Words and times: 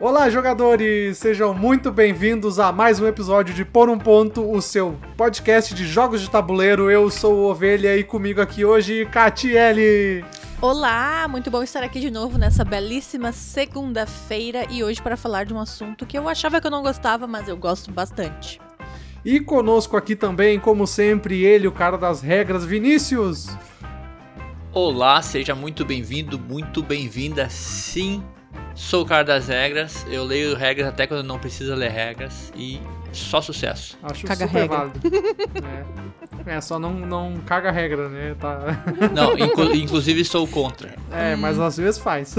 Olá, 0.00 0.30
jogadores! 0.30 1.18
Sejam 1.18 1.52
muito 1.52 1.90
bem-vindos 1.90 2.60
a 2.60 2.70
mais 2.70 3.00
um 3.00 3.06
episódio 3.08 3.52
de 3.52 3.64
Por 3.64 3.90
um 3.90 3.98
Ponto, 3.98 4.48
o 4.48 4.62
seu 4.62 4.96
podcast 5.16 5.74
de 5.74 5.84
jogos 5.88 6.20
de 6.20 6.30
tabuleiro. 6.30 6.88
Eu 6.88 7.10
sou 7.10 7.34
o 7.34 7.50
Ovelha 7.50 7.96
e 7.96 8.04
comigo 8.04 8.40
aqui 8.40 8.64
hoje, 8.64 9.06
Catiele. 9.06 10.24
Olá, 10.62 11.26
muito 11.26 11.50
bom 11.50 11.64
estar 11.64 11.82
aqui 11.82 11.98
de 11.98 12.12
novo 12.12 12.38
nessa 12.38 12.64
belíssima 12.64 13.32
segunda-feira 13.32 14.66
e 14.70 14.84
hoje 14.84 15.02
para 15.02 15.16
falar 15.16 15.44
de 15.44 15.52
um 15.52 15.58
assunto 15.58 16.06
que 16.06 16.16
eu 16.16 16.28
achava 16.28 16.60
que 16.60 16.68
eu 16.68 16.70
não 16.70 16.84
gostava, 16.84 17.26
mas 17.26 17.48
eu 17.48 17.56
gosto 17.56 17.90
bastante. 17.90 18.60
E 19.24 19.40
conosco 19.40 19.96
aqui 19.96 20.14
também, 20.14 20.60
como 20.60 20.86
sempre, 20.86 21.44
ele, 21.44 21.66
o 21.66 21.72
cara 21.72 21.98
das 21.98 22.22
regras, 22.22 22.64
Vinícius. 22.64 23.48
Olá, 24.72 25.20
seja 25.22 25.56
muito 25.56 25.84
bem-vindo, 25.84 26.38
muito 26.38 26.84
bem-vinda. 26.84 27.50
Sim, 27.50 28.22
sou 28.78 29.02
o 29.02 29.06
cara 29.06 29.24
das 29.24 29.48
regras. 29.48 30.06
Eu 30.08 30.24
leio 30.24 30.56
regras 30.56 30.88
até 30.88 31.06
quando 31.06 31.22
não 31.26 31.38
precisa 31.38 31.74
ler 31.74 31.90
regras 31.90 32.52
e 32.56 32.80
só 33.12 33.40
sucesso. 33.40 33.98
Acho 34.02 34.26
Caga 34.26 34.46
super 34.46 34.58
regra. 34.60 34.76
válido. 34.78 35.00
é. 35.64 36.08
É, 36.46 36.60
só 36.62 36.78
não, 36.78 36.94
não 36.94 37.36
caga 37.44 37.70
regra, 37.70 38.08
né? 38.08 38.34
Tá... 38.40 38.58
Não, 39.12 39.36
inclu- 39.36 39.74
inclusive 39.74 40.24
sou 40.24 40.46
contra. 40.46 40.94
É, 41.12 41.36
mas 41.36 41.58
às 41.58 41.76
vezes 41.76 41.98
faz. 42.00 42.34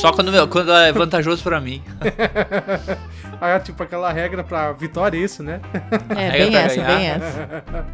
Só 0.00 0.12
quando, 0.12 0.32
quando 0.48 0.72
é 0.72 0.90
vantajoso 0.90 1.42
pra 1.44 1.60
mim. 1.60 1.80
ah, 3.40 3.60
tipo 3.60 3.80
aquela 3.82 4.12
regra 4.12 4.42
pra 4.42 4.72
vitória, 4.72 5.16
isso, 5.16 5.42
né? 5.44 5.60
É, 6.08 6.30
bem 6.32 6.56
essa, 6.56 6.76
ganhar. 6.76 6.96
bem 6.96 7.06
essa. 7.08 7.86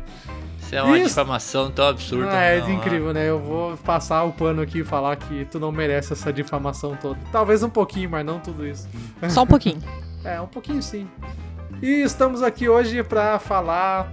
Isso 0.68 0.74
é 0.74 0.82
uma 0.82 0.98
Isso. 0.98 1.08
difamação 1.08 1.70
tão 1.70 1.88
absurda. 1.88 2.30
Ah, 2.30 2.42
é 2.42 2.60
não, 2.60 2.70
incrível, 2.70 3.14
né? 3.14 3.26
Eu 3.26 3.38
vou 3.38 3.74
passar 3.78 4.24
o 4.24 4.32
pano 4.32 4.60
aqui 4.60 4.80
e 4.80 4.84
falar 4.84 5.16
que 5.16 5.46
tu 5.46 5.58
não 5.58 5.72
merece 5.72 6.12
essa 6.12 6.30
difamação 6.30 6.94
toda. 6.94 7.18
Talvez 7.32 7.62
um 7.62 7.70
pouquinho, 7.70 8.10
mas 8.10 8.24
não 8.24 8.38
tudo 8.38 8.66
isso. 8.66 8.86
Só 9.30 9.44
um 9.44 9.46
pouquinho. 9.46 9.78
É, 10.22 10.38
um 10.38 10.46
pouquinho 10.46 10.82
sim. 10.82 11.08
E 11.80 12.02
estamos 12.02 12.42
aqui 12.42 12.68
hoje 12.68 13.02
pra 13.02 13.38
falar, 13.38 14.12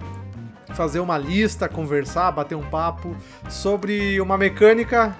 fazer 0.70 1.02
uma 1.02 1.18
lista, 1.18 1.68
conversar, 1.68 2.32
bater 2.32 2.56
um 2.56 2.64
papo 2.64 3.14
sobre 3.50 4.22
uma 4.22 4.38
mecânica 4.38 5.14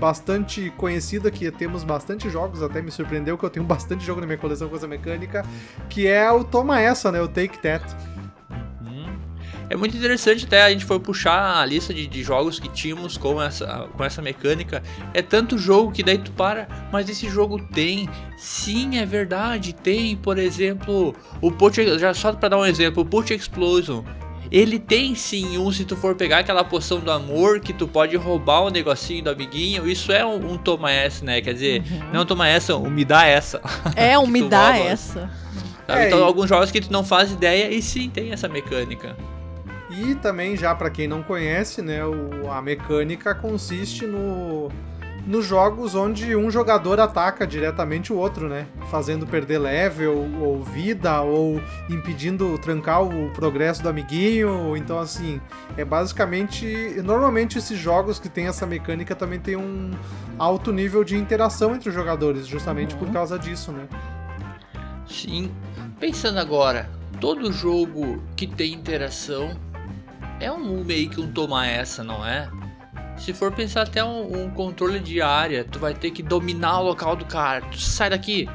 bastante 0.00 0.70
conhecida, 0.76 1.30
que 1.30 1.48
temos 1.52 1.84
bastante 1.84 2.28
jogos, 2.28 2.60
até 2.60 2.82
me 2.82 2.90
surpreendeu 2.90 3.38
que 3.38 3.44
eu 3.44 3.50
tenho 3.50 3.64
bastante 3.66 4.04
jogo 4.04 4.20
na 4.20 4.26
minha 4.26 4.38
coleção 4.38 4.68
com 4.68 4.74
essa 4.74 4.88
mecânica, 4.88 5.44
que 5.88 6.08
é 6.08 6.28
o 6.32 6.42
Toma 6.42 6.80
Essa, 6.80 7.12
né? 7.12 7.20
O 7.20 7.28
Take 7.28 7.56
That. 7.58 7.84
É 9.68 9.74
muito 9.74 9.96
interessante 9.96 10.44
até 10.44 10.62
a 10.62 10.70
gente 10.70 10.84
foi 10.84 11.00
puxar 11.00 11.60
a 11.60 11.66
lista 11.66 11.92
de, 11.92 12.06
de 12.06 12.22
jogos 12.22 12.60
que 12.60 12.68
tínhamos 12.68 13.16
com 13.16 13.42
essa, 13.42 13.88
com 13.96 14.04
essa 14.04 14.22
mecânica. 14.22 14.82
É 15.12 15.20
tanto 15.22 15.58
jogo 15.58 15.90
que 15.90 16.02
daí 16.02 16.18
tu 16.18 16.30
para, 16.32 16.68
mas 16.92 17.08
esse 17.08 17.28
jogo 17.28 17.58
tem. 17.72 18.08
Sim, 18.36 18.98
é 18.98 19.04
verdade, 19.04 19.72
tem, 19.72 20.16
por 20.16 20.38
exemplo, 20.38 21.14
o 21.40 21.50
Put, 21.50 21.98
já 21.98 22.14
só 22.14 22.32
pra 22.32 22.48
dar 22.48 22.58
um 22.58 22.64
exemplo, 22.66 23.02
o 23.02 23.06
Put 23.06 23.34
Explosion. 23.34 24.04
Ele 24.48 24.78
tem 24.78 25.16
sim 25.16 25.58
um, 25.58 25.72
se 25.72 25.84
tu 25.84 25.96
for 25.96 26.14
pegar 26.14 26.38
aquela 26.38 26.62
poção 26.62 27.00
do 27.00 27.10
amor, 27.10 27.58
que 27.58 27.72
tu 27.72 27.88
pode 27.88 28.14
roubar 28.16 28.60
o 28.60 28.70
negocinho 28.70 29.24
do 29.24 29.30
amiguinho, 29.30 29.88
isso 29.88 30.12
é 30.12 30.24
um, 30.24 30.52
um 30.52 30.56
toma 30.56 30.92
essa, 30.92 31.24
né? 31.24 31.40
Quer 31.40 31.54
dizer, 31.54 31.82
não 32.12 32.24
toma 32.24 32.46
essa, 32.46 32.76
um 32.76 32.88
me 32.88 33.04
dá 33.04 33.26
essa. 33.26 33.60
É, 33.96 34.16
um 34.16 34.28
me 34.28 34.42
dá 34.42 34.70
rouba. 34.70 34.88
essa. 34.88 35.30
Sabe? 35.84 36.00
É, 36.02 36.06
então, 36.06 36.20
e- 36.20 36.22
alguns 36.22 36.48
jogos 36.48 36.70
que 36.70 36.80
tu 36.80 36.92
não 36.92 37.04
faz 37.04 37.32
ideia 37.32 37.68
e 37.72 37.82
sim 37.82 38.08
tem 38.08 38.30
essa 38.32 38.46
mecânica. 38.48 39.16
E 39.98 40.14
também, 40.16 40.56
já 40.56 40.74
pra 40.74 40.90
quem 40.90 41.08
não 41.08 41.22
conhece, 41.22 41.80
né, 41.80 42.04
o- 42.04 42.50
a 42.50 42.60
mecânica 42.60 43.34
consiste 43.34 44.06
no 44.06 44.68
nos 45.26 45.44
jogos 45.44 45.96
onde 45.96 46.36
um 46.36 46.48
jogador 46.48 47.00
ataca 47.00 47.44
diretamente 47.44 48.12
o 48.12 48.16
outro, 48.16 48.48
né? 48.48 48.64
Fazendo 48.92 49.26
perder 49.26 49.58
level 49.58 50.24
ou 50.40 50.62
vida 50.62 51.20
ou 51.20 51.60
impedindo 51.90 52.56
trancar 52.58 53.02
o 53.02 53.28
progresso 53.30 53.82
do 53.82 53.88
amiguinho. 53.88 54.76
Então, 54.76 55.00
assim, 55.00 55.40
é 55.76 55.84
basicamente. 55.84 56.64
Normalmente 57.02 57.58
esses 57.58 57.76
jogos 57.76 58.20
que 58.20 58.28
tem 58.28 58.46
essa 58.46 58.64
mecânica 58.66 59.16
também 59.16 59.40
tem 59.40 59.56
um 59.56 59.90
alto 60.38 60.72
nível 60.72 61.02
de 61.02 61.16
interação 61.16 61.74
entre 61.74 61.88
os 61.88 61.94
jogadores, 61.96 62.46
justamente 62.46 62.94
por 62.94 63.10
causa 63.10 63.36
disso, 63.36 63.72
né? 63.72 63.88
Sim. 65.08 65.50
Pensando 65.98 66.38
agora, 66.38 66.88
todo 67.20 67.50
jogo 67.52 68.22
que 68.36 68.46
tem 68.46 68.72
interação 68.74 69.56
é 70.40 70.50
um 70.50 70.84
meio 70.84 71.08
que 71.10 71.20
um 71.20 71.30
toma 71.30 71.66
essa, 71.66 72.02
não 72.04 72.24
é? 72.26 72.48
Se 73.16 73.32
for 73.32 73.50
pensar 73.52 73.82
até 73.82 74.04
um, 74.04 74.44
um 74.44 74.50
controle 74.50 75.00
de 75.00 75.22
área, 75.22 75.64
tu 75.64 75.78
vai 75.78 75.94
ter 75.94 76.10
que 76.10 76.22
dominar 76.22 76.80
o 76.80 76.84
local 76.84 77.16
do 77.16 77.24
cara. 77.24 77.62
Tu 77.70 77.78
sai 77.80 78.10
daqui, 78.10 78.48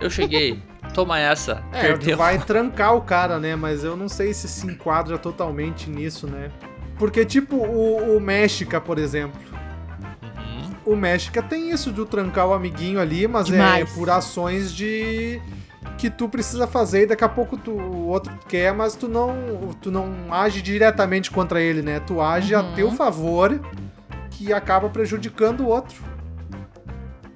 eu 0.00 0.08
cheguei, 0.08 0.62
toma 0.94 1.18
essa, 1.18 1.64
É, 1.72 1.80
perdeu. 1.88 2.12
tu 2.14 2.18
vai 2.18 2.38
trancar 2.38 2.94
o 2.94 3.00
cara, 3.00 3.38
né? 3.40 3.56
Mas 3.56 3.82
eu 3.82 3.96
não 3.96 4.08
sei 4.08 4.32
se 4.32 4.46
se 4.46 4.66
enquadra 4.66 5.18
totalmente 5.18 5.90
nisso, 5.90 6.26
né? 6.28 6.50
Porque, 6.96 7.24
tipo, 7.24 7.56
o, 7.56 8.16
o 8.16 8.20
México, 8.20 8.80
por 8.80 8.98
exemplo. 8.98 9.40
Uhum. 10.38 10.92
O 10.92 10.96
México 10.96 11.42
tem 11.42 11.70
isso 11.72 11.90
de 11.90 12.04
trancar 12.06 12.46
o 12.46 12.52
amiguinho 12.52 13.00
ali, 13.00 13.26
mas 13.26 13.46
Demais. 13.46 13.90
é 13.90 13.94
por 13.94 14.08
ações 14.10 14.72
de. 14.72 15.40
Que 15.98 16.10
tu 16.10 16.28
precisa 16.28 16.66
fazer 16.66 17.02
e 17.02 17.06
daqui 17.06 17.24
a 17.24 17.28
pouco 17.28 17.56
tu, 17.56 17.70
o 17.72 18.08
outro 18.08 18.32
quer, 18.48 18.72
mas 18.74 18.94
tu 18.96 19.08
não, 19.08 19.34
tu 19.80 19.90
não 19.90 20.32
age 20.32 20.60
diretamente 20.60 21.30
contra 21.30 21.60
ele, 21.60 21.82
né? 21.82 22.00
Tu 22.00 22.20
age 22.20 22.54
a 22.54 22.60
Uhum. 22.62 22.74
teu 22.74 22.90
favor, 22.92 23.60
que 24.30 24.52
acaba 24.52 24.88
prejudicando 24.88 25.60
o 25.60 25.68
outro. 25.68 26.02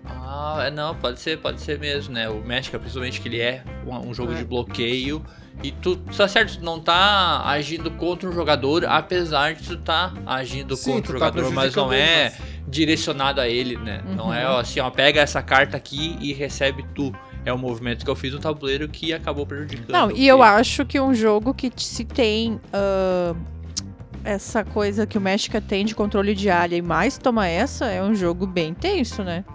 Ah, 0.07 0.65
é, 0.67 0.71
não, 0.71 0.95
pode 0.95 1.21
ser, 1.21 1.39
pode 1.39 1.61
ser 1.61 1.79
mesmo, 1.79 2.13
né? 2.15 2.29
O 2.29 2.41
México, 2.43 2.79
principalmente 2.79 3.21
que 3.21 3.29
ele 3.29 3.41
é 3.41 3.63
um, 3.87 4.09
um 4.11 4.15
jogo 4.15 4.33
É. 4.33 4.37
de 4.37 4.45
bloqueio. 4.45 5.23
E 5.63 5.73
tu, 5.73 5.97
tá 5.97 6.29
certo, 6.29 6.59
tu 6.59 6.65
não 6.65 6.79
tá 6.79 7.43
agindo 7.45 7.91
contra 7.91 8.29
um 8.29 8.33
jogador, 8.33 8.85
apesar 8.85 9.55
de 9.55 9.65
tu 9.65 9.77
tá 9.77 10.13
agindo 10.25 10.77
Sim, 10.77 10.93
contra 10.93 11.17
o 11.17 11.19
tá 11.19 11.27
jogador, 11.27 11.51
mas 11.53 11.75
não 11.75 11.93
é 11.93 12.27
ele, 12.27 12.35
direcionado 12.69 13.41
a 13.41 13.49
ele, 13.49 13.77
né? 13.77 14.01
Não 14.15 14.33
é 14.33 14.47
Uhum. 14.49 14.55
ó, 14.55 14.61
assim, 14.61 14.79
ó, 14.79 14.89
pega 14.89 15.21
essa 15.21 15.43
carta 15.43 15.77
aqui 15.77 16.17
e 16.21 16.33
recebe 16.33 16.85
tu. 16.95 17.13
É 17.49 17.53
um 17.55 17.57
movimento 17.57 18.05
que 18.05 18.11
eu 18.11 18.15
fiz 18.15 18.35
no 18.35 18.39
tabuleiro 18.39 18.87
que 18.89 19.11
acabou 19.15 19.47
prejudicando. 19.47 19.91
Não, 19.91 20.11
e 20.11 20.29
eu 20.29 20.43
acho 20.43 20.85
que 20.85 21.01
um 21.01 21.15
jogo 21.15 21.55
que 21.55 21.73
se 21.77 22.05
tem 22.05 22.61
ah, 22.71 23.35
essa 24.23 24.63
coisa 24.63 25.07
que 25.07 25.17
o 25.17 25.21
México 25.21 25.59
tem 25.63 25.83
de 25.87 25.95
controle 25.95 26.35
de 26.35 26.51
área 26.51 26.77
e 26.77 26.83
mais 26.83 27.17
toma 27.17 27.49
essa, 27.49 27.87
é 27.87 28.03
um 28.03 28.15
jogo 28.15 28.47
bem 28.47 28.75
tenso, 28.75 29.25
né? 29.25 29.47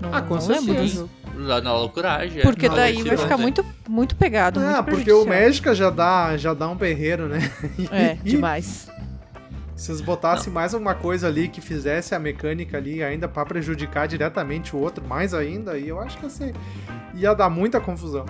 Não, 0.00 0.14
Ah, 0.14 0.22
com 0.22 0.36
não 0.36 0.46
lembro 0.46 0.64
do 0.72 0.72
certeza. 0.72 0.94
jogo. 0.94 1.10
Lá 1.36 1.60
na 1.60 1.74
loucuragem. 1.74 2.42
Porque 2.42 2.66
é, 2.66 2.68
daí 2.70 2.98
não, 2.98 3.04
vai 3.04 3.16
ficar 3.18 3.36
né? 3.36 3.42
muito, 3.42 3.64
muito 3.88 4.16
pegado, 4.16 4.58
Ah, 4.60 4.82
muito 4.82 4.84
porque 4.96 5.12
o. 5.12 5.24
México 5.26 5.74
já 5.74 5.90
dá, 5.90 6.36
já 6.38 6.54
dá 6.54 6.68
um 6.68 6.74
berreiro, 6.74 7.28
né? 7.28 7.50
É, 7.90 8.14
demais. 8.14 8.88
Se 9.80 9.90
eles 9.90 10.02
botassem 10.02 10.52
mais 10.52 10.74
alguma 10.74 10.94
coisa 10.94 11.26
ali 11.26 11.48
que 11.48 11.60
fizesse 11.62 12.14
a 12.14 12.18
mecânica 12.18 12.76
ali 12.76 13.02
ainda 13.02 13.26
pra 13.26 13.46
prejudicar 13.46 14.06
diretamente 14.06 14.76
o 14.76 14.78
outro, 14.78 15.02
mais 15.06 15.32
ainda, 15.32 15.72
aí 15.72 15.88
eu 15.88 15.98
acho 15.98 16.18
que 16.18 16.28
ser- 16.28 16.54
ia 17.14 17.32
dar 17.34 17.48
muita 17.48 17.80
confusão. 17.80 18.26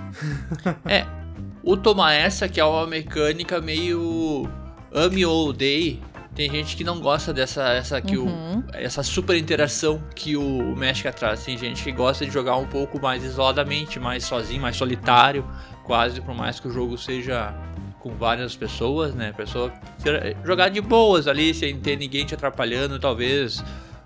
O 1.63 1.77
toma 1.77 2.13
essa, 2.15 2.49
que 2.49 2.61
é 2.61 2.65
uma 2.65 2.87
mecânica 2.87 3.61
meio 3.61 4.49
ame 4.93 5.27
ou 5.27 5.49
odeie. 5.49 6.01
Tem 6.35 6.49
gente 6.49 6.77
que 6.77 6.85
não 6.85 7.01
gosta 7.01 7.35
dessa 7.35 7.69
essa 7.71 8.01
que 8.01 8.17
Uhum. 8.17 8.61
o, 8.61 8.65
essa 8.73 9.03
super 9.03 9.37
interação 9.37 10.01
que 10.15 10.37
o 10.37 10.75
México 10.77 11.13
traz. 11.13 11.45
Tem 11.45 11.59
gente 11.59 11.83
que 11.83 11.91
gosta 11.93 12.25
de 12.25 12.31
jogar 12.33 12.57
um 12.57 12.67
pouco 12.67 13.01
mais 13.03 13.25
isoladamente, 13.25 13.99
mais 13.99 14.25
sozinho, 14.25 14.63
mais 14.63 14.77
solitário, 14.77 15.45
quase 15.85 16.21
por 16.21 16.35
mais 16.35 16.61
que 16.61 16.69
o 16.69 16.71
jogo 16.71 16.97
seja 16.97 17.53
com 18.01 18.11
várias 18.17 18.57
pessoas, 18.57 19.15
né? 19.15 19.33
Pessoa 19.37 19.73
ser- 19.99 20.37
jogar 20.45 20.69
de 20.71 20.81
boas 20.81 21.29
ali, 21.29 21.55
sem 21.55 21.79
ter 21.79 21.97
ninguém 21.97 22.25
te 22.25 22.35
atrapalhando, 22.35 22.99
talvez 22.99 23.63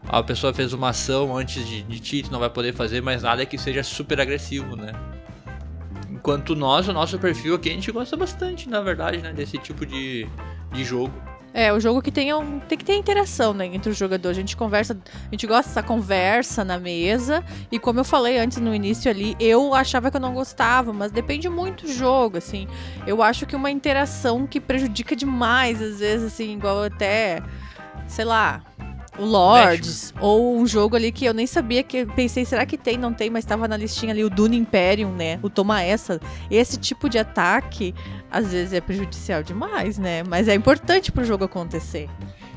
a 0.08 0.22
pessoa 0.22 0.52
fez 0.52 0.72
uma 0.72 0.90
ação 0.90 1.36
antes 1.36 1.66
de, 1.66 1.82
de 1.82 1.98
ti, 2.00 2.22
tu 2.22 2.30
não 2.30 2.38
vai 2.38 2.50
poder 2.50 2.74
fazer 2.74 3.00
mais 3.00 3.22
nada 3.22 3.46
que 3.46 3.56
seja 3.56 3.82
super 3.82 4.20
agressivo, 4.20 4.76
né? 4.76 4.92
Enquanto 6.10 6.54
nós, 6.54 6.88
o 6.88 6.92
nosso 6.92 7.18
perfil 7.18 7.54
aqui, 7.54 7.70
a 7.70 7.72
gente 7.72 7.90
gosta 7.92 8.16
bastante, 8.16 8.68
na 8.68 8.80
verdade, 8.80 9.18
né? 9.18 9.32
Desse 9.32 9.58
tipo 9.58 9.84
de, 9.86 10.26
de 10.72 10.84
jogo. 10.84 11.12
É, 11.56 11.72
o 11.72 11.78
jogo 11.78 12.02
que 12.02 12.10
tem, 12.10 12.34
um, 12.34 12.58
tem 12.58 12.76
que 12.76 12.84
ter 12.84 12.96
interação, 12.96 13.54
né, 13.54 13.66
entre 13.66 13.88
os 13.88 13.96
jogadores. 13.96 14.36
A 14.36 14.40
gente 14.40 14.56
conversa, 14.56 14.98
a 15.04 15.30
gente 15.30 15.46
gosta 15.46 15.68
dessa 15.68 15.84
conversa 15.84 16.64
na 16.64 16.80
mesa. 16.80 17.44
E 17.70 17.78
como 17.78 18.00
eu 18.00 18.04
falei 18.04 18.38
antes 18.38 18.58
no 18.58 18.74
início 18.74 19.08
ali, 19.08 19.36
eu 19.38 19.72
achava 19.72 20.10
que 20.10 20.16
eu 20.16 20.20
não 20.20 20.34
gostava, 20.34 20.92
mas 20.92 21.12
depende 21.12 21.48
muito 21.48 21.86
do 21.86 21.92
jogo, 21.92 22.38
assim. 22.38 22.66
Eu 23.06 23.22
acho 23.22 23.46
que 23.46 23.54
uma 23.54 23.70
interação 23.70 24.48
que 24.48 24.60
prejudica 24.60 25.14
demais, 25.14 25.80
às 25.80 26.00
vezes, 26.00 26.32
assim, 26.32 26.54
igual 26.54 26.82
até, 26.82 27.40
sei 28.08 28.24
lá, 28.24 28.60
o 29.18 29.24
Lords, 29.24 30.12
ou 30.20 30.56
um 30.58 30.66
jogo 30.66 30.96
ali 30.96 31.12
que 31.12 31.24
eu 31.24 31.34
nem 31.34 31.46
sabia 31.46 31.82
que. 31.82 32.04
Pensei, 32.06 32.44
será 32.44 32.66
que 32.66 32.76
tem? 32.76 32.96
Não 32.96 33.12
tem, 33.12 33.30
mas 33.30 33.44
tava 33.44 33.68
na 33.68 33.76
listinha 33.76 34.12
ali 34.12 34.24
o 34.24 34.30
Dune 34.30 34.56
Imperium, 34.56 35.12
né? 35.12 35.38
O 35.42 35.50
Toma 35.50 35.82
Essa. 35.82 36.20
Esse 36.50 36.76
tipo 36.76 37.08
de 37.08 37.18
ataque, 37.18 37.94
às 38.30 38.52
vezes 38.52 38.72
é 38.72 38.80
prejudicial 38.80 39.42
demais, 39.42 39.98
né? 39.98 40.22
Mas 40.24 40.48
é 40.48 40.54
importante 40.54 41.12
pro 41.12 41.24
jogo 41.24 41.44
acontecer. 41.44 42.08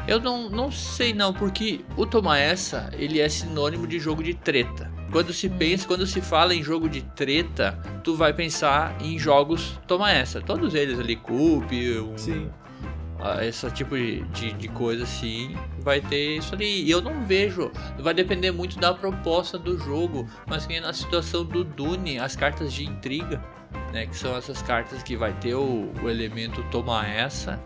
Eu 0.07 0.21
não, 0.21 0.49
não 0.49 0.71
sei 0.71 1.13
não, 1.13 1.33
porque 1.33 1.81
o 1.97 2.05
Toma 2.05 2.37
Essa, 2.37 2.89
ele 2.93 3.19
é 3.19 3.27
sinônimo 3.27 3.85
de 3.85 3.99
jogo 3.99 4.23
de 4.23 4.33
treta. 4.33 4.89
Quando 5.11 5.33
se 5.33 5.49
pensa, 5.49 5.87
quando 5.87 6.05
se 6.05 6.21
fala 6.21 6.53
em 6.53 6.61
jogo 6.61 6.89
de 6.89 7.01
treta, 7.01 7.79
tu 8.03 8.15
vai 8.15 8.33
pensar 8.33 8.97
em 9.01 9.17
jogos, 9.17 9.79
toma 9.87 10.11
essa, 10.11 10.41
todos 10.41 10.75
eles 10.75 10.99
ali, 10.99 11.15
Coop, 11.15 11.99
um, 11.99 12.17
Sim. 12.17 12.49
Ah, 13.19 13.43
esse 13.43 13.69
tipo 13.71 13.95
de, 13.95 14.21
de, 14.25 14.53
de 14.53 14.67
coisa 14.67 15.03
assim, 15.03 15.55
vai 15.79 15.99
ter 15.99 16.37
isso 16.37 16.53
ali. 16.53 16.83
E 16.83 16.91
eu 16.91 17.01
não 17.01 17.25
vejo, 17.25 17.71
vai 17.99 18.13
depender 18.13 18.51
muito 18.51 18.79
da 18.79 18.93
proposta 18.93 19.57
do 19.57 19.77
jogo, 19.77 20.27
mas 20.45 20.65
que 20.65 20.79
na 20.79 20.93
situação 20.93 21.43
do 21.43 21.63
Dune, 21.63 22.19
as 22.19 22.35
cartas 22.35 22.71
de 22.71 22.85
intriga, 22.85 23.43
né, 23.91 24.05
que 24.05 24.15
são 24.15 24.35
essas 24.35 24.61
cartas 24.61 25.01
que 25.01 25.15
vai 25.15 25.33
ter 25.33 25.55
o, 25.55 25.91
o 26.01 26.09
elemento 26.09 26.63
toma 26.71 27.05
essa. 27.07 27.59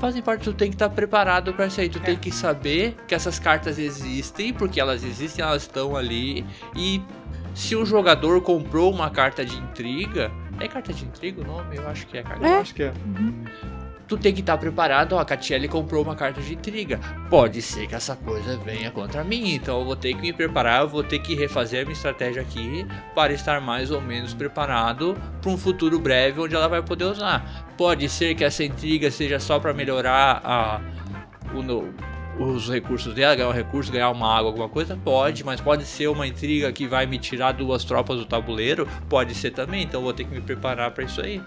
Fazem 0.00 0.20
parte, 0.20 0.42
tu 0.42 0.52
tem 0.52 0.68
que 0.68 0.74
estar 0.74 0.90
preparado 0.90 1.54
para 1.54 1.66
isso 1.66 1.80
aí. 1.80 1.88
Tu 1.88 2.00
tem 2.00 2.16
que 2.16 2.32
saber 2.32 2.96
que 3.06 3.14
essas 3.14 3.38
cartas 3.38 3.78
existem, 3.78 4.52
porque 4.52 4.80
elas 4.80 5.04
existem, 5.04 5.44
elas 5.44 5.62
estão 5.62 5.94
ali. 5.94 6.44
E 6.74 7.00
se 7.54 7.76
o 7.76 7.84
jogador 7.84 8.40
comprou 8.40 8.92
uma 8.92 9.10
carta 9.10 9.44
de 9.44 9.56
intriga. 9.56 10.32
É 10.58 10.66
carta 10.66 10.92
de 10.92 11.04
intriga 11.04 11.40
o 11.40 11.44
nome? 11.44 11.76
Eu 11.76 11.88
acho 11.88 12.06
que 12.06 12.18
é 12.18 12.22
carta 12.22 12.44
Eu 12.44 12.60
acho 12.60 12.74
que 12.74 12.82
é. 12.82 12.92
Tu 14.12 14.18
tem 14.18 14.34
que 14.34 14.40
estar 14.40 14.58
preparado, 14.58 15.14
ó, 15.14 15.18
a 15.20 15.24
Catiele 15.24 15.66
comprou 15.66 16.02
uma 16.02 16.14
carta 16.14 16.38
de 16.42 16.52
intriga. 16.52 17.00
Pode 17.30 17.62
ser 17.62 17.86
que 17.86 17.94
essa 17.94 18.14
coisa 18.14 18.58
venha 18.58 18.90
contra 18.90 19.24
mim, 19.24 19.54
então 19.54 19.78
eu 19.80 19.86
vou 19.86 19.96
ter 19.96 20.12
que 20.14 20.20
me 20.20 20.34
preparar, 20.34 20.82
eu 20.82 20.88
vou 20.88 21.02
ter 21.02 21.18
que 21.18 21.34
refazer 21.34 21.80
a 21.80 21.84
minha 21.84 21.94
estratégia 21.94 22.42
aqui 22.42 22.86
para 23.14 23.32
estar 23.32 23.58
mais 23.62 23.90
ou 23.90 24.02
menos 24.02 24.34
preparado 24.34 25.16
para 25.40 25.50
um 25.50 25.56
futuro 25.56 25.98
breve 25.98 26.40
onde 26.42 26.54
ela 26.54 26.68
vai 26.68 26.82
poder 26.82 27.04
usar. 27.04 27.66
Pode 27.78 28.06
ser 28.10 28.34
que 28.34 28.44
essa 28.44 28.62
intriga 28.62 29.10
seja 29.10 29.40
só 29.40 29.58
para 29.58 29.72
melhorar 29.72 30.42
a, 30.44 30.80
o, 31.54 31.62
no- 31.62 31.88
os 32.38 32.68
recursos 32.68 33.14
dela, 33.14 33.34
ganhar 33.34 33.48
um 33.48 33.52
recurso, 33.52 33.90
ganhar 33.90 34.10
uma 34.10 34.26
água, 34.36 34.50
alguma 34.50 34.68
coisa? 34.68 34.94
Pode, 35.02 35.42
mas 35.42 35.58
pode 35.58 35.86
ser 35.86 36.08
uma 36.08 36.26
intriga 36.26 36.70
que 36.70 36.86
vai 36.86 37.06
me 37.06 37.18
tirar 37.18 37.52
duas 37.52 37.82
tropas 37.82 38.18
do 38.18 38.26
tabuleiro? 38.26 38.86
Pode 39.08 39.34
ser 39.34 39.52
também, 39.52 39.84
então 39.84 40.00
eu 40.00 40.04
vou 40.04 40.12
ter 40.12 40.24
que 40.24 40.34
me 40.34 40.40
preparar 40.42 40.90
para 40.90 41.04
isso 41.04 41.20
aí. 41.22 41.40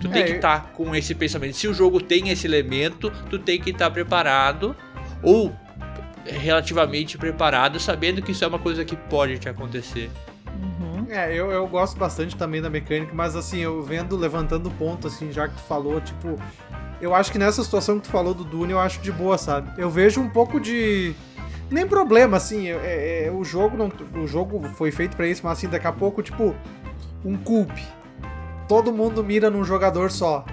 Tu 0.00 0.08
tem 0.08 0.22
É, 0.22 0.24
que 0.24 0.30
eu- 0.32 0.36
estar 0.36 0.72
com 0.72 0.94
esse 0.94 1.14
pensamento. 1.14 1.54
Se 1.56 1.66
o 1.68 1.74
jogo 1.74 2.00
tem 2.00 2.28
esse 2.28 2.46
elemento, 2.46 3.10
tu 3.30 3.38
tem 3.38 3.60
que 3.60 3.70
estar 3.70 3.90
preparado 3.90 4.74
ou 5.22 5.52
relativamente 6.26 7.16
preparado, 7.18 7.80
sabendo 7.80 8.22
que 8.22 8.32
isso 8.32 8.44
é 8.44 8.46
uma 8.46 8.58
coisa 8.58 8.84
que 8.84 8.94
pode 8.96 9.38
te 9.38 9.48
acontecer. 9.48 10.10
Uhum. 10.48 11.06
É, 11.08 11.32
eu, 11.34 11.50
eu 11.50 11.66
gosto 11.66 11.98
bastante 11.98 12.36
também 12.36 12.60
da 12.60 12.68
mecânica, 12.70 13.12
mas 13.14 13.34
assim, 13.34 13.58
eu 13.60 13.82
vendo, 13.82 14.16
levantando 14.16 14.68
o 14.68 14.72
ponto, 14.72 15.06
assim, 15.06 15.32
já 15.32 15.48
que 15.48 15.54
tu 15.54 15.62
falou, 15.62 16.00
tipo, 16.00 16.36
eu 17.00 17.14
acho 17.14 17.32
que 17.32 17.38
nessa 17.38 17.62
situação 17.64 17.96
que 17.98 18.02
tu 18.06 18.10
falou 18.10 18.34
do 18.34 18.44
Dune, 18.44 18.72
eu 18.72 18.78
acho 18.78 19.00
de 19.00 19.10
boa, 19.10 19.38
sabe? 19.38 19.70
Eu 19.80 19.90
vejo 19.90 20.20
um 20.20 20.28
pouco 20.28 20.60
de. 20.60 21.14
Nem 21.70 21.86
problema, 21.86 22.36
assim, 22.36 22.68
é, 22.68 23.26
é- 23.26 23.30
o 23.30 23.42
jogo 23.44 23.76
não. 23.76 23.90
O 24.22 24.26
jogo 24.26 24.62
foi 24.74 24.90
feito 24.90 25.16
pra 25.16 25.26
isso, 25.26 25.40
mas 25.44 25.58
assim, 25.58 25.68
daqui 25.68 25.86
a 25.86 25.92
pouco, 25.92 26.22
tipo, 26.22 26.54
um 27.24 27.36
culp. 27.36 27.70
Todo 28.70 28.92
mundo 28.92 29.24
mira 29.24 29.50
num 29.50 29.64
jogador 29.64 30.12
só. 30.12 30.44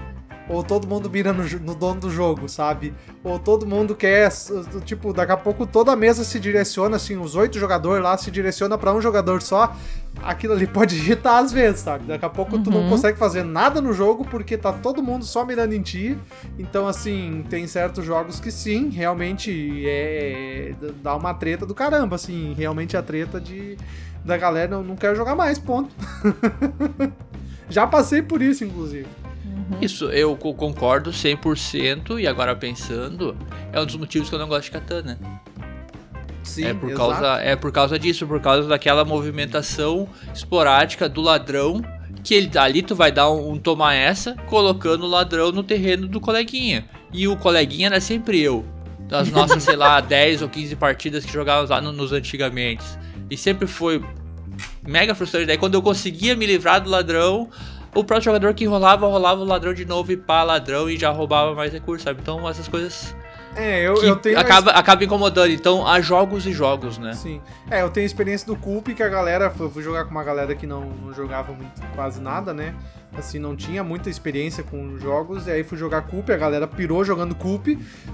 Ou 0.48 0.64
todo 0.64 0.88
mundo 0.88 1.08
mira 1.08 1.32
no, 1.32 1.44
no 1.60 1.72
dono 1.72 2.00
do 2.00 2.10
jogo, 2.10 2.48
sabe? 2.48 2.92
Ou 3.22 3.38
todo 3.38 3.64
mundo 3.64 3.94
quer. 3.94 4.28
Tipo, 4.84 5.12
daqui 5.12 5.30
a 5.30 5.36
pouco 5.36 5.64
toda 5.64 5.92
a 5.92 5.96
mesa 5.96 6.24
se 6.24 6.40
direciona, 6.40 6.96
assim, 6.96 7.16
os 7.16 7.36
oito 7.36 7.60
jogadores 7.60 8.02
lá 8.02 8.16
se 8.18 8.28
direciona 8.32 8.76
pra 8.76 8.92
um 8.92 9.00
jogador 9.00 9.40
só. 9.40 9.72
Aquilo 10.20 10.54
ali 10.54 10.66
pode 10.66 10.96
irritar 10.96 11.38
às 11.38 11.52
vezes, 11.52 11.82
sabe? 11.82 12.06
Daqui 12.06 12.24
a 12.24 12.28
pouco 12.28 12.58
tu 12.58 12.72
não 12.72 12.80
Uhum. 12.80 12.88
consegue 12.88 13.16
fazer 13.16 13.44
nada 13.44 13.80
no 13.80 13.92
jogo 13.92 14.24
porque 14.24 14.56
tá 14.58 14.72
todo 14.72 15.00
mundo 15.00 15.24
só 15.24 15.44
mirando 15.44 15.74
em 15.74 15.80
ti. 15.82 16.18
Então, 16.58 16.88
assim, 16.88 17.44
tem 17.48 17.68
certos 17.68 18.04
jogos 18.04 18.40
que 18.40 18.50
sim, 18.50 18.88
realmente 18.88 19.84
é. 19.86 20.74
dá 21.04 21.14
uma 21.14 21.34
treta 21.34 21.64
do 21.64 21.72
caramba, 21.74 22.16
assim. 22.16 22.52
Realmente 22.58 22.96
a 22.96 23.02
treta 23.02 23.40
de. 23.40 23.78
Da 24.24 24.36
galera 24.36 24.68
não, 24.72 24.82
não 24.82 24.96
quer 24.96 25.14
jogar 25.14 25.36
mais, 25.36 25.56
ponto. 25.60 25.94
Já 27.70 27.86
passei 27.86 28.22
por 28.22 28.40
isso, 28.42 28.64
inclusive. 28.64 29.06
Isso 29.80 30.06
eu 30.06 30.34
co- 30.36 30.54
concordo 30.54 31.10
100% 31.10 32.18
e 32.20 32.26
agora 32.26 32.56
pensando, 32.56 33.36
é 33.72 33.80
um 33.80 33.84
dos 33.86 33.96
motivos 33.96 34.28
que 34.28 34.34
eu 34.34 34.38
não 34.38 34.48
gosto 34.48 34.64
de 34.64 34.70
katana. 34.70 35.18
Sim, 36.42 36.64
é 36.64 36.74
por 36.74 36.90
exato. 36.90 37.10
causa 37.10 37.26
é 37.42 37.56
por 37.56 37.70
causa 37.72 37.98
disso, 37.98 38.26
por 38.26 38.40
causa 38.40 38.66
daquela 38.68 39.04
movimentação 39.04 40.08
esporádica 40.34 41.06
do 41.08 41.20
ladrão 41.20 41.82
que 42.24 42.34
ele 42.34 42.50
ali 42.58 42.82
tu 42.82 42.94
vai 42.94 43.12
dar 43.12 43.30
um, 43.30 43.52
um 43.52 43.58
tomar 43.58 43.94
essa 43.94 44.34
colocando 44.46 45.04
o 45.04 45.08
ladrão 45.08 45.52
no 45.52 45.62
terreno 45.62 46.08
do 46.08 46.20
coleguinha. 46.20 46.88
E 47.12 47.28
o 47.28 47.36
coleguinha 47.36 47.88
era 47.88 48.00
sempre 48.00 48.40
eu. 48.40 48.64
Das 49.08 49.30
nossas, 49.30 49.62
sei 49.62 49.76
lá, 49.76 50.00
10 50.02 50.42
ou 50.42 50.48
15 50.48 50.74
partidas 50.76 51.24
que 51.24 51.32
jogávamos 51.32 51.70
lá 51.70 51.80
no- 51.80 51.92
nos 51.92 52.12
antigamente. 52.12 52.84
E 53.30 53.36
sempre 53.36 53.66
foi 53.66 54.02
mega 54.86 55.14
frustrante. 55.14 55.46
Daí 55.46 55.58
quando 55.58 55.74
eu 55.74 55.82
conseguia 55.82 56.34
me 56.36 56.46
livrar 56.46 56.80
do 56.80 56.90
ladrão, 56.90 57.48
o 57.94 58.04
próximo 58.04 58.24
jogador 58.32 58.54
que 58.54 58.64
rolava, 58.66 59.06
rolava 59.06 59.40
o 59.40 59.44
ladrão 59.44 59.72
de 59.72 59.84
novo 59.84 60.12
e 60.12 60.16
pá, 60.16 60.42
ladrão 60.42 60.88
e 60.88 60.96
já 60.96 61.10
roubava 61.10 61.54
mais 61.54 61.72
recursos, 61.72 62.04
sabe? 62.04 62.20
Então 62.22 62.48
essas 62.48 62.68
coisas 62.68 63.14
É, 63.56 63.86
eu, 63.86 63.94
eu 64.02 64.16
tenho. 64.16 64.36
a 64.36 64.40
acaba, 64.40 64.70
acaba 64.72 65.04
incomodando. 65.04 65.50
Então 65.50 65.86
há 65.86 66.00
jogos 66.00 66.46
e 66.46 66.52
jogos, 66.52 66.98
né? 66.98 67.14
Sim. 67.14 67.40
É, 67.70 67.82
eu 67.82 67.90
tenho 67.90 68.06
experiência 68.06 68.46
do 68.46 68.56
Culp 68.56 68.88
que 68.88 69.02
a 69.02 69.08
galera. 69.08 69.52
Eu 69.58 69.70
fui 69.70 69.82
jogar 69.82 70.04
com 70.04 70.10
uma 70.10 70.22
galera 70.24 70.54
que 70.54 70.66
não, 70.66 70.82
não 70.82 71.12
jogava 71.12 71.52
muito, 71.52 71.80
quase 71.94 72.20
nada, 72.20 72.52
né? 72.52 72.74
Assim, 73.16 73.38
não 73.38 73.56
tinha 73.56 73.82
muita 73.82 74.08
experiência 74.08 74.62
com 74.62 74.96
jogos. 74.98 75.46
E 75.46 75.50
aí 75.50 75.64
fui 75.64 75.76
jogar 75.76 76.02
Culp, 76.02 76.30
a 76.30 76.36
galera 76.36 76.66
pirou 76.68 77.04
jogando 77.04 77.34
Culp. 77.34 77.66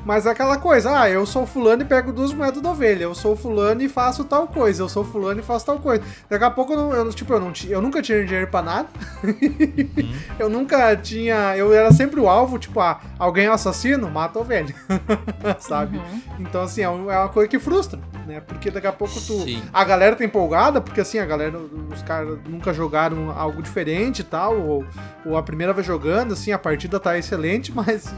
Mas 0.05 0.25
é 0.25 0.31
aquela 0.31 0.57
coisa, 0.57 0.99
ah, 1.01 1.11
eu 1.11 1.27
sou 1.27 1.47
fulano 1.47 1.83
e 1.83 1.85
pego 1.85 2.13
duas 2.13 2.33
moedas 2.33 2.63
da 2.63 2.71
ovelha. 2.71 3.03
Eu 3.05 3.15
sou 3.15 3.37
fulano 3.37 3.83
e 3.83 3.89
faço 3.89 4.25
tal 4.25 4.47
coisa. 4.49 4.83
Eu 4.83 4.89
sou 4.89 5.05
fulano 5.05 5.41
e 5.41 5.43
faço 5.43 5.67
tal 5.67 5.79
coisa. 5.79 6.03
Daqui 6.31 6.45
a 6.45 6.51
pouco 6.51 6.73
eu, 6.73 6.77
não, 6.79 6.93
eu, 6.93 7.13
tipo, 7.13 7.33
eu, 7.35 7.41
não, 7.41 7.53
eu 7.69 7.83
nunca 7.83 8.01
tinha 8.01 8.25
dinheiro 8.25 8.47
pra 8.51 8.63
nada. 8.63 8.89
eu 10.39 10.49
nunca 10.49 10.97
tinha. 10.97 11.57
Eu 11.57 11.73
era 11.73 11.93
sempre 11.93 12.21
o 12.21 12.29
alvo, 12.29 12.59
tipo, 12.59 12.81
ah, 12.81 13.01
alguém 13.19 13.47
é 13.47 13.51
um 13.51 13.55
assassino? 13.55 14.11
Mata 14.11 14.39
a 14.39 14.43
ovelha. 14.43 14.75
Sabe? 15.61 15.99
Uhum. 15.99 16.21
Então, 16.41 16.63
assim, 16.63 16.83
é 16.83 16.89
um- 16.89 17.11
é 17.11 17.19
uma 17.19 17.29
coisa 17.29 17.49
que 17.49 17.59
frustra, 17.59 17.99
né? 18.27 18.41
Porque 18.41 18.71
daqui 18.71 18.87
a 18.87 18.93
pouco 18.93 19.15
tu. 19.15 19.41
Sim. 19.43 19.63
A 19.73 19.85
galera 19.85 20.17
tá 20.17 20.25
empolgada, 20.25 20.81
porque 20.81 21.01
assim, 21.01 21.19
a 21.19 21.27
galera, 21.27 21.59
os 21.93 22.03
caras 22.03 22.39
nunca 22.49 22.73
jogaram 22.73 23.31
algo 23.31 23.63
diferente 23.63 24.21
e 24.21 24.25
tal, 24.25 24.59
ou, 24.61 24.84
ou 25.25 25.37
a 25.37 25.43
primeira 25.43 25.73
vez 25.73 25.87
jogando, 25.87 26.33
assim, 26.33 26.53
a 26.53 26.59
partida 26.59 26.99
tá 27.01 27.19
excelente, 27.19 27.73
mas 27.75 28.15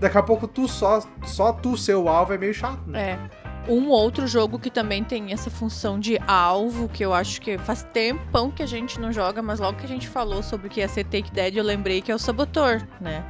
daqui 0.00 0.18
a 0.18 0.22
pouco 0.22 0.46
tu 0.46 0.68
só, 0.68 1.02
só 1.24 1.52
tu 1.52 1.76
ser 1.76 1.94
o 1.94 2.08
alvo 2.08 2.32
é 2.32 2.38
meio 2.38 2.54
chato, 2.54 2.82
né? 2.86 3.18
É. 3.34 3.48
Um 3.70 3.88
outro 3.90 4.26
jogo 4.26 4.58
que 4.58 4.70
também 4.70 5.04
tem 5.04 5.30
essa 5.30 5.50
função 5.50 6.00
de 6.00 6.18
alvo, 6.26 6.88
que 6.88 7.04
eu 7.04 7.12
acho 7.12 7.38
que 7.38 7.58
faz 7.58 7.82
tempão 7.82 8.50
que 8.50 8.62
a 8.62 8.66
gente 8.66 8.98
não 8.98 9.12
joga, 9.12 9.42
mas 9.42 9.60
logo 9.60 9.76
que 9.76 9.84
a 9.84 9.88
gente 9.88 10.08
falou 10.08 10.42
sobre 10.42 10.68
o 10.68 10.70
que 10.70 10.80
ia 10.80 10.88
ser 10.88 11.04
Take 11.04 11.30
Dead, 11.30 11.54
eu 11.54 11.64
lembrei 11.64 12.00
que 12.00 12.10
é 12.10 12.14
o 12.14 12.18
Sabotor, 12.18 12.80
né? 12.98 13.22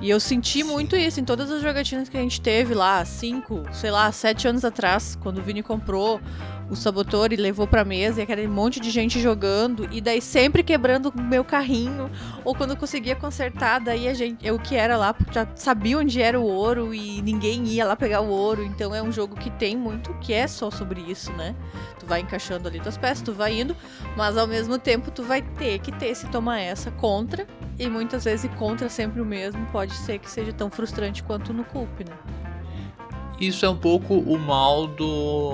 E 0.00 0.08
eu 0.08 0.18
senti 0.18 0.64
muito 0.64 0.96
isso 0.96 1.20
em 1.20 1.24
todas 1.24 1.50
as 1.50 1.60
jogatinas 1.60 2.08
que 2.08 2.16
a 2.16 2.20
gente 2.20 2.40
teve 2.40 2.74
lá, 2.74 3.04
cinco, 3.04 3.62
sei 3.70 3.90
lá, 3.90 4.10
sete 4.10 4.48
anos 4.48 4.64
atrás, 4.64 5.16
quando 5.20 5.38
o 5.38 5.42
Vini 5.42 5.62
comprou 5.62 6.18
o 6.70 6.76
Sabotor 6.76 7.32
e 7.32 7.36
levou 7.36 7.66
pra 7.66 7.84
mesa, 7.84 8.20
e 8.20 8.22
aquele 8.22 8.46
monte 8.46 8.78
de 8.78 8.90
gente 8.90 9.20
jogando, 9.20 9.88
e 9.90 10.00
daí 10.00 10.22
sempre 10.22 10.62
quebrando 10.62 11.12
o 11.14 11.20
meu 11.20 11.44
carrinho, 11.44 12.08
ou 12.44 12.54
quando 12.54 12.70
eu 12.70 12.76
conseguia 12.76 13.16
consertar, 13.16 13.80
daí 13.80 14.06
a 14.06 14.14
gente, 14.14 14.46
eu 14.46 14.58
que 14.58 14.76
era 14.76 14.96
lá, 14.96 15.12
porque 15.12 15.34
já 15.34 15.46
sabia 15.56 15.98
onde 15.98 16.22
era 16.22 16.38
o 16.38 16.44
ouro 16.44 16.94
e 16.94 17.20
ninguém 17.22 17.64
ia 17.66 17.84
lá 17.84 17.96
pegar 17.96 18.20
o 18.20 18.28
ouro, 18.28 18.62
então 18.62 18.94
é 18.94 19.02
um 19.02 19.10
jogo 19.10 19.34
que 19.34 19.50
tem 19.50 19.76
muito 19.76 20.14
que 20.20 20.32
é 20.32 20.46
só 20.46 20.70
sobre 20.70 21.00
isso, 21.00 21.32
né? 21.32 21.54
Tu 21.98 22.06
vai 22.06 22.20
encaixando 22.20 22.68
ali 22.68 22.78
tuas 22.80 22.96
peças, 22.96 23.22
tu 23.22 23.32
vai 23.32 23.60
indo, 23.60 23.76
mas 24.16 24.36
ao 24.36 24.46
mesmo 24.46 24.78
tempo 24.78 25.10
tu 25.10 25.24
vai 25.24 25.42
ter 25.42 25.80
que 25.80 25.90
ter 25.90 26.06
esse 26.06 26.28
toma 26.28 26.60
essa 26.60 26.90
contra, 26.92 27.46
e 27.80 27.88
muitas 27.88 28.24
vezes 28.24 28.50
contra 28.56 28.90
sempre 28.90 29.22
o 29.22 29.24
mesmo, 29.24 29.64
pode 29.72 29.94
ser 29.94 30.18
que 30.18 30.30
seja 30.30 30.52
tão 30.52 30.70
frustrante 30.70 31.22
quanto 31.22 31.50
no 31.54 31.64
Culp, 31.64 32.00
né? 32.00 32.14
Isso 33.40 33.64
é 33.64 33.70
um 33.70 33.76
pouco 33.76 34.18
o 34.18 34.38
mal 34.38 34.86
do, 34.86 35.52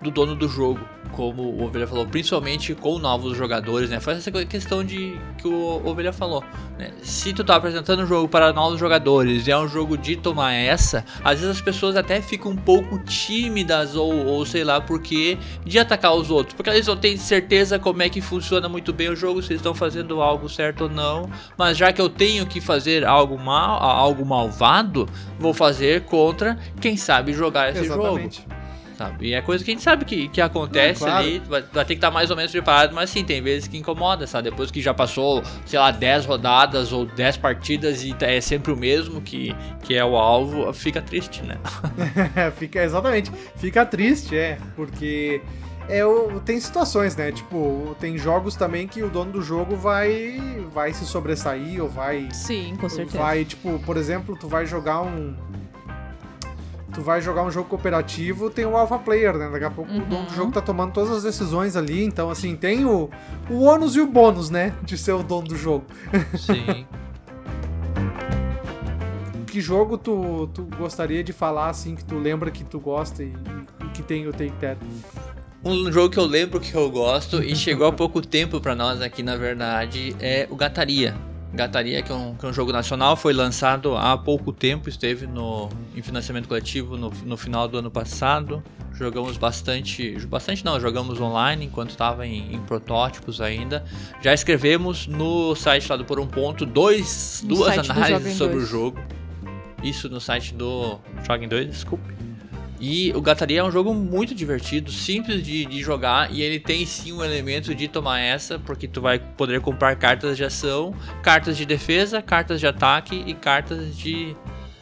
do 0.00 0.10
dono 0.10 0.34
do 0.34 0.48
jogo, 0.48 0.80
como 1.12 1.42
o 1.42 1.64
Ovelha 1.64 1.86
falou, 1.86 2.06
principalmente 2.06 2.74
com 2.74 2.98
novos 2.98 3.36
jogadores, 3.36 3.90
né? 3.90 4.00
Faz 4.00 4.18
essa 4.18 4.30
questão 4.44 4.84
de 4.84 5.18
que 5.38 5.46
o 5.48 5.82
Ovelha 5.84 6.12
falou, 6.12 6.44
né? 6.78 6.90
Se 7.02 7.32
tu 7.32 7.44
tá 7.44 7.56
apresentando 7.56 8.02
um 8.02 8.06
jogo 8.06 8.28
para 8.28 8.52
novos 8.52 8.78
jogadores 8.78 9.46
e 9.46 9.50
é 9.50 9.58
um 9.58 9.68
jogo 9.68 9.96
de 9.96 10.16
tomar 10.16 10.52
essa, 10.52 11.04
às 11.24 11.40
vezes 11.40 11.56
as 11.56 11.60
pessoas 11.60 11.96
até 11.96 12.20
ficam 12.20 12.52
um 12.52 12.56
pouco 12.56 12.98
tímidas 13.00 13.94
ou, 13.94 14.26
ou 14.26 14.46
sei 14.46 14.64
lá, 14.64 14.80
porque 14.80 15.38
de 15.64 15.78
atacar 15.78 16.14
os 16.14 16.30
outros, 16.30 16.54
porque 16.54 16.70
eles 16.70 16.86
não 16.86 16.96
têm 16.96 17.16
certeza 17.16 17.78
como 17.78 18.02
é 18.02 18.08
que 18.08 18.20
funciona 18.20 18.68
muito 18.68 18.92
bem 18.92 19.08
o 19.08 19.16
jogo, 19.16 19.42
se 19.42 19.52
eles 19.52 19.60
estão 19.60 19.74
fazendo 19.74 20.20
algo 20.20 20.48
certo 20.48 20.84
ou 20.84 20.90
não, 20.90 21.30
mas 21.56 21.76
já 21.76 21.92
que 21.92 22.00
eu 22.00 22.08
tenho 22.08 22.46
que 22.46 22.60
fazer 22.60 23.04
algo 23.04 23.38
mal, 23.38 23.82
algo 23.82 24.24
malvado, 24.24 25.08
vou 25.38 25.54
fazer 25.54 26.02
contra 26.02 26.58
quem 26.80 26.96
sabe 26.96 27.32
jogar 27.32 27.70
esse 27.70 27.84
jogo. 27.84 28.20
Sabe? 29.00 29.28
E 29.28 29.32
é 29.32 29.40
coisa 29.40 29.64
que 29.64 29.70
a 29.70 29.72
gente 29.72 29.82
sabe 29.82 30.04
que, 30.04 30.28
que 30.28 30.42
acontece 30.42 31.00
Não, 31.00 31.08
claro. 31.08 31.26
ali, 31.26 31.38
vai, 31.38 31.62
vai 31.62 31.84
ter 31.86 31.94
que 31.94 31.98
estar 31.98 32.10
mais 32.10 32.30
ou 32.30 32.36
menos 32.36 32.52
preparado, 32.52 32.94
mas 32.94 33.08
sim, 33.08 33.24
tem 33.24 33.40
vezes 33.40 33.66
que 33.66 33.78
incomoda, 33.78 34.26
sabe? 34.26 34.50
Depois 34.50 34.70
que 34.70 34.82
já 34.82 34.92
passou, 34.92 35.42
sei 35.64 35.78
lá, 35.78 35.90
10 35.90 36.26
rodadas 36.26 36.92
ou 36.92 37.06
10 37.06 37.38
partidas 37.38 38.04
e 38.04 38.14
é 38.20 38.42
sempre 38.42 38.70
o 38.70 38.76
mesmo 38.76 39.22
que, 39.22 39.56
que 39.84 39.94
é 39.94 40.04
o 40.04 40.16
alvo, 40.16 40.70
fica 40.74 41.00
triste, 41.00 41.42
né? 41.42 41.56
fica, 42.58 42.82
exatamente. 42.82 43.32
Fica 43.56 43.86
triste, 43.86 44.36
é, 44.36 44.58
porque 44.76 45.40
é 45.88 46.04
o, 46.04 46.38
tem 46.40 46.60
situações, 46.60 47.16
né? 47.16 47.32
Tipo, 47.32 47.96
tem 47.98 48.18
jogos 48.18 48.54
também 48.54 48.86
que 48.86 49.02
o 49.02 49.08
dono 49.08 49.32
do 49.32 49.40
jogo 49.40 49.76
vai 49.76 50.38
vai 50.74 50.92
se 50.92 51.06
sobressair 51.06 51.82
ou 51.82 51.88
vai 51.88 52.28
Sim, 52.34 52.76
com 52.78 52.88
certeza. 52.88 53.18
vai, 53.18 53.46
tipo, 53.46 53.78
por 53.80 53.96
exemplo, 53.96 54.36
tu 54.38 54.46
vai 54.46 54.66
jogar 54.66 55.00
um 55.00 55.34
tu 56.92 57.00
vai 57.02 57.20
jogar 57.20 57.42
um 57.44 57.50
jogo 57.50 57.68
cooperativo, 57.68 58.50
tem 58.50 58.64
o 58.66 58.76
alpha 58.76 58.98
player, 58.98 59.36
né? 59.36 59.48
Daqui 59.50 59.64
a 59.64 59.70
pouco 59.70 59.90
o 59.92 60.00
dono 60.00 60.06
do 60.08 60.16
Uhum. 60.30 60.36
jogo 60.36 60.52
tá 60.52 60.60
tomando 60.60 60.92
todas 60.92 61.10
as 61.10 61.22
decisões 61.22 61.76
ali, 61.76 62.04
então 62.04 62.30
assim, 62.30 62.56
tem 62.56 62.84
o, 62.84 63.08
o 63.48 63.60
ônus 63.62 63.94
e 63.96 64.00
o 64.00 64.06
bônus, 64.06 64.50
né, 64.50 64.72
de 64.82 64.96
ser 64.98 65.12
o 65.12 65.22
dono 65.22 65.48
do 65.48 65.56
jogo. 65.56 65.84
Sim. 66.38 66.86
Que 69.46 69.60
jogo 69.60 69.98
tu, 69.98 70.48
tu 70.54 70.62
gostaria 70.78 71.24
de 71.24 71.32
falar 71.32 71.70
assim 71.70 71.96
que 71.96 72.04
tu 72.04 72.16
lembra 72.16 72.52
que 72.52 72.62
tu 72.62 72.78
gosta 72.78 73.24
e, 73.24 73.32
e 73.84 73.88
que 73.92 74.00
tem 74.00 74.24
o 74.28 74.32
Take 74.32 74.52
That? 74.60 74.78
Um 75.64 75.90
jogo 75.90 76.08
que 76.08 76.18
eu 76.20 76.24
lembro 76.24 76.60
que 76.60 76.72
eu 76.72 76.88
gosto 76.88 77.42
e 77.42 77.56
chegou 77.56 77.88
há 77.88 77.92
pouco 77.92 78.22
tempo 78.24 78.60
pra 78.60 78.76
nós 78.76 79.02
aqui, 79.02 79.24
na 79.24 79.36
verdade, 79.36 80.14
é 80.20 80.46
o 80.50 80.54
Gataria. 80.54 81.16
Gataria, 81.52 82.02
que 82.02 82.12
é, 82.12 82.14
um, 82.14 82.34
que 82.34 82.46
é 82.46 82.48
um 82.48 82.52
jogo 82.52 82.72
nacional, 82.72 83.16
foi 83.16 83.32
lançado 83.32 83.96
há 83.96 84.16
pouco 84.16 84.52
tempo, 84.52 84.88
esteve 84.88 85.26
no, 85.26 85.68
em 85.96 86.02
financiamento 86.02 86.46
coletivo 86.46 86.96
no, 86.96 87.10
no 87.24 87.36
final 87.36 87.66
do 87.66 87.78
ano 87.78 87.90
passado. 87.90 88.62
Jogamos 88.92 89.36
bastante, 89.36 90.18
bastante 90.26 90.64
não, 90.64 90.78
jogamos 90.78 91.20
online 91.20 91.64
enquanto 91.66 91.90
estava 91.90 92.26
em, 92.26 92.54
em 92.54 92.60
protótipos 92.60 93.40
ainda. 93.40 93.84
Já 94.20 94.32
escrevemos 94.34 95.06
no 95.06 95.54
site 95.56 95.88
lá 95.88 95.96
do 95.96 96.04
Por 96.04 96.20
um 96.20 96.26
Ponto 96.26 96.66
dois, 96.66 97.40
No 97.42 97.56
duas 97.56 97.74
do 97.74 97.92
análises 97.92 98.36
sobre 98.36 98.56
Dois. 98.56 98.68
o 98.68 98.70
jogo. 98.70 99.00
Isso 99.82 100.08
no 100.08 100.20
site 100.20 100.54
do 100.54 100.98
Joga 101.26 101.44
em 101.44 101.48
2, 101.48 101.66
desculpe. 101.68 102.19
E 102.80 103.12
o 103.14 103.20
Gataria 103.20 103.60
é 103.60 103.64
um 103.64 103.70
jogo 103.70 103.92
muito 103.92 104.34
divertido, 104.34 104.90
simples 104.90 105.42
de, 105.44 105.66
de 105.66 105.82
jogar 105.82 106.32
e 106.32 106.40
ele 106.40 106.58
tem 106.58 106.86
sim 106.86 107.12
um 107.12 107.22
elemento 107.22 107.74
de 107.74 107.86
tomar 107.86 108.20
essa, 108.20 108.58
porque 108.58 108.88
tu 108.88 109.02
vai 109.02 109.18
poder 109.18 109.60
comprar 109.60 109.94
cartas 109.96 110.34
de 110.36 110.44
ação, 110.44 110.94
cartas 111.22 111.58
de 111.58 111.66
defesa, 111.66 112.22
cartas 112.22 112.58
de 112.58 112.66
ataque 112.66 113.22
e 113.26 113.34
cartas 113.34 113.94
de 113.96 114.34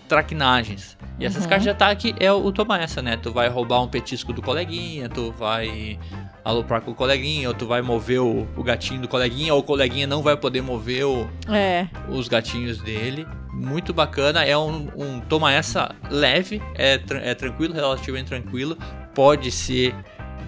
traquinagens. 0.09 0.97
E 1.19 1.27
essas 1.27 1.43
Uhum. 1.43 1.49
cartas 1.49 1.65
de 1.65 1.71
ataque 1.71 2.15
é 2.21 2.33
o, 2.33 2.37
o 2.47 2.53
tomar 2.53 2.81
essa, 2.81 3.03
né? 3.03 3.17
Tu 3.17 3.33
vai 3.33 3.49
roubar 3.49 3.83
um 3.83 3.89
petisco 3.89 4.33
do 4.33 4.41
coleguinha, 4.41 5.09
tu 5.09 5.33
vai 5.37 5.99
aloprar 6.45 6.81
com 6.81 6.93
o 6.93 6.95
coleguinha, 6.95 7.49
ou 7.49 7.55
tu 7.55 7.67
vai 7.67 7.83
mover 7.83 8.21
o, 8.21 8.47
o 8.57 8.63
gatinho 8.63 9.03
do 9.03 9.09
coleguinha, 9.09 9.53
ou 9.53 9.61
o 9.61 9.63
coleguinha 9.63 10.07
não 10.07 10.23
vai 10.23 10.37
poder 10.37 10.63
mover 10.63 11.05
o, 11.05 11.29
É, 11.49 11.89
os 12.09 12.27
gatinhos 12.29 12.79
dele. 12.79 13.27
Muito 13.59 13.93
bacana, 13.93 14.45
é 14.45 14.57
um, 14.57 14.89
um 14.97 15.21
toma 15.21 15.53
essa 15.53 15.93
leve, 16.09 16.63
é, 16.77 17.01
é 17.23 17.35
tranquilo, 17.35 17.75
relativamente 17.75 18.29
tranquilo. 18.29 18.79
Pode 19.13 19.51
ser 19.51 19.93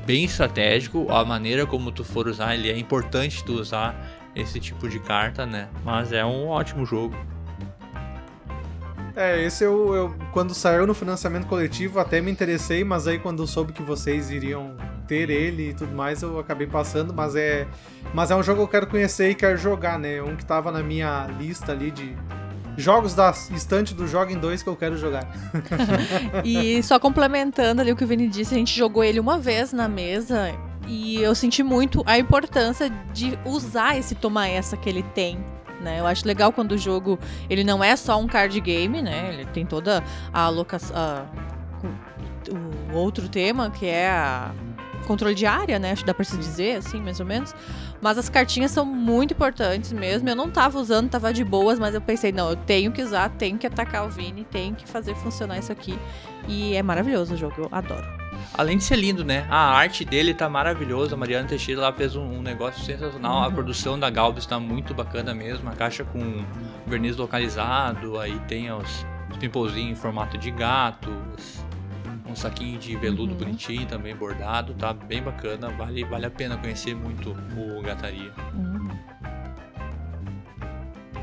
bem 0.07 0.25
estratégico, 0.25 1.11
a 1.11 1.25
maneira 1.25 1.67
como 1.67 1.91
tu 1.91 2.05
for 2.05 2.29
usar, 2.29 2.55
ele 2.55 2.71
é 2.71 2.79
importante 2.79 3.45
tu 3.45 3.55
usar 3.55 3.95
esse 4.35 4.61
tipo 4.61 4.89
de 4.89 5.01
carta, 5.01 5.45
né? 5.45 5.69
Mas 5.85 6.13
é 6.13 6.25
um 6.25 6.47
ótimo 6.47 6.87
jogo. 6.87 7.17
É, 9.17 9.43
esse 9.43 9.65
eu, 9.65 9.93
eu 9.93 10.15
quando 10.33 10.55
saiu 10.55 10.87
no 10.87 10.95
financiamento 10.95 11.47
coletivo 11.49 11.99
até 11.99 12.21
me 12.21 12.31
interessei, 12.31 12.85
mas 12.85 13.09
aí 13.09 13.19
quando 13.19 13.43
eu 13.43 13.47
soube 13.47 13.73
que 13.73 13.83
vocês 13.83 14.31
iriam 14.31 14.77
ter 15.09 15.29
ele 15.31 15.71
e 15.71 15.75
tudo 15.75 15.93
mais, 15.93 16.23
eu 16.23 16.39
acabei 16.39 16.69
passando, 16.69 17.13
mas 17.13 17.35
é 17.35 17.67
mas 18.15 18.31
é 18.31 18.37
um 18.37 18.43
jogo 18.43 18.59
que 18.59 18.63
eu 18.63 18.69
quero 18.69 18.87
conhecer 18.87 19.31
e 19.31 19.35
quero 19.35 19.59
jogar, 19.59 19.99
né? 19.99 20.23
Um 20.23 20.37
que 20.37 20.45
tava 20.45 20.71
na 20.71 20.81
minha 20.81 21.27
lista 21.39 21.73
ali 21.73 21.91
de 21.91 22.17
jogos 22.77 23.15
da 23.15 23.31
estante 23.55 23.95
do 23.95 24.07
Joga 24.07 24.33
em 24.33 24.39
2 24.39 24.63
que 24.63 24.69
eu 24.69 24.77
quero 24.77 24.97
jogar. 24.97 25.27
E 26.45 26.83
só 26.83 26.99
complementando 26.99 27.81
ali 27.81 27.93
o 27.93 27.97
que 27.97 28.05
o 28.05 28.07
Vini 28.07 28.29
disse, 28.29 28.55
a 28.55 28.59
gente 28.59 28.77
jogou 28.77 29.05
ele 29.05 29.21
uma 29.21 29.39
vez 29.39 29.73
na 29.73 29.89
mesa 29.89 30.55
e 30.87 31.17
eu 31.17 31.35
senti 31.35 31.63
muito 31.63 32.03
a 32.07 32.19
importância 32.19 32.91
de 33.13 33.39
usar 33.45 33.97
esse 33.97 34.15
toma 34.15 34.49
essa 34.49 34.77
que 34.77 34.89
ele 34.89 35.03
tem. 35.03 35.39
Né? 35.81 36.01
Eu 36.01 36.07
acho 36.07 36.27
legal 36.27 36.53
quando 36.53 36.73
o 36.73 36.79
jogo 36.79 37.19
ele 37.49 37.65
não 37.65 37.83
é 37.83 37.97
só 37.97 38.19
um 38.21 38.27
card 38.27 38.61
game, 38.61 39.01
né? 39.01 39.33
Ele 39.33 39.47
tem 39.47 39.65
toda 39.65 40.05
a 40.33 40.43
alocação, 40.43 40.95
o 42.93 42.97
outro 42.97 43.29
tema 43.29 43.71
que 43.71 43.87
é 43.87 44.11
a 44.11 44.53
controle 45.11 45.35
de 45.35 45.45
área, 45.47 45.79
né? 45.79 45.91
Acho 45.93 46.03
que 46.03 46.07
dá 46.07 46.15
pra 46.15 46.25
se 46.25 46.37
dizer 46.37 46.77
assim, 46.77 47.01
mais 47.01 47.19
ou 47.19 47.27
menos. 47.27 47.55
Mas 48.01 48.17
as 48.17 48.29
cartinhas 48.29 48.71
são 48.71 48.85
muito 48.85 49.33
importantes 49.35 49.93
mesmo. 49.93 50.29
Eu 50.29 50.37
não 50.37 50.49
tava 50.51 50.79
usando, 50.79 51.09
tava 51.11 51.33
de 51.33 51.45
boas, 51.45 51.79
mas 51.79 51.95
eu 51.95 52.01
pensei, 52.01 52.31
não, 52.33 52.51
eu 52.51 52.57
tenho 52.57 52.93
que 52.93 53.03
usar, 53.03 53.29
tenho 53.31 53.59
que 53.59 53.67
atacar 53.67 54.07
o 54.07 54.11
Vini, 54.11 54.45
tenho 54.45 54.75
que 54.75 54.87
fazer 54.89 55.15
funcionar 55.17 55.59
isso 55.59 55.73
aqui. 55.73 55.99
E 56.49 56.75
é 56.75 56.83
maravilhoso 56.83 57.35
o 57.35 57.37
jogo, 57.37 57.55
eu 57.59 57.69
adoro. 57.73 58.07
Além 58.57 58.79
de 58.79 58.85
ser 58.85 58.97
lindo, 58.97 59.25
né? 59.25 59.47
A 59.51 59.73
arte 59.77 60.05
dele 60.05 60.33
tá 60.33 60.49
maravilhosa. 60.49 61.15
A 61.15 61.19
Mariana 61.19 61.47
Teixeira 61.49 61.81
lá 61.83 61.93
fez 61.93 62.17
um, 62.17 62.23
um 62.39 62.43
negócio 62.43 62.83
sensacional. 62.85 63.43
A 63.43 63.47
Uhum. 63.49 63.55
produção 63.55 63.99
da 63.99 64.09
Galbis 64.11 64.47
tá 64.47 64.59
muito 64.59 64.95
bacana 64.95 65.35
mesmo. 65.35 65.69
A 65.69 65.73
caixa 65.73 66.05
com 66.05 66.45
verniz 66.87 67.17
localizado. 67.17 68.19
Aí 68.19 68.39
tem 68.49 68.73
os, 68.73 69.07
os 69.31 69.37
pimpolzinhos 69.39 69.91
em 69.93 69.95
formato 70.01 70.39
de 70.39 70.51
gato. 70.51 71.11
os- 71.37 71.65
Um 72.31 72.37
saquinho 72.37 72.79
de 72.79 72.97
veludo 72.97 73.33
Uhum. 73.33 73.39
bonitinho 73.39 73.87
também 73.87 74.15
bordado. 74.15 74.73
Tá 74.75 74.93
bem 74.95 75.23
bacana. 75.23 75.69
Vale, 75.71 76.05
vale 76.05 76.27
a 76.27 76.31
pena 76.31 76.57
conhecer 76.57 76.95
muito 76.95 77.37
o 77.57 77.83
Gataria. 77.83 78.31
Hum. 78.55 78.89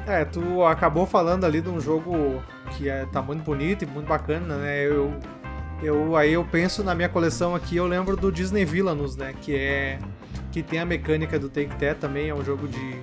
É, 0.06 0.24
tu 0.26 0.64
acabou 0.66 1.06
falando 1.06 1.46
ali 1.46 1.62
de 1.62 1.70
um 1.70 1.80
jogo 1.82 2.42
que 2.72 2.90
é, 2.90 3.06
tá 3.08 3.22
muito 3.22 3.44
bonito 3.44 3.84
e 3.84 3.86
muito 3.86 4.08
bacana, 4.08 4.58
né? 4.58 4.86
Eu, 4.86 5.14
eu 5.84 6.16
aí 6.16 6.34
eu 6.34 6.46
penso 6.46 6.84
na 6.84 6.96
minha 6.96 7.10
coleção 7.10 7.54
aqui, 7.56 7.76
eu 7.76 7.86
lembro 7.86 8.16
do 8.16 8.32
Disney 8.32 8.64
Villainous, 8.64 9.18
né? 9.18 9.34
Que 9.42 9.56
é 9.56 10.00
que 10.52 10.64
tem 10.64 10.80
a 10.80 10.86
mecânica 10.86 11.38
do 11.38 11.50
Take 11.50 11.76
That 11.76 12.00
também, 12.00 12.30
é 12.30 12.34
um 12.34 12.44
jogo 12.44 12.68
de 12.68 13.02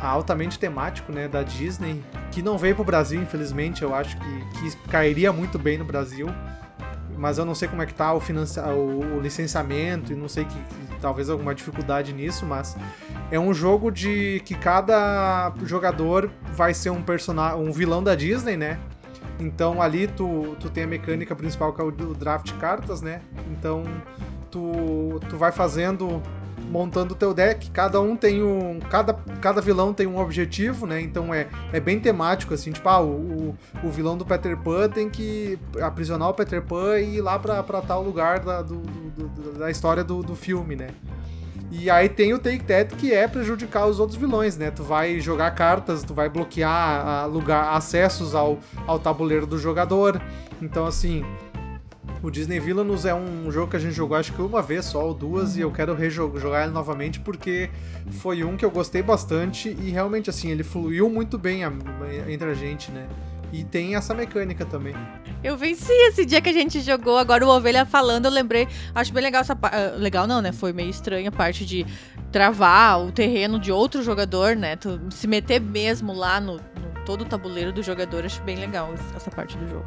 altamente 0.00 0.58
temático, 0.58 1.12
né, 1.12 1.28
da 1.28 1.42
Disney, 1.44 2.02
que 2.32 2.42
não 2.42 2.58
veio 2.58 2.74
pro 2.74 2.84
Brasil, 2.84 3.22
infelizmente, 3.22 3.82
eu 3.82 3.94
acho 3.94 4.16
que, 4.16 4.70
que 4.70 4.76
cairia 4.88 5.32
muito 5.32 5.58
bem 5.58 5.78
no 5.78 5.84
Brasil. 5.84 6.26
Mas 7.16 7.38
eu 7.38 7.44
não 7.44 7.54
sei 7.54 7.68
como 7.68 7.82
é 7.82 7.86
que 7.86 7.94
tá 7.94 8.12
o, 8.12 8.20
financia 8.20 8.64
o, 8.66 9.16
o 9.16 9.20
licenciamento 9.20 10.12
e 10.12 10.16
não 10.16 10.28
sei 10.28 10.44
que, 10.44 10.54
que 10.54 11.00
talvez 11.00 11.28
alguma 11.28 11.54
dificuldade 11.54 12.12
nisso, 12.12 12.46
mas 12.46 12.76
é 13.30 13.38
um 13.38 13.52
jogo 13.52 13.90
de 13.90 14.40
que 14.44 14.54
cada 14.54 15.52
jogador 15.64 16.30
vai 16.52 16.74
ser 16.74 16.90
um 16.90 17.02
personagem, 17.02 17.60
um 17.60 17.72
vilão 17.72 18.02
da 18.02 18.14
Disney, 18.14 18.56
né? 18.56 18.78
Então 19.38 19.82
ali 19.82 20.06
tu, 20.06 20.56
tu 20.60 20.70
tem 20.70 20.84
a 20.84 20.86
mecânica 20.86 21.34
principal 21.34 21.72
que 21.72 21.80
é 21.80 21.84
o 21.84 21.90
draft 21.90 22.52
cartas, 22.58 23.02
né? 23.02 23.20
Então 23.50 23.84
tu, 24.50 25.20
tu 25.28 25.36
vai 25.36 25.50
fazendo 25.50 26.22
montando 26.72 27.12
o 27.12 27.16
teu 27.16 27.34
deck, 27.34 27.70
cada 27.70 28.00
um 28.00 28.16
tem 28.16 28.42
um. 28.42 28.80
Cada, 28.80 29.12
cada 29.42 29.60
vilão 29.60 29.92
tem 29.92 30.06
um 30.06 30.18
objetivo, 30.18 30.86
né? 30.86 31.02
Então 31.02 31.32
é, 31.34 31.46
é 31.70 31.78
bem 31.78 32.00
temático, 32.00 32.54
assim, 32.54 32.72
tipo, 32.72 32.88
ah, 32.88 32.98
o, 33.00 33.10
o, 33.10 33.54
o 33.84 33.90
vilão 33.90 34.16
do 34.16 34.24
Peter 34.24 34.56
Pan 34.56 34.88
tem 34.88 35.10
que 35.10 35.58
aprisionar 35.82 36.30
o 36.30 36.34
Peter 36.34 36.62
Pan 36.62 36.98
e 36.98 37.16
ir 37.16 37.20
lá 37.20 37.38
pra, 37.38 37.62
pra 37.62 37.82
tal 37.82 38.02
lugar 38.02 38.40
da, 38.40 38.62
do, 38.62 38.76
do- 38.78 39.58
da 39.58 39.70
história 39.70 40.02
do, 40.02 40.22
do 40.22 40.34
filme, 40.34 40.74
né? 40.74 40.88
E 41.70 41.88
aí 41.90 42.08
tem 42.08 42.32
o 42.34 42.38
Take 42.38 42.64
That 42.64 42.94
que 42.96 43.12
é 43.12 43.26
prejudicar 43.28 43.86
os 43.86 43.98
outros 44.00 44.18
vilões, 44.18 44.56
né? 44.56 44.70
Tu 44.70 44.82
vai 44.82 45.20
jogar 45.20 45.50
cartas, 45.52 46.02
tu 46.02 46.12
vai 46.14 46.28
bloquear 46.28 46.70
ah, 47.06 47.26
lugar, 47.26 47.74
acessos 47.74 48.34
ao, 48.34 48.58
ao 48.86 48.98
tabuleiro 48.98 49.46
do 49.46 49.58
jogador. 49.58 50.20
Então, 50.60 50.86
assim, 50.86 51.24
o 52.22 52.30
Disney 52.30 52.60
Villainous 52.60 53.04
é 53.04 53.14
um 53.14 53.50
jogo 53.50 53.70
que 53.70 53.76
a 53.76 53.80
gente 53.80 53.92
jogou 53.94 54.16
acho 54.16 54.32
que 54.32 54.40
uma 54.40 54.62
vez 54.62 54.84
só 54.84 55.04
ou 55.04 55.12
duas 55.12 55.56
e 55.56 55.60
eu 55.60 55.70
quero 55.70 55.94
rejogar 55.94 56.62
ele 56.64 56.72
novamente 56.72 57.18
porque 57.20 57.68
foi 58.20 58.44
um 58.44 58.56
que 58.56 58.64
eu 58.64 58.70
gostei 58.70 59.02
bastante 59.02 59.68
e 59.70 59.90
realmente, 59.90 60.30
assim, 60.30 60.50
ele 60.50 60.62
fluiu 60.62 61.10
muito 61.10 61.36
bem 61.36 61.64
a- 61.64 61.72
entre 62.28 62.48
a 62.50 62.54
gente, 62.54 62.90
né? 62.92 63.06
E 63.52 63.64
tem 63.64 63.96
essa 63.96 64.14
mecânica 64.14 64.64
também. 64.64 64.94
Eu 65.44 65.58
venci 65.58 65.92
esse 65.92 66.24
dia 66.24 66.40
que 66.40 66.48
a 66.48 66.52
gente 66.54 66.80
jogou, 66.80 67.18
agora 67.18 67.44
o 67.44 67.50
Ovelha 67.50 67.84
falando, 67.84 68.24
eu 68.24 68.30
lembrei. 68.30 68.66
Acho 68.94 69.12
bem 69.12 69.22
legal 69.22 69.42
essa 69.42 69.54
parte. 69.54 69.76
legal 69.98 70.26
não, 70.26 70.40
né? 70.40 70.52
Foi 70.52 70.72
meio 70.72 70.88
estranha 70.88 71.28
a 71.28 71.32
parte 71.32 71.66
de 71.66 71.84
travar 72.30 72.98
o 73.04 73.12
terreno 73.12 73.58
de 73.60 73.70
outro 73.70 74.02
jogador, 74.02 74.56
né? 74.56 74.76
Tu 74.76 74.98
se 75.10 75.26
meter 75.26 75.60
mesmo 75.60 76.14
lá 76.14 76.40
no, 76.40 76.54
no 76.54 76.60
todo 77.04 77.22
o 77.22 77.24
tabuleiro 77.26 77.72
do 77.72 77.82
jogador. 77.82 78.24
Acho 78.24 78.40
bem 78.42 78.56
legal 78.56 78.94
essa 79.14 79.30
parte 79.30 79.58
do 79.58 79.68
jogo. 79.68 79.84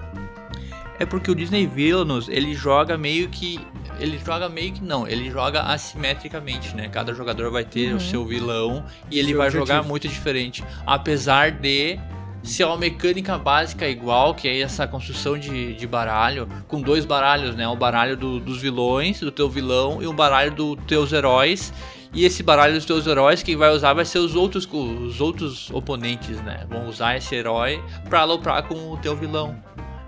É 0.98 1.06
porque 1.06 1.30
o 1.30 1.36
Disney 1.36 1.68
Villainous, 1.68 2.30
ele 2.30 2.54
joga 2.54 2.98
meio 2.98 3.28
que. 3.30 3.60
Ele 4.00 4.20
joga 4.26 4.48
meio 4.50 4.74
que 4.74 4.84
não, 4.84 5.08
ele 5.08 5.30
joga 5.30 5.62
assimetricamente, 5.64 6.76
né? 6.76 6.88
Cada 6.90 7.14
jogador 7.14 7.50
vai 7.52 7.64
ter 7.64 7.92
Uhum. 7.92 7.98
o 7.98 8.00
seu 8.00 8.26
vilão 8.26 8.86
e 9.10 9.20
ele 9.20 9.30
Seu 9.30 9.38
vai 9.38 9.48
objetivo. 9.48 9.68
jogar 9.68 9.84
muito 9.88 10.08
diferente. 10.08 10.64
Apesar 10.86 11.52
de 11.52 11.98
ser 12.44 12.66
uma 12.66 12.78
mecânica 12.78 13.38
básica 13.38 13.88
igual, 13.88 14.34
que 14.36 14.48
é 14.48 14.60
essa 14.62 14.86
construção 14.88 15.38
de, 15.38 15.74
de 15.74 15.88
baralho, 15.88 16.48
com 16.68 16.82
dois 16.82 17.06
baralhos, 17.06 17.56
né? 17.56 17.68
O 17.68 17.76
baralho 17.76 18.16
do- 18.16 18.40
dos 18.40 18.62
vilões, 18.62 19.20
do 19.20 19.32
teu 19.32 19.50
vilão, 19.50 20.02
e 20.02 20.08
um 20.08 20.14
baralho 20.14 20.52
dos 20.52 20.78
teus 20.86 21.12
heróis. 21.12 21.74
E 22.14 22.24
esse 22.24 22.42
baralho 22.44 22.74
dos 22.74 22.86
teus 22.86 23.06
heróis, 23.08 23.44
quem 23.44 23.56
vai 23.58 23.72
usar 23.72 23.94
vai 23.94 24.06
ser 24.06 24.20
os 24.20 24.36
outros, 24.36 24.66
os 24.72 25.20
outros 25.20 25.70
oponentes, 25.72 26.40
né? 26.44 26.66
Vão 26.70 26.88
usar 26.88 27.18
esse 27.18 27.34
herói 27.36 27.82
pra 28.10 28.22
aloprar 28.22 28.64
com 28.64 28.92
o 28.94 28.98
teu 28.98 29.16
vilão. 29.16 29.58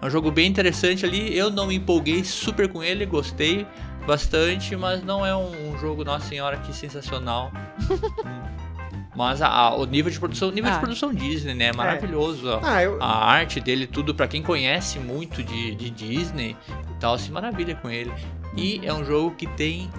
É 0.01 0.05
um 0.05 0.09
jogo 0.09 0.29
bem 0.31 0.47
interessante 0.47 1.05
ali. 1.05 1.35
Eu 1.37 1.49
não 1.49 1.67
me 1.67 1.75
empolguei 1.75 2.23
super 2.23 2.67
com 2.67 2.83
ele, 2.83 3.05
gostei. 3.05 3.65
bastante, 4.05 4.73
mas 4.77 5.03
não 5.03 5.25
é 5.25 5.35
um, 5.35 5.73
um 5.73 5.77
jogo, 5.79 6.05
nossa 6.05 6.25
senhora, 6.27 6.55
que 6.57 6.73
sensacional. 6.73 7.51
mas 9.15 9.41
a, 9.41 9.47
a, 9.49 9.75
o 9.75 9.85
nível 9.85 10.09
de 10.11 10.17
produção, 10.19 10.49
nível 10.51 10.69
Ah. 10.71 10.75
de 10.75 10.79
produção 10.79 11.13
Disney, 11.13 11.53
né? 11.53 11.65
É 11.65 11.73
maravilhoso. 11.73 12.47
ó. 12.47 12.59
Ah, 12.63 12.83
eu, 12.83 12.97
A 13.01 13.25
arte 13.25 13.59
dele, 13.59 13.85
tudo, 13.87 14.13
pra 14.15 14.27
quem 14.27 14.41
conhece 14.41 14.97
muito 14.99 15.43
de, 15.43 15.75
de 15.75 15.89
Disney 15.89 16.55
e 16.91 16.93
tal, 16.99 17.17
se 17.17 17.31
maravilha 17.31 17.75
com 17.75 17.89
ele. 17.89 18.11
E 18.55 18.79
é 18.83 18.93
um 18.93 19.03
jogo 19.03 19.31
que 19.35 19.45
tem 19.45 19.89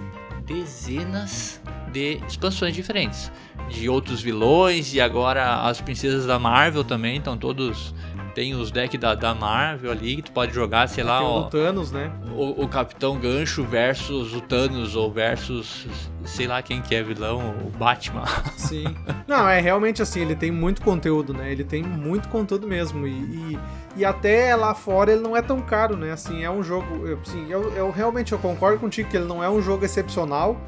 dezenas 0.45 1.61
de 1.91 2.19
expansões 2.27 2.73
diferentes. 2.73 3.31
De 3.69 3.87
outros 3.87 4.21
vilões 4.21 4.93
e 4.93 4.99
agora 5.01 5.61
as 5.67 5.79
princesas 5.79 6.25
da 6.25 6.39
Marvel 6.39 6.83
também 6.83 7.17
estão 7.17 7.37
todos. 7.37 7.93
Tem 8.33 8.55
os 8.55 8.71
decks 8.71 8.99
da, 8.99 9.15
da 9.15 9.33
Marvel 9.33 9.91
ali 9.91 10.17
que 10.17 10.23
tu 10.23 10.31
pode 10.31 10.53
jogar, 10.53 10.87
sei 10.87 11.03
lá, 11.03 11.19
tem 11.19 11.27
o 11.27 11.31
ó, 11.31 11.43
Thanos, 11.43 11.91
né? 11.91 12.11
o, 12.39 12.63
o 12.63 12.67
Capitão 12.67 13.19
Gancho 13.19 13.63
versus 13.63 14.33
o 14.33 14.41
Thanos 14.41 14.95
ou 14.95 15.11
versus 15.11 15.87
sei 16.23 16.47
lá 16.47 16.61
quem 16.61 16.81
que 16.81 16.95
é 16.95 17.03
vilão, 17.03 17.55
o 17.65 17.69
Batman. 17.77 18.25
Sim. 18.55 18.85
Não, 19.27 19.47
é 19.47 19.59
realmente 19.59 20.01
assim, 20.01 20.21
ele 20.21 20.35
tem 20.35 20.51
muito 20.51 20.81
conteúdo, 20.81 21.33
né? 21.33 21.51
Ele 21.51 21.63
tem 21.63 21.83
muito 21.83 22.29
conteúdo 22.29 22.67
mesmo. 22.67 23.05
E, 23.05 23.11
e, 23.11 23.59
e 23.97 24.05
até 24.05 24.55
lá 24.55 24.73
fora 24.73 25.11
ele 25.11 25.21
não 25.21 25.35
é 25.35 25.41
tão 25.41 25.61
caro, 25.61 25.97
né? 25.97 26.11
Assim, 26.11 26.43
é 26.43 26.49
um 26.49 26.63
jogo. 26.63 26.85
Assim, 27.21 27.47
eu, 27.49 27.73
eu 27.73 27.91
realmente 27.91 28.31
eu 28.31 28.39
concordo 28.39 28.79
contigo 28.79 29.09
que 29.09 29.17
ele 29.17 29.25
não 29.25 29.43
é 29.43 29.49
um 29.49 29.61
jogo 29.61 29.83
excepcional. 29.83 30.59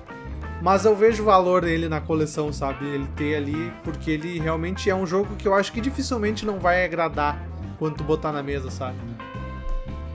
Mas 0.62 0.86
eu 0.86 0.96
vejo 0.96 1.24
o 1.24 1.26
valor 1.26 1.62
dele 1.64 1.90
na 1.90 2.00
coleção, 2.00 2.54
sabe? 2.54 2.86
Ele 2.86 3.08
ter 3.16 3.36
ali, 3.36 3.74
porque 3.84 4.12
ele 4.12 4.40
realmente 4.40 4.90
é 4.90 4.96
um 4.96 5.08
jogo 5.08 5.36
que 5.36 5.48
eu 5.48 5.56
acho 5.56 5.72
que 5.72 5.82
dificilmente 5.82 6.46
não 6.46 6.60
vai 6.60 6.86
agradar 6.86 7.40
quando 7.80 7.96
tu 7.96 8.04
botar 8.04 8.32
na 8.32 8.44
mesa, 8.44 8.70
sabe? 8.70 8.96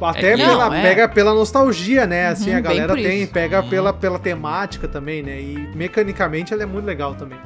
Até 0.00 0.32
É, 0.34 0.36
pela, 0.36 0.68
não, 0.68 0.74
é. 0.74 0.82
pega 0.82 1.08
pela 1.08 1.32
nostalgia, 1.34 2.06
né? 2.06 2.28
Assim, 2.28 2.50
Uhum, 2.50 2.58
a 2.58 2.60
bem 2.60 2.62
galera 2.76 2.94
tem, 2.94 3.22
isso. 3.22 3.32
pega 3.32 3.62
Uhum. 3.62 3.68
pela, 3.68 3.92
pela 3.92 4.18
temática 4.18 4.86
também, 4.86 5.22
né? 5.22 5.40
E 5.40 5.56
mecanicamente 5.74 6.52
ele 6.52 6.62
é 6.62 6.66
muito 6.66 6.84
legal 6.84 7.14
também. 7.14 7.38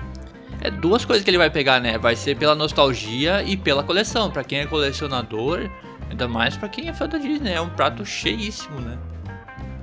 É 0.61 0.71
duas 0.71 1.05
coisas 1.05 1.25
que 1.25 1.31
ele 1.31 1.39
vai 1.39 1.49
pegar, 1.49 1.81
né? 1.81 1.97
Vai 1.97 2.17
ser 2.17 2.37
pela 2.37 2.55
nostalgia 2.55 3.43
e 3.45 3.57
pela 3.57 3.83
coleção. 3.85 4.31
Pra 4.31 4.43
quem 4.45 4.59
é 4.59 4.67
colecionador, 4.67 5.71
ainda 6.11 6.27
mais 6.29 6.57
pra 6.57 6.69
quem 6.69 6.89
é 6.89 6.93
fã 6.93 7.09
da 7.09 7.17
Disney, 7.19 7.53
é 7.53 7.61
um 7.61 7.71
prato 7.71 8.05
cheíssimo, 8.05 8.79
né? 8.81 8.99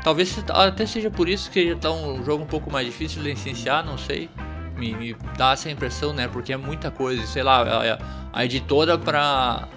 Talvez 0.08 0.42
até 0.48 0.86
seja 0.86 1.12
por 1.12 1.28
isso 1.28 1.52
que 1.52 1.76
tá 1.76 1.92
um 1.92 2.24
jogo 2.24 2.42
um 2.42 2.48
pouco 2.48 2.72
mais 2.72 2.86
difícil 2.86 3.22
de 3.22 3.28
licenciar, 3.28 3.86
não 3.86 3.98
sei. 3.98 4.30
Me, 4.78 4.96
me 4.96 5.14
dá 5.38 5.52
essa 5.52 5.70
impressão, 5.70 6.14
né? 6.14 6.30
Porque 6.30 6.54
é 6.54 6.56
muita 6.56 6.90
coisa. 6.90 7.28
Sei 7.28 7.44
lá, 7.44 7.62
a, 7.62 8.00
a 8.32 8.46
editora 8.46 8.98
pra, 8.98 9.68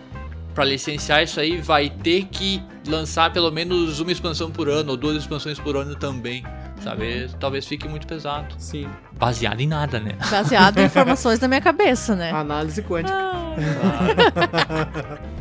pra 0.54 0.64
licenciar 0.64 1.25
isso 1.25 1.40
aí 1.40 1.60
vai 1.60 1.90
ter 1.90 2.26
que 2.26 2.62
lançar 2.87 3.32
pelo 3.32 3.50
menos 3.50 3.99
uma 3.99 4.12
expansão 4.12 4.52
por 4.52 4.68
ano, 4.68 4.92
ou 4.92 4.96
duas 4.96 5.16
expansões 5.16 5.58
por 5.58 5.76
ano 5.76 5.96
também. 5.96 6.44
Sabe? 6.80 7.28
Talvez 7.40 7.66
fique 7.66 7.88
muito 7.88 8.06
pesado. 8.06 8.54
Sim. 8.56 8.88
Baseado 9.18 9.60
em 9.60 9.66
nada, 9.66 9.99
né? 9.99 10.12
Baseado 10.30 10.78
em 10.78 10.84
informações 10.84 11.40
da 11.40 11.49
minha 11.49 11.60
cabeça, 11.60 12.14
né? 12.14 12.30
Análise 12.30 12.80
quântica. 12.84 13.18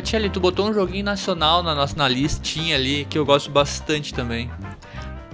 Catiele, 0.00 0.30
tu 0.30 0.40
botou 0.40 0.66
um 0.66 0.72
joguinho 0.72 1.04
nacional 1.04 1.62
na 1.62 1.74
nossa 1.74 1.94
na 1.94 2.08
listinha 2.08 2.74
ali 2.74 3.04
que 3.04 3.18
eu 3.18 3.26
gosto 3.26 3.50
bastante 3.50 4.14
também. 4.14 4.50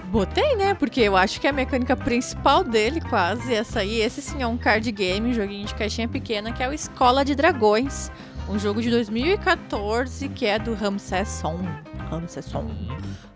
Botei, 0.07 0.57
né? 0.57 0.75
Porque 0.75 1.01
eu 1.01 1.17
acho 1.17 1.41
que 1.41 1.47
a 1.47 1.53
mecânica 1.53 1.97
principal 1.97 2.65
dele, 2.65 3.01
quase, 3.01 3.55
essa 3.55 3.81
aí. 3.81 4.01
Esse 4.01 4.21
sim 4.21 4.43
é 4.43 4.47
um 4.47 4.57
card 4.57 4.91
game, 4.91 5.31
um 5.31 5.33
joguinho 5.33 5.65
de 5.65 5.73
caixinha 5.73 6.09
pequena, 6.09 6.53
que 6.53 6.65
é 6.65 6.69
o 6.69 6.73
Escola 6.73 7.25
de 7.25 7.37
Dragões. 7.37 8.11
Um 8.49 8.59
jogo 8.59 8.83
de 8.83 8.91
2014 8.91 10.29
que 10.31 10.47
é 10.47 10.59
do 10.59 10.75
Ramsés 10.75 11.29
Son. 11.29 11.61
Ramsés 12.11 12.45
Son, 12.47 12.69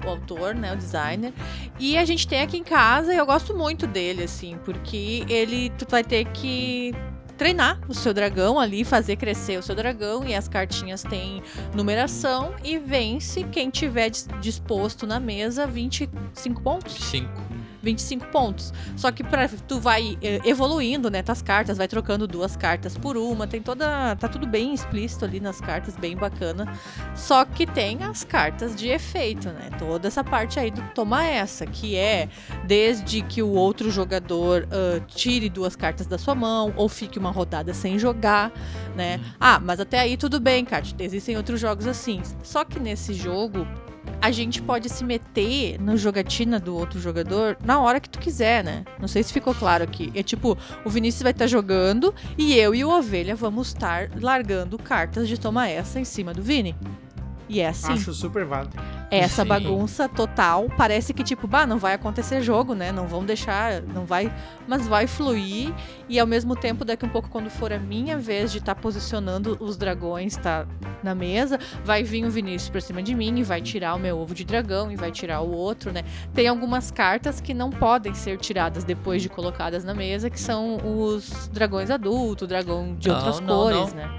o 0.04 0.08
autor, 0.08 0.52
né? 0.52 0.72
O 0.72 0.76
designer. 0.76 1.32
E 1.78 1.96
a 1.96 2.04
gente 2.04 2.26
tem 2.26 2.40
aqui 2.40 2.56
em 2.56 2.64
casa 2.64 3.14
e 3.14 3.16
eu 3.16 3.26
gosto 3.26 3.56
muito 3.56 3.86
dele, 3.86 4.24
assim, 4.24 4.58
porque 4.64 5.24
ele. 5.28 5.70
Tu 5.78 5.86
vai 5.88 6.02
ter 6.02 6.24
que 6.24 6.92
treinar 7.40 7.80
o 7.88 7.94
seu 7.94 8.12
dragão 8.12 8.60
ali, 8.60 8.84
fazer 8.84 9.16
crescer 9.16 9.58
o 9.58 9.62
seu 9.62 9.74
dragão 9.74 10.22
e 10.26 10.34
as 10.34 10.46
cartinhas 10.46 11.02
têm 11.02 11.42
numeração 11.74 12.54
e 12.62 12.78
vence 12.78 13.44
quem 13.44 13.70
tiver 13.70 14.10
dis- 14.10 14.28
disposto 14.42 15.06
na 15.06 15.18
mesa 15.18 15.66
25 15.66 16.60
pontos. 16.60 16.92
Cinco. 16.92 17.32
25 17.82 18.26
pontos. 18.26 18.72
Só 18.96 19.10
que 19.10 19.22
pra, 19.22 19.48
tu 19.48 19.80
vai 19.80 20.18
eh, 20.22 20.40
evoluindo, 20.44 21.10
né, 21.10 21.22
tuas 21.22 21.42
cartas, 21.42 21.78
vai 21.78 21.88
trocando 21.88 22.26
duas 22.26 22.56
cartas 22.56 22.96
por 22.96 23.16
uma, 23.16 23.46
tem 23.46 23.62
toda, 23.62 24.16
tá 24.16 24.28
tudo 24.28 24.46
bem 24.46 24.74
explícito 24.74 25.24
ali 25.24 25.40
nas 25.40 25.60
cartas, 25.60 25.96
bem 25.96 26.16
bacana. 26.16 26.72
Só 27.14 27.44
que 27.44 27.66
tem 27.66 28.02
as 28.02 28.24
cartas 28.24 28.74
de 28.74 28.88
efeito, 28.88 29.48
né? 29.48 29.70
Toda 29.78 30.08
essa 30.08 30.22
parte 30.22 30.58
aí 30.58 30.70
do 30.70 30.82
toma 30.94 31.24
essa, 31.24 31.66
que 31.66 31.96
é 31.96 32.28
desde 32.64 33.22
que 33.22 33.42
o 33.42 33.50
outro 33.50 33.90
jogador 33.90 34.68
ah, 34.70 35.00
tire 35.06 35.48
duas 35.48 35.76
cartas 35.76 36.06
da 36.06 36.18
sua 36.18 36.34
mão 36.34 36.72
ou 36.76 36.88
fique 36.88 37.18
uma 37.18 37.30
rodada 37.30 37.72
sem 37.74 37.98
jogar, 37.98 38.52
né? 38.96 39.20
Ah, 39.38 39.60
mas 39.60 39.80
até 39.80 39.98
aí 39.98 40.16
tudo 40.16 40.40
bem, 40.40 40.64
Kat. 40.64 40.94
Existem 40.98 41.36
outros 41.36 41.60
jogos 41.60 41.86
assim. 41.86 42.22
Só 42.42 42.64
que 42.64 42.78
nesse 42.78 43.14
jogo 43.14 43.66
a 44.20 44.30
gente 44.30 44.60
pode 44.60 44.88
se 44.88 45.02
meter 45.04 45.80
no 45.80 45.96
jogatina 45.96 46.60
do 46.60 46.76
outro 46.76 47.00
jogador 47.00 47.56
na 47.64 47.80
hora 47.80 47.98
que 47.98 48.08
tu 48.08 48.18
quiser, 48.18 48.62
né? 48.62 48.84
Não 48.98 49.08
sei 49.08 49.22
se 49.22 49.32
ficou 49.32 49.54
claro 49.54 49.82
aqui. 49.82 50.12
É 50.14 50.22
tipo, 50.22 50.56
o 50.84 50.90
Vinícius 50.90 51.22
vai 51.22 51.32
estar 51.32 51.46
jogando 51.46 52.14
e 52.36 52.54
eu 52.54 52.74
e 52.74 52.84
o 52.84 52.90
Ovelha 52.90 53.34
vamos 53.34 53.68
estar 53.68 54.10
largando 54.20 54.78
cartas 54.78 55.28
de 55.28 55.38
toma 55.38 55.68
essa 55.68 55.98
em 55.98 56.04
cima 56.04 56.34
do 56.34 56.42
Vini. 56.42 56.76
E 57.48 57.60
é 57.60 57.68
assim. 57.68 57.92
Acho 57.92 58.12
super 58.12 58.44
válido. 58.44 58.76
Essa 59.10 59.42
Sim. 59.42 59.48
bagunça 59.48 60.08
total. 60.08 60.68
Parece 60.76 61.12
que, 61.12 61.24
tipo, 61.24 61.46
bah, 61.46 61.66
não 61.66 61.78
vai 61.78 61.94
acontecer 61.94 62.40
jogo, 62.42 62.74
né? 62.74 62.92
Não 62.92 63.08
vão 63.08 63.24
deixar, 63.24 63.82
não 63.82 64.04
vai. 64.04 64.32
Mas 64.68 64.86
vai 64.86 65.06
fluir. 65.06 65.72
E 66.08 66.18
ao 66.18 66.26
mesmo 66.26 66.54
tempo, 66.54 66.84
daqui 66.84 67.04
um 67.04 67.08
pouco, 67.08 67.28
quando 67.28 67.50
for 67.50 67.72
a 67.72 67.78
minha 67.78 68.16
vez 68.18 68.52
de 68.52 68.58
estar 68.58 68.74
posicionando 68.74 69.56
os 69.60 69.76
dragões, 69.76 70.36
tá 70.36 70.66
na 71.02 71.14
mesa, 71.14 71.58
vai 71.84 72.02
vir 72.04 72.24
o 72.24 72.30
Vinícius 72.30 72.70
pra 72.70 72.80
cima 72.80 73.02
de 73.02 73.14
mim 73.14 73.38
e 73.38 73.42
vai 73.42 73.60
tirar 73.60 73.94
o 73.94 73.98
meu 73.98 74.18
ovo 74.18 74.34
de 74.34 74.44
dragão 74.44 74.92
e 74.92 74.96
vai 74.96 75.10
tirar 75.10 75.40
o 75.40 75.50
outro, 75.50 75.92
né? 75.92 76.04
Tem 76.34 76.46
algumas 76.46 76.90
cartas 76.90 77.40
que 77.40 77.52
não 77.54 77.70
podem 77.70 78.14
ser 78.14 78.38
tiradas 78.38 78.84
depois 78.84 79.22
de 79.22 79.28
colocadas 79.28 79.82
na 79.82 79.94
mesa, 79.94 80.28
que 80.30 80.38
são 80.38 80.76
os 80.84 81.48
dragões 81.48 81.90
adultos, 81.90 82.46
dragão 82.46 82.94
de 82.98 83.08
Não, 83.08 83.16
outras 83.16 83.40
não, 83.40 83.56
cores, 83.56 83.94
não. 83.94 83.94
né? 83.94 84.10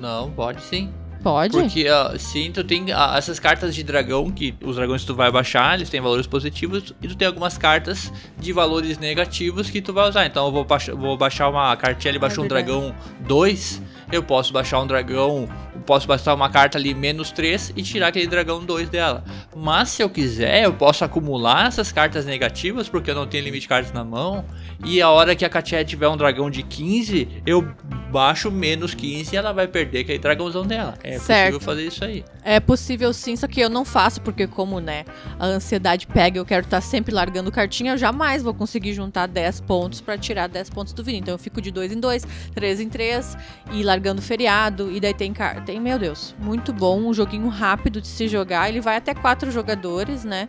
Não, 0.00 0.30
pode 0.30 0.62
sim. 0.62 0.92
Pode? 1.22 1.52
Porque 1.52 1.86
ah, 1.88 2.14
sim, 2.18 2.50
tu 2.52 2.64
tem 2.64 2.92
ah, 2.92 3.14
essas 3.16 3.38
cartas 3.38 3.74
de 3.74 3.82
dragão, 3.82 4.30
que 4.30 4.54
os 4.62 4.76
dragões 4.76 5.02
que 5.02 5.06
tu 5.06 5.14
vai 5.14 5.30
baixar, 5.30 5.74
eles 5.76 5.88
têm 5.88 6.00
valores 6.00 6.26
positivos, 6.26 6.92
e 7.00 7.08
tu 7.08 7.14
tem 7.16 7.28
algumas 7.28 7.56
cartas 7.56 8.12
de 8.38 8.52
valores 8.52 8.98
negativos 8.98 9.70
que 9.70 9.80
tu 9.80 9.92
vai 9.92 10.08
usar. 10.08 10.26
Então 10.26 10.46
eu 10.46 10.52
vou, 10.52 10.64
baixar- 10.64 10.96
vou 10.96 11.16
baixar 11.16 11.48
uma 11.48 11.76
cartinha, 11.76 12.10
ele 12.10 12.18
baixou 12.18 12.42
um 12.42 12.46
É 12.46 12.48
verdade. 12.50 12.66
dragão 12.66 12.94
2, 13.20 13.80
eu 14.10 14.22
posso 14.22 14.52
baixar 14.52 14.80
um 14.80 14.86
dragão, 14.86 15.48
posso 15.82 16.06
baixar 16.06 16.34
uma 16.34 16.48
carta 16.48 16.78
ali 16.78 16.94
menos 16.94 17.30
3 17.30 17.72
e 17.76 17.82
tirar 17.82 18.08
aquele 18.08 18.26
dragão 18.26 18.64
2 18.64 18.88
dela. 18.88 19.24
Mas 19.54 19.90
se 19.90 20.02
eu 20.02 20.08
quiser, 20.08 20.64
eu 20.64 20.72
posso 20.72 21.04
acumular 21.04 21.66
essas 21.68 21.92
cartas 21.92 22.24
negativas, 22.24 22.88
porque 22.88 23.10
eu 23.10 23.14
não 23.14 23.26
tenho 23.26 23.44
limite 23.44 23.62
de 23.62 23.68
cartas 23.68 23.92
na 23.92 24.04
mão, 24.04 24.44
e 24.84 25.00
a 25.02 25.10
hora 25.10 25.34
que 25.36 25.44
a 25.44 25.48
Katia 25.48 25.84
tiver 25.84 26.08
um 26.08 26.16
dragão 26.16 26.50
de 26.50 26.62
15, 26.62 27.28
eu 27.46 27.62
baixo 28.10 28.50
menos 28.50 28.92
15 28.94 29.34
e 29.34 29.38
ela 29.38 29.52
vai 29.52 29.66
perder 29.66 30.00
aquele 30.00 30.18
dragãozão 30.18 30.66
dela. 30.66 30.94
É 31.02 31.18
Certo. 31.18 31.52
possível 31.54 31.60
fazer 31.60 31.86
isso 31.86 32.04
aí. 32.04 32.24
É 32.44 32.60
possível 32.60 33.12
sim, 33.12 33.36
só 33.36 33.46
que 33.46 33.60
eu 33.60 33.70
não 33.70 33.84
faço, 33.84 34.20
porque 34.20 34.46
como, 34.46 34.80
né, 34.80 35.04
a 35.38 35.46
ansiedade 35.46 36.06
pega, 36.06 36.38
eu 36.38 36.44
quero 36.44 36.64
estar 36.64 36.80
sempre 36.82 37.14
largando 37.14 37.50
cartinha, 37.50 37.92
eu 37.92 37.98
jamais 37.98 38.42
vou 38.42 38.52
conseguir 38.52 38.92
juntar 38.92 39.26
10 39.26 39.60
pontos 39.60 40.00
pra 40.00 40.18
tirar 40.18 40.46
10 40.48 40.68
pontos 40.70 40.92
do 40.92 41.02
Vini. 41.02 41.18
Então 41.20 41.32
eu 41.34 41.38
fico 41.38 41.60
de 41.62 41.70
2 41.70 41.92
em 41.92 42.00
2, 42.00 42.26
3 42.54 42.80
em 42.80 42.88
3 42.88 43.36
e 43.72 43.82
largando 43.82 44.20
feriado. 44.20 44.90
E 44.92 45.00
daí 45.00 45.14
tem 45.14 45.32
car- 45.32 45.64
tem, 45.72 45.80
meu 45.80 45.98
Deus, 45.98 46.34
muito 46.38 46.70
bom, 46.70 47.00
um 47.00 47.14
joguinho 47.14 47.48
rápido 47.48 47.98
de 48.00 48.06
se 48.06 48.28
jogar. 48.28 48.68
Ele 48.68 48.80
vai 48.80 48.96
até 48.96 49.14
quatro 49.14 49.50
jogadores, 49.50 50.22
né? 50.22 50.48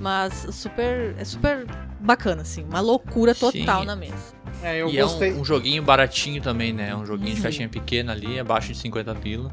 Mas 0.00 0.46
super 0.52 1.16
é 1.18 1.24
super 1.24 1.66
bacana 1.98 2.42
assim, 2.42 2.64
uma 2.64 2.80
loucura 2.80 3.34
total 3.34 3.80
Sim. 3.80 3.86
na 3.86 3.96
mesa. 3.96 4.34
É, 4.62 4.80
eu 4.80 4.88
e 4.88 4.96
gostei. 4.98 5.30
é 5.30 5.34
um, 5.34 5.40
um 5.40 5.44
joguinho 5.44 5.82
baratinho 5.82 6.40
também, 6.40 6.72
né? 6.72 6.94
Um 6.94 7.04
joguinho 7.04 7.34
de 7.34 7.42
caixinha 7.42 7.68
pequena 7.68 8.12
ali, 8.12 8.38
abaixo 8.38 8.72
de 8.72 8.78
50 8.78 9.14
pila. 9.16 9.52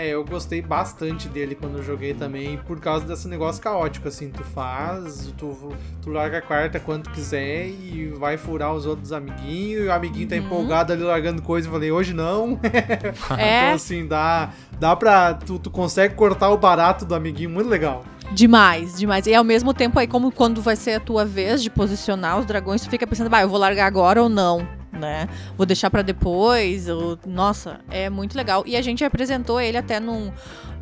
É, 0.00 0.10
eu 0.10 0.24
gostei 0.24 0.62
bastante 0.62 1.26
dele 1.28 1.56
quando 1.56 1.78
eu 1.78 1.82
joguei 1.82 2.14
também, 2.14 2.56
por 2.58 2.78
causa 2.78 3.04
desse 3.04 3.26
negócio 3.26 3.60
caótico, 3.60 4.06
assim, 4.06 4.30
tu 4.30 4.44
faz, 4.44 5.34
tu, 5.36 5.72
tu 6.00 6.08
larga 6.10 6.38
a 6.38 6.40
quarta 6.40 6.78
quando 6.78 7.10
quiser 7.10 7.66
e 7.66 8.12
vai 8.16 8.36
furar 8.36 8.72
os 8.72 8.86
outros 8.86 9.12
amiguinhos, 9.12 9.86
e 9.86 9.88
o 9.88 9.92
amiguinho 9.92 10.28
tá 10.28 10.36
Uhum. 10.36 10.42
empolgado 10.42 10.92
ali 10.92 11.02
largando 11.02 11.42
coisa, 11.42 11.66
eu 11.66 11.72
falei, 11.72 11.90
hoje 11.90 12.14
não. 12.14 12.60
então, 12.62 13.36
É 13.36 13.72
assim, 13.72 14.06
dá, 14.06 14.50
dá 14.78 14.94
pra, 14.94 15.34
tu, 15.34 15.58
tu 15.58 15.68
consegue 15.68 16.14
cortar 16.14 16.50
o 16.50 16.56
barato 16.56 17.04
do 17.04 17.12
amiguinho, 17.16 17.50
muito 17.50 17.68
legal. 17.68 18.04
Demais, 18.30 18.96
demais. 18.96 19.26
E 19.26 19.34
ao 19.34 19.42
mesmo 19.42 19.74
tempo 19.74 19.98
aí, 19.98 20.06
como 20.06 20.30
quando 20.30 20.62
vai 20.62 20.76
ser 20.76 20.92
a 20.92 21.00
tua 21.00 21.24
vez 21.24 21.60
de 21.60 21.70
posicionar 21.70 22.38
os 22.38 22.46
dragões, 22.46 22.82
tu 22.82 22.88
fica 22.88 23.04
pensando, 23.04 23.28
vai, 23.30 23.42
eu 23.42 23.48
vou 23.48 23.58
largar 23.58 23.86
agora 23.86 24.22
ou 24.22 24.28
não, 24.28 24.64
né? 24.98 25.28
Vou 25.56 25.64
deixar 25.64 25.90
pra 25.90 26.02
depois. 26.02 26.88
Ou... 26.88 27.18
Nossa, 27.26 27.80
é 27.90 28.10
muito 28.10 28.36
legal. 28.36 28.64
E 28.66 28.76
a 28.76 28.82
gente 28.82 29.04
apresentou 29.04 29.60
ele 29.60 29.76
até 29.78 30.00
num, 30.00 30.30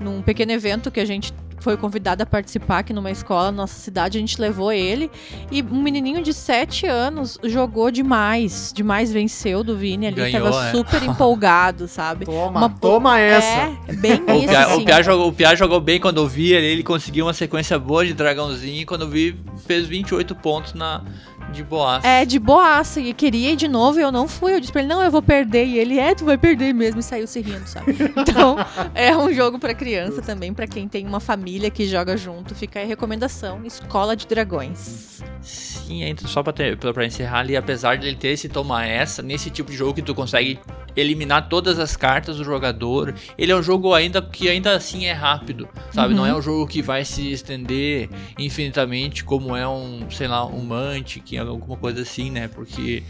num 0.00 0.22
pequeno 0.22 0.52
evento 0.52 0.90
que 0.90 1.00
a 1.00 1.04
gente 1.04 1.32
foi 1.66 1.76
convidado 1.76 2.22
a 2.22 2.26
participar 2.26 2.78
aqui 2.78 2.92
numa 2.92 3.10
escola 3.10 3.46
na 3.46 3.56
nossa 3.62 3.74
cidade, 3.80 4.18
a 4.18 4.20
gente 4.20 4.40
levou 4.40 4.70
ele. 4.72 5.10
E 5.50 5.62
um 5.62 5.82
menininho 5.82 6.22
de 6.22 6.32
7 6.32 6.86
anos 6.86 7.38
jogou 7.42 7.90
demais, 7.90 8.72
demais 8.74 9.12
venceu 9.12 9.64
do 9.64 9.76
Vini 9.76 10.06
ali, 10.06 10.16
Ganhou, 10.16 10.50
tava 10.50 10.68
é. 10.68 10.70
super 10.70 11.02
empolgado, 11.04 11.88
sabe? 11.88 12.24
Toma, 12.24 12.60
Uma- 12.60 12.68
toma 12.68 13.18
essa. 13.18 13.72
É, 13.88 13.92
bem 13.94 14.22
O 14.22 14.32
isso, 14.34 14.48
Pia, 14.48 14.60
assim. 14.60 14.82
o, 14.82 14.84
Pia 14.84 15.02
jogou, 15.02 15.28
o 15.28 15.32
Pia 15.32 15.56
jogou 15.56 15.80
bem 15.80 15.98
quando 15.98 16.18
eu 16.18 16.28
vi 16.28 16.52
ele, 16.52 16.66
ele 16.66 16.82
conseguiu 16.84 17.26
uma 17.26 17.34
sequência 17.34 17.76
boa 17.78 18.06
de 18.06 18.14
dragãozinho 18.14 18.82
e 18.82 18.86
quando 18.86 19.02
eu 19.02 19.08
vi 19.08 19.36
fez 19.66 19.86
28 19.86 20.34
pontos 20.36 20.74
na, 20.74 21.02
de 21.52 21.62
boaça. 21.62 22.06
É, 22.06 22.24
de 22.24 22.38
boaça, 22.38 23.00
e 23.00 23.12
queria 23.12 23.52
ir 23.52 23.56
de 23.56 23.68
novo 23.68 23.98
e 23.98 24.02
eu 24.02 24.12
não 24.12 24.28
fui. 24.28 24.54
Eu 24.54 24.60
disse 24.60 24.72
pra 24.72 24.82
ele, 24.82 24.88
não, 24.88 25.02
eu 25.02 25.10
vou 25.10 25.22
perder. 25.22 25.66
E 25.66 25.78
ele, 25.78 25.98
é, 25.98 26.14
tu 26.14 26.24
vai 26.24 26.36
perder 26.36 26.72
mesmo, 26.74 27.00
e 27.00 27.02
saiu 27.02 27.26
se 27.26 27.40
rindo, 27.40 27.66
sabe? 27.66 27.96
Então, 28.16 28.56
é 28.94 29.16
um 29.16 29.32
jogo 29.32 29.58
pra 29.58 29.74
criança 29.74 30.20
também, 30.20 30.52
pra 30.52 30.66
quem 30.66 30.88
tem 30.88 31.06
uma 31.06 31.20
família 31.20 31.70
que 31.70 31.86
joga 31.86 32.16
junto. 32.16 32.54
Fica 32.54 32.78
aí 32.80 32.84
a 32.84 32.88
recomendação, 32.88 33.64
Escola 33.64 34.16
de 34.16 34.26
Dragões. 34.26 35.15
Sim, 35.46 36.02
entra 36.02 36.26
só 36.26 36.42
pra, 36.42 36.52
ter, 36.52 36.76
pra, 36.76 36.92
pra 36.92 37.06
encerrar 37.06 37.38
ali, 37.40 37.56
apesar 37.56 37.96
de 37.96 38.08
ele 38.08 38.16
ter 38.16 38.28
esse 38.28 38.48
toma 38.48 38.84
essa, 38.84 39.22
nesse 39.22 39.48
tipo 39.50 39.70
de 39.70 39.76
jogo 39.76 39.94
que 39.94 40.02
tu 40.02 40.12
consegue 40.14 40.58
eliminar 40.96 41.48
todas 41.48 41.78
as 41.78 41.94
cartas 41.96 42.38
do 42.38 42.44
jogador, 42.44 43.14
ele 43.38 43.52
é 43.52 43.56
um 43.56 43.62
jogo 43.62 43.94
ainda 43.94 44.20
que 44.20 44.48
ainda 44.48 44.74
assim 44.74 45.04
é 45.04 45.12
rápido, 45.12 45.68
sabe? 45.92 46.14
Não 46.14 46.26
é 46.26 46.34
um 46.34 46.42
jogo 46.42 46.66
que 46.66 46.82
vai 46.82 47.04
se 47.04 47.30
estender 47.30 48.08
infinitamente 48.38 49.22
como 49.22 49.54
é 49.54 49.68
um, 49.68 50.10
sei 50.10 50.26
lá, 50.26 50.44
um 50.46 50.64
Mantic, 50.64 51.36
alguma 51.38 51.76
coisa 51.76 52.02
assim, 52.02 52.30
né? 52.30 52.48
Porque 52.48 53.02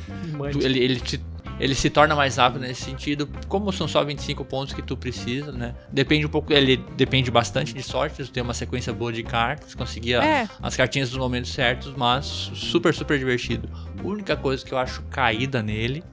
tu- 0.53 0.59
ele, 0.67 0.79
ele, 0.81 1.01
te- 1.01 1.21
ele 1.59 1.75
se 1.75 1.89
torna 1.89 2.15
mais 2.15 2.37
rápido 2.37 2.61
nesse 2.63 2.83
sentido, 2.83 3.29
como 3.49 3.73
são 3.73 3.89
só 3.89 4.05
25 4.05 4.45
pontos 4.45 4.75
que 4.75 4.83
tu 4.83 4.97
precisa, 4.97 5.53
né? 5.53 5.75
Depende 5.91 6.27
um 6.27 6.29
pouco, 6.29 6.53
ele 6.53 6.77
depende 6.97 7.31
bastante 7.31 7.73
de 7.73 7.83
sorte, 7.83 8.23
tu 8.25 8.31
tem 8.31 8.43
uma 8.43 8.55
sequência 8.55 8.93
boa 8.93 9.13
de 9.13 9.23
cartas, 9.23 9.75
conseguir 9.75 10.15
É. 10.15 10.49
as 10.63 10.77
cartinhas 10.77 11.11
nos 11.11 11.19
momentos 11.19 11.53
certos, 11.53 11.95
mas 11.97 12.25
super, 12.55 12.93
super 12.95 13.19
divertido. 13.19 13.69
A 13.99 14.07
única 14.07 14.37
coisa 14.37 14.65
que 14.65 14.73
eu 14.73 14.79
acho 14.79 15.03
caída 15.05 15.63
nele 15.63 16.05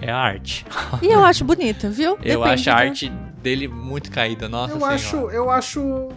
é 0.00 0.10
a 0.10 0.16
arte. 0.16 0.64
E 1.02 1.06
eu 1.08 1.22
acho 1.24 1.44
bonita, 1.44 1.90
viu? 1.90 2.12
Eu 2.22 2.40
Depende 2.40 2.48
acho 2.48 2.70
a 2.70 2.74
do- 2.74 2.78
arte 2.80 3.12
dele 3.42 3.68
muito 3.68 4.10
caída, 4.10 4.48
nossa 4.48 4.72
Eu 4.74 4.78
senhora. 4.78 4.94
acho, 4.94 5.16
eu 5.30 5.50
acho, 5.50 6.08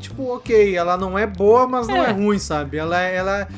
tipo, 0.00 0.32
ok, 0.34 0.76
ela 0.76 0.96
não 0.96 1.18
é 1.18 1.26
boa, 1.26 1.66
mas 1.66 1.88
não 1.88 1.96
é, 2.04 2.10
É. 2.10 2.12
ruim, 2.12 2.38
sabe? 2.38 2.76
Ela, 2.76 3.00
ela 3.00 3.48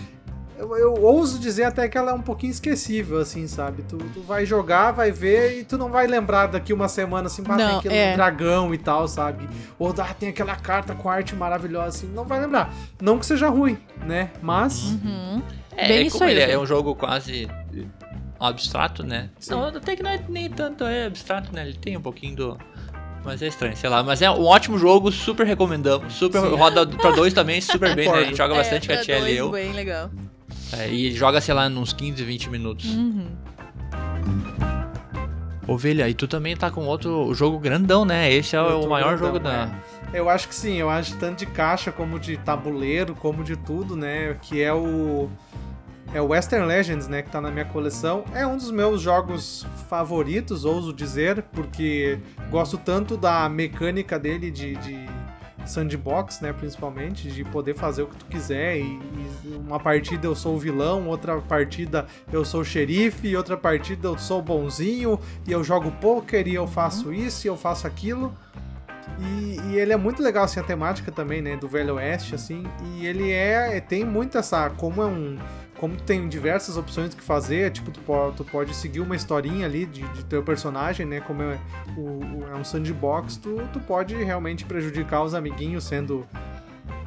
eu, 0.59 0.77
eu 0.77 0.95
ouso 1.03 1.39
dizer 1.39 1.65
até 1.65 1.89
que 1.89 1.97
ela 1.97 2.11
é 2.11 2.15
um 2.15 2.23
pouquinho 2.23 2.51
esquecível, 2.51 3.19
assim, 3.19 3.47
sabe? 3.47 3.83
Tu, 3.83 3.97
tu 3.97 4.21
vai 4.23 4.47
jogar, 4.47 4.93
vai 4.93 5.11
ver 5.11 5.61
e 5.61 5.65
tu 5.65 5.77
não 5.77 5.91
vai 5.91 6.07
lembrar 6.07 6.47
daqui 6.47 6.73
uma 6.73 6.89
semana, 6.89 7.27
assim, 7.27 7.43
ah, 7.49 7.57
tem 7.57 7.67
aquele 7.67 7.95
é. 7.95 8.15
dragão 8.15 8.75
e 8.75 8.79
tal, 8.79 9.07
sabe? 9.07 9.49
Ou 9.79 9.95
ah, 9.99 10.15
tem 10.15 10.29
aquela 10.29 10.57
carta 10.57 10.95
com 10.95 11.09
arte 11.09 11.35
maravilhosa, 11.35 11.89
assim, 11.89 12.07
não 12.09 12.25
vai 12.25 12.41
lembrar. 12.41 12.73
Não 13.01 13.19
que 13.19 13.27
seja 13.27 13.49
ruim, 13.49 13.79
né? 14.05 14.31
Mas, 14.43 14.97
Uhum. 15.07 15.43
É, 15.77 15.89
Bem 15.89 15.97
é 15.99 16.03
isso 16.03 16.19
como 16.19 16.29
aí, 16.29 16.37
ele 16.37 16.41
é, 16.41 16.53
é 16.53 16.59
um 16.59 16.67
jogo 16.67 16.95
quase 16.95 17.47
abstrato, 18.41 19.03
né? 19.03 19.31
Sim. 19.39 19.53
Não, 19.53 19.67
até 19.67 19.95
que 19.95 20.03
não 20.03 20.11
é 20.11 20.21
nem 20.29 20.49
tanto 20.49 20.85
é 20.85 21.07
abstrato, 21.07 21.53
né? 21.53 21.63
Ele 21.69 21.77
tem 21.77 21.97
um 21.97 22.01
pouquinho 22.01 22.37
do. 22.37 22.59
Mas 23.25 23.43
é 23.43 23.49
estranho, 23.49 23.77
sei 23.77 23.91
lá. 23.91 24.03
Mas 24.03 24.23
é 24.23 24.31
um 24.31 24.45
ótimo 24.45 24.79
jogo, 24.79 25.11
super 25.11 25.45
recomendamos. 25.47 26.15
Super 26.15 26.41
Sim. 26.41 26.55
roda 26.55 26.87
pra 26.87 27.11
dois 27.11 27.35
também, 27.35 27.61
super 27.61 27.93
bem, 27.97 28.09
né? 28.09 28.19
A 28.19 28.25
gente 28.25 28.37
joga 28.37 28.55
bastante 28.55 28.87
com 28.87 28.95
a 28.95 28.99
Tia 28.99 29.19
e 29.29 29.37
eu. 29.37 29.51
Bem 29.51 29.73
legal. 29.73 30.11
É, 30.73 30.89
e 30.89 31.13
joga, 31.13 31.41
sei 31.41 31.55
lá, 31.55 31.67
uns 31.67 31.93
15, 31.93 32.23
20 32.25 32.51
minutos. 32.51 32.87
Uhum. 32.95 33.29
Ovelha, 35.69 36.09
e 36.09 36.15
tu 36.15 36.29
também 36.29 36.57
tá 36.57 36.71
com 36.71 36.87
outro 36.87 37.35
jogo 37.35 37.59
grandão, 37.59 38.05
né? 38.05 38.33
Esse 38.33 38.55
é 38.55 38.59
Eu 38.61 38.83
o 38.83 38.89
maior 38.89 39.17
grandão, 39.17 39.27
jogo 39.27 39.39
da. 39.41 39.69
é. 40.13 40.21
Eu 40.21 40.31
acho 40.31 40.49
que 40.49 40.55
sim, 40.55 40.75
eu 40.77 40.89
acho 40.89 41.17
tanto 41.17 41.41
de 41.41 41.47
caixa 41.47 41.91
como 41.91 42.21
de 42.21 42.37
tabuleiro, 42.37 43.15
como 43.17 43.43
de 43.43 43.57
tudo, 43.57 43.97
né? 43.97 44.37
Que 44.43 44.63
é 44.63 44.73
o. 44.73 45.29
É 46.15 46.21
o 46.21 46.29
Western 46.29 46.67
Legends, 46.67 47.09
né? 47.09 47.21
Que 47.21 47.31
tá 47.31 47.41
na 47.41 47.51
minha 47.51 47.65
coleção. 47.65 48.25
É 48.33 48.47
um 48.47 48.57
dos 48.57 48.71
meus 48.71 49.03
jogos 49.03 49.67
favoritos, 49.91 50.65
ouso 50.65 50.93
dizer, 50.93 51.43
porque 51.53 52.21
gosto 52.49 52.79
tanto 52.79 53.17
da 53.17 53.49
mecânica 53.49 54.19
dele 54.19 54.53
de, 54.53 54.77
de 54.77 55.05
sandbox, 55.67 56.41
né? 56.41 56.53
Principalmente, 56.53 57.31
de 57.31 57.45
poder 57.45 57.75
fazer 57.75 58.03
o 58.03 58.07
que 58.07 58.17
tu 58.17 58.27
quiser. 58.27 58.79
E, 58.79 59.01
e 59.45 59.63
uma 59.67 59.79
partida 59.79 60.27
eu 60.27 60.35
sou 60.35 60.57
o 60.57 60.59
vilão, 60.59 61.09
outra 61.09 61.41
partida 61.41 62.07
eu 62.33 62.45
sou 62.45 62.61
o 62.61 62.65
xerife, 62.65 63.29
e 63.29 63.37
outra 63.37 63.57
partida 63.57 64.09
eu 64.09 64.19
sou 64.19 64.41
bonzinho, 64.43 65.19
e 65.47 65.53
eu 65.53 65.63
jogo 65.63 65.91
poker, 66.01 66.47
e 66.47 66.55
eu 66.55 66.67
faço 66.67 67.13
isso, 67.13 67.47
e 67.47 67.49
eu 67.49 67.57
faço 67.57 67.87
aquilo. 67.87 68.33
E, 69.19 69.61
e 69.71 69.79
ele 69.79 69.93
é 69.93 69.97
muito 69.97 70.23
legal, 70.23 70.45
assim, 70.45 70.61
a 70.61 70.63
temática 70.63 71.11
também, 71.11 71.41
né, 71.41 71.57
do 71.57 71.67
Velho 71.69 71.95
Oeste, 71.95 72.35
assim, 72.35 72.65
e 72.95 73.07
ele 73.07 73.31
é, 73.31 73.81
tem 73.81 74.05
muito 74.05 74.37
essa, 74.37 74.69
como 74.71 75.01
é 75.03 75.07
um, 75.07 75.39
como 75.79 75.97
tem 75.97 76.29
diversas 76.29 76.77
opções 76.77 77.15
que 77.15 77.23
fazer, 77.23 77.71
tipo, 77.71 77.91
tu, 77.91 78.01
tu 78.37 78.45
pode 78.45 78.75
seguir 78.75 79.01
uma 79.01 79.17
historinha 79.17 79.65
ali 79.67 79.87
de, 79.87 80.03
de 80.09 80.25
teu 80.25 80.43
personagem, 80.43 81.07
né, 81.07 81.21
como 81.21 81.43
é, 81.43 81.59
o- 81.97 82.45
é 82.53 82.57
um 82.57 82.65
sandbox, 82.65 83.37
tu, 83.37 83.57
tu 83.73 83.81
pode 83.81 84.15
realmente 84.17 84.65
prejudicar 84.67 85.23
os 85.23 85.35
amiguinhos 85.35 85.85
sendo 85.85 86.27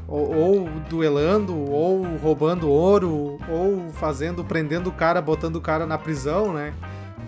ou, 0.07 0.35
ou 0.35 0.69
duelando, 0.89 1.55
ou 1.55 2.03
roubando 2.17 2.67
ouro, 2.69 3.37
ou 3.47 3.91
fazendo, 3.93 4.43
prendendo 4.43 4.89
o 4.89 4.93
cara, 4.93 5.21
botando 5.21 5.57
o 5.57 5.61
cara 5.61 5.85
na 5.85 5.97
prisão, 5.99 6.53
né, 6.53 6.73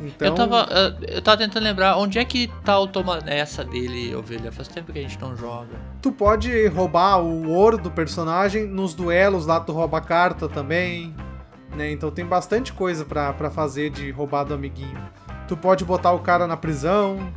então... 0.01 0.27
Eu 0.27 0.35
tava. 0.35 0.67
Eu, 1.01 1.21
tava 1.21 1.37
tentando 1.37 1.63
lembrar 1.63 1.97
onde 1.97 2.19
é 2.19 2.25
que 2.25 2.47
tá 2.63 2.79
o 2.79 2.87
toma 2.87 3.19
essa 3.25 3.63
dele, 3.63 4.15
ovelha. 4.15 4.51
Faz 4.51 4.67
tempo 4.67 4.91
que 4.91 4.99
a 4.99 5.01
gente 5.01 5.19
não 5.19 5.35
joga. 5.35 5.79
Tu 6.01 6.11
pode 6.11 6.67
roubar 6.67 7.19
o 7.21 7.49
ouro 7.49 7.77
do 7.77 7.91
personagem 7.91 8.65
nos 8.65 8.93
duelos 8.93 9.45
lá, 9.45 9.59
tu 9.59 9.71
rouba 9.71 9.99
a 9.99 10.01
carta 10.01 10.49
também, 10.49 11.13
né? 11.75 11.91
Então 11.91 12.09
tem 12.11 12.25
bastante 12.25 12.73
coisa 12.73 13.05
pra 13.05 13.49
fazer 13.51 13.89
de 13.89 14.11
roubar 14.11 14.43
do 14.43 14.53
amiguinho. 14.53 14.97
Tu 15.47 15.55
pode 15.55 15.83
botar 15.85 16.11
o 16.11 16.19
cara 16.19 16.47
na 16.47 16.55
prisão, 16.55 17.31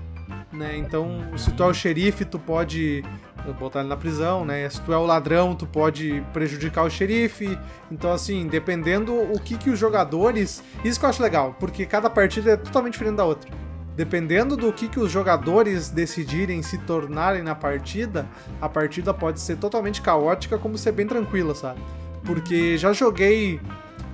né? 0.52 0.76
Então, 0.76 1.24
se 1.36 1.50
tu 1.52 1.62
é 1.62 1.66
o 1.66 1.74
xerife, 1.74 2.24
tu 2.24 2.38
pode 2.38 3.04
botar 3.52 3.80
ele 3.80 3.88
na 3.88 3.96
prisão, 3.96 4.44
né? 4.44 4.68
Se 4.68 4.80
tu 4.80 4.92
é 4.92 4.96
o 4.96 5.04
ladrão, 5.04 5.54
tu 5.54 5.66
pode 5.66 6.24
prejudicar 6.32 6.84
o 6.84 6.90
xerife. 6.90 7.58
Então, 7.90 8.12
assim, 8.12 8.46
dependendo 8.46 9.14
o 9.14 9.38
que 9.38 9.56
que 9.56 9.70
os 9.70 9.78
jogadores... 9.78 10.62
Isso 10.84 10.98
que 10.98 11.04
eu 11.04 11.10
acho 11.10 11.22
legal, 11.22 11.54
porque 11.60 11.84
cada 11.84 12.08
partida 12.08 12.52
é 12.52 12.56
totalmente 12.56 12.92
diferente 12.92 13.16
da 13.16 13.24
outra. 13.24 13.50
Dependendo 13.96 14.56
do 14.56 14.72
que, 14.72 14.88
que 14.88 14.98
os 14.98 15.10
jogadores 15.10 15.88
decidirem 15.88 16.62
se 16.62 16.78
tornarem 16.78 17.42
na 17.42 17.54
partida, 17.54 18.26
a 18.60 18.68
partida 18.68 19.14
pode 19.14 19.40
ser 19.40 19.56
totalmente 19.56 20.02
caótica, 20.02 20.58
como 20.58 20.76
ser 20.76 20.92
bem 20.92 21.06
tranquila, 21.06 21.54
sabe? 21.54 21.80
Porque 22.24 22.76
já 22.76 22.92
joguei 22.92 23.60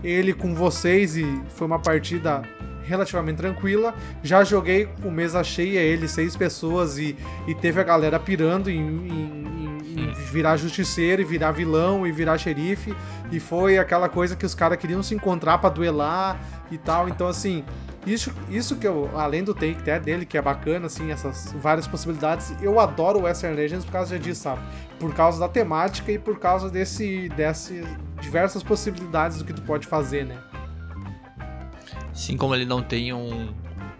ele 0.04 0.34
com 0.34 0.54
vocês 0.54 1.16
e 1.16 1.40
foi 1.54 1.66
uma 1.66 1.78
partida 1.78 2.42
relativamente 2.90 3.36
tranquila. 3.38 3.94
Já 4.22 4.44
joguei 4.44 4.86
com 5.02 5.10
mesa 5.10 5.42
cheia 5.42 5.78
ele, 5.80 6.06
seis 6.08 6.36
pessoas, 6.36 6.98
e, 6.98 7.16
e 7.46 7.54
teve 7.54 7.80
a 7.80 7.84
galera 7.84 8.18
pirando 8.18 8.68
em, 8.68 8.78
em- 8.78 9.78
em- 9.96 10.10
em 10.10 10.12
virar 10.30 10.56
justiceiro, 10.56 11.22
e 11.22 11.24
virar 11.24 11.52
vilão, 11.52 12.06
e 12.06 12.12
virar 12.12 12.36
xerife. 12.38 12.94
E 13.32 13.38
foi 13.40 13.78
aquela 13.78 14.08
coisa 14.08 14.34
que 14.36 14.44
os 14.44 14.54
caras 14.54 14.78
queriam 14.78 15.02
se 15.02 15.14
encontrar 15.14 15.58
pra 15.58 15.70
duelar 15.70 16.38
e 16.70 16.78
tal. 16.78 17.08
Então, 17.08 17.26
assim, 17.28 17.64
isso, 18.06 18.32
isso 18.48 18.76
que 18.76 18.86
eu, 18.86 19.10
além 19.14 19.44
do 19.44 19.52
take 19.54 19.76
até 19.78 19.98
dele, 20.00 20.24
que 20.26 20.36
é 20.38 20.42
bacana, 20.42 20.86
assim, 20.86 21.10
essas 21.12 21.52
várias 21.60 21.86
possibilidades, 21.86 22.54
eu 22.62 22.80
adoro 22.80 23.22
Western 23.22 23.54
Legends 23.54 23.84
por 23.84 23.92
causa 23.92 24.18
disso, 24.18 24.42
sabe? 24.42 24.60
Por 24.98 25.12
causa 25.14 25.38
da 25.40 25.48
temática 25.48 26.10
e 26.10 26.18
por 26.18 26.38
causa 26.38 26.70
desse, 26.70 27.28
desse 27.30 27.84
diversas 28.20 28.62
possibilidades 28.62 29.38
do 29.38 29.44
que 29.44 29.52
tu 29.52 29.62
pode 29.62 29.86
fazer, 29.86 30.24
né? 30.26 30.36
Assim 32.12 32.36
como 32.36 32.54
ele 32.54 32.64
não 32.64 32.82
tem 32.82 33.12
um, 33.12 33.48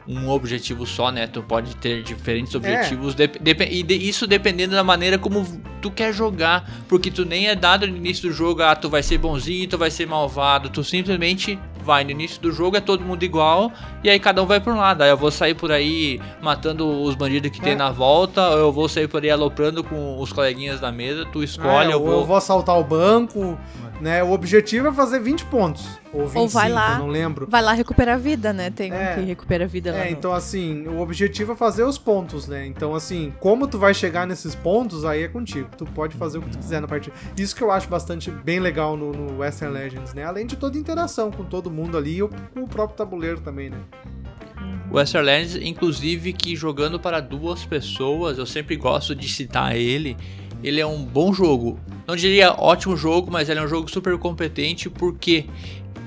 um 0.08 0.28
objetivo 0.28 0.86
só, 0.86 1.10
né? 1.10 1.26
Tu 1.26 1.42
pode 1.42 1.76
ter 1.76 2.02
diferentes 2.02 2.54
É. 2.54 2.58
objetivos. 2.58 3.14
dep- 3.14 3.38
dep- 3.40 3.60
e 3.70 3.82
de- 3.82 3.94
isso 3.94 4.26
dependendo 4.26 4.74
da 4.74 4.82
maneira 4.84 5.18
como 5.18 5.46
tu 5.80 5.90
quer 5.90 6.12
jogar. 6.12 6.68
Porque 6.88 7.10
tu 7.10 7.24
nem 7.24 7.48
é 7.48 7.54
dado 7.54 7.86
no 7.86 7.96
início 7.96 8.28
do 8.28 8.34
jogo, 8.34 8.62
ah, 8.62 8.74
tu 8.74 8.88
vai 8.90 9.02
ser 9.02 9.18
bonzinho, 9.18 9.68
tu 9.68 9.78
vai 9.78 9.90
ser 9.90 10.06
malvado. 10.06 10.68
Tu 10.68 10.82
simplesmente 10.82 11.58
vai 11.82 12.04
no 12.04 12.10
início 12.10 12.38
do 12.42 12.52
jogo, 12.52 12.76
é 12.76 12.80
todo 12.80 13.02
mundo 13.02 13.22
igual. 13.22 13.72
E 14.04 14.10
aí 14.10 14.18
cada 14.20 14.42
um 14.42 14.46
vai 14.46 14.60
por 14.60 14.72
um 14.72 14.76
lado. 14.76 15.00
Aí 15.02 15.08
eu 15.10 15.16
vou 15.16 15.30
sair 15.30 15.54
por 15.54 15.72
aí 15.72 16.20
matando 16.42 16.86
os 17.02 17.14
bandidos 17.14 17.50
que 17.50 17.60
tem 17.60 17.72
É. 17.72 17.76
na 17.76 17.90
volta. 17.90 18.50
Ou 18.50 18.58
eu 18.58 18.72
vou 18.72 18.86
sair 18.88 19.08
por 19.08 19.22
aí 19.22 19.30
aloprando 19.30 19.82
com 19.84 20.18
os 20.20 20.30
coleguinhas 20.32 20.78
da 20.80 20.92
mesa. 20.92 21.24
Tu 21.32 21.42
escolhe, 21.42 21.90
É, 21.90 21.94
eu 21.94 22.00
ou 22.00 22.06
vou. 22.06 22.20
eu 22.20 22.26
vou 22.26 22.36
assaltar 22.36 22.78
o 22.78 22.84
banco, 22.84 23.56
né? 24.00 24.22
O 24.24 24.30
objetivo 24.32 24.88
é 24.88 24.92
fazer 24.92 25.20
20 25.20 25.44
pontos. 25.46 25.86
Ou 26.12 26.22
25, 26.26 26.40
Ou 26.40 26.48
vai 26.48 26.68
lá. 26.68 26.92
eu 26.94 26.98
não 26.98 27.06
lembro. 27.08 27.46
Vai 27.48 27.62
lá 27.62 27.72
recuperar 27.72 28.16
a 28.16 28.18
vida, 28.18 28.52
né? 28.52 28.70
Tem 28.70 28.92
É. 28.92 29.12
um 29.12 29.20
que 29.20 29.26
recupera 29.26 29.64
a 29.64 29.66
vida 29.68 29.92
lá. 29.92 29.98
É, 29.98 30.04
no- 30.06 30.10
então 30.10 30.32
assim, 30.32 30.86
o 30.88 31.00
objetivo 31.00 31.52
é 31.52 31.56
fazer 31.56 31.84
os 31.84 31.98
pontos, 31.98 32.48
né? 32.48 32.66
Então 32.66 32.94
assim, 32.94 33.32
como 33.38 33.66
tu 33.68 33.78
vai 33.78 33.94
chegar 33.94 34.26
nesses 34.26 34.54
pontos, 34.54 35.04
aí 35.04 35.22
é 35.22 35.28
contigo. 35.28 35.68
Tu 35.76 35.84
pode 35.86 36.16
fazer 36.16 36.38
o 36.38 36.42
que 36.42 36.50
tu 36.50 36.58
quiser 36.58 36.80
na 36.80 36.88
partida. 36.88 37.14
Isso 37.36 37.54
que 37.54 37.62
eu 37.62 37.70
acho 37.70 37.88
bastante 37.88 38.30
bem 38.30 38.58
legal 38.58 38.96
no, 38.96 39.12
no 39.12 39.38
Western 39.38 39.72
Legends, 39.72 40.14
né? 40.14 40.24
Além 40.24 40.46
de 40.46 40.56
toda 40.56 40.76
a 40.76 40.80
interação 40.80 41.30
com 41.30 41.44
todo 41.44 41.70
mundo 41.70 41.96
ali 41.96 42.18
e 42.20 42.28
com 42.52 42.62
o 42.64 42.68
próprio 42.68 42.96
tabuleiro 42.96 43.40
também, 43.40 43.70
né? 43.70 43.78
Westerlands, 44.92 45.54
inclusive, 45.56 46.32
que 46.32 46.56
jogando 46.56 46.98
para 46.98 47.20
duas 47.20 47.64
pessoas, 47.64 48.38
eu 48.38 48.46
sempre 48.46 48.74
gosto 48.76 49.14
de 49.14 49.28
citar 49.28 49.76
ele. 49.76 50.16
Ele 50.62 50.80
é 50.80 50.86
um 50.86 51.04
bom 51.04 51.32
jogo. 51.32 51.78
Não 52.06 52.16
diria 52.16 52.52
ótimo 52.52 52.96
jogo, 52.96 53.30
mas 53.30 53.48
ele 53.48 53.60
é 53.60 53.62
um 53.62 53.68
jogo 53.68 53.90
super 53.90 54.16
competente 54.18 54.90
porque 54.90 55.46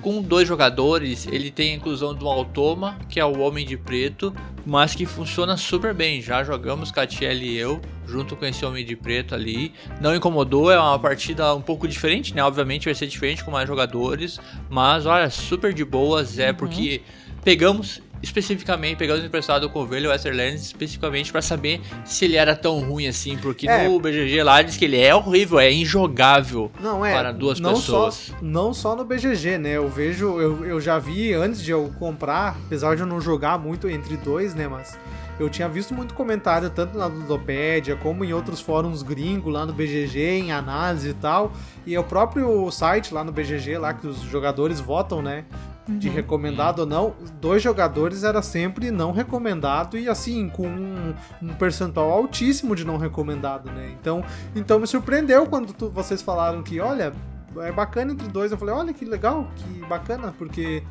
com 0.02 0.22
dois 0.22 0.46
jogadores 0.46 1.26
ele 1.32 1.50
tem 1.50 1.72
a 1.72 1.76
inclusão 1.76 2.14
do 2.14 2.28
Automa, 2.28 3.00
que 3.08 3.20
é 3.20 3.26
o 3.26 3.40
Homem 3.40 3.66
de 3.66 3.78
Preto, 3.78 4.36
mas 4.66 4.94
que 4.94 5.06
funciona 5.06 5.56
super 5.56 5.94
bem. 5.94 6.22
Já 6.22 6.44
jogamos 6.44 6.92
Catiel 6.92 7.38
e 7.38 7.58
eu 7.58 7.80
junto 8.06 8.36
com 8.36 8.46
esse 8.46 8.66
Homem 8.66 8.86
de 8.86 8.98
Preto 8.98 9.34
ali. 9.34 9.74
Não 10.02 10.14
incomodou, 10.14 10.70
é 10.70 10.78
uma 10.78 11.00
partida 11.00 11.56
um 11.56 11.62
pouco 11.62 11.88
diferente, 11.88 12.36
né? 12.36 12.44
Obviamente 12.44 12.86
vai 12.86 12.96
ser 12.96 13.08
diferente 13.08 13.44
com 13.44 13.50
mais 13.52 13.68
jogadores, 13.68 14.40
mas 14.70 15.06
olha, 15.06 15.30
super 15.30 15.74
de 15.74 15.86
boas, 15.86 16.38
é 16.38 16.50
uhum. 16.50 16.56
porque 16.56 17.02
pegamos 17.44 18.02
especificamente, 18.24 18.98
pegando 18.98 19.26
emprestado 19.26 19.70
com 19.70 19.82
o 19.82 19.86
Velho 19.86 20.10
Westerlands, 20.10 20.64
especificamente 20.64 21.32
para 21.32 21.42
saber 21.42 21.82
se 22.06 22.24
ele 22.24 22.38
era 22.38 22.56
tão 22.56 22.80
ruim 22.80 23.06
assim, 23.06 23.38
porque 23.38 23.68
é. 23.68 23.88
no 23.88 24.00
BGG 24.00 24.42
lá 24.42 24.62
diz 24.62 24.78
que 24.78 24.86
ele 24.86 25.00
é 25.00 25.14
horrível, 25.14 25.60
é 25.60 25.72
injogável 25.72 26.72
não, 26.80 27.06
é, 27.06 27.14
para 27.14 27.34
duas 27.34 27.60
não 27.60 27.74
pessoas. 27.74 28.14
Só, 28.14 28.36
não 28.42 28.74
só 28.74 28.96
no 28.96 29.04
BGG, 29.04 29.58
né? 29.58 29.72
Eu 29.72 29.90
vejo, 29.90 30.40
eu, 30.40 30.66
eu 30.66 30.80
já 30.80 30.98
vi 30.98 31.34
antes 31.34 31.62
de 31.62 31.72
eu 31.72 31.94
comprar, 32.00 32.58
apesar 32.66 32.96
de 32.96 33.02
eu 33.02 33.08
não 33.08 33.20
jogar 33.20 33.60
muito 33.60 33.90
entre 33.90 34.16
dois, 34.16 34.56
né? 34.56 34.68
Mas 34.70 34.98
eu 35.40 35.50
tinha 35.50 35.68
visto 35.68 35.94
muito 35.94 36.14
comentário 36.14 36.70
tanto 36.70 36.98
na 36.98 37.06
Ludopédia 37.06 37.96
como 37.96 38.24
em 38.24 38.34
outros 38.34 38.62
fóruns 38.62 39.02
gringos 39.02 39.52
lá 39.52 39.66
no 39.66 39.74
BGG, 39.74 40.20
em 40.20 40.52
análise 40.52 41.10
e 41.10 41.14
tal. 41.14 41.52
E 41.86 41.98
o 41.98 42.04
próprio 42.04 42.70
site 42.72 43.14
lá 43.14 43.24
no 43.24 43.32
BGG, 43.32 43.78
lá 43.78 43.94
que 43.94 44.08
os 44.08 44.22
jogadores 44.22 44.80
votam, 44.80 45.22
né? 45.22 45.46
de 45.88 46.08
uhum. 46.08 46.16
recomendado 46.16 46.80
ou 46.80 46.86
não, 46.86 47.14
dois 47.42 47.62
jogadores 47.62 48.24
era 48.24 48.42
sempre 48.42 48.90
não 48.90 49.12
recomendado 49.12 49.98
e 49.98 50.08
assim, 50.08 50.48
com 50.48 50.66
um, 50.66 51.14
um, 51.42 51.48
percentual 51.56 52.10
altíssimo 52.10 52.76
de 52.76 52.86
não 52.86 52.98
recomendado, 52.98 53.70
né? 53.70 53.94
Então, 54.00 54.24
então 54.56 54.80
me 54.80 54.88
surpreendeu 54.88 55.46
quando 55.46 55.74
tu, 55.74 55.90
vocês 55.90 56.22
falaram 56.22 56.64
que, 56.64 56.80
olha, 56.80 57.12
é 57.58 57.72
bacana 57.72 58.14
entre 58.14 58.28
dois. 58.28 58.52
Eu 58.52 58.58
falei, 58.58 58.74
olha 58.74 58.94
que 58.94 59.06
legal, 59.06 59.48
que 59.58 59.86
bacana, 59.86 60.34
porque 60.38 60.84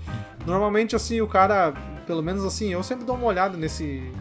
normalmente 0.46 0.94
assim 0.94 1.20
o 1.20 1.26
cara, 1.26 1.72
pelo 2.06 2.22
menos 2.22 2.44
assim, 2.44 2.68
eu 2.72 2.82
sempre 2.82 3.04
dou 3.04 3.16
uma 3.16 3.26
olhada 3.26 3.56
nesse 3.56 4.12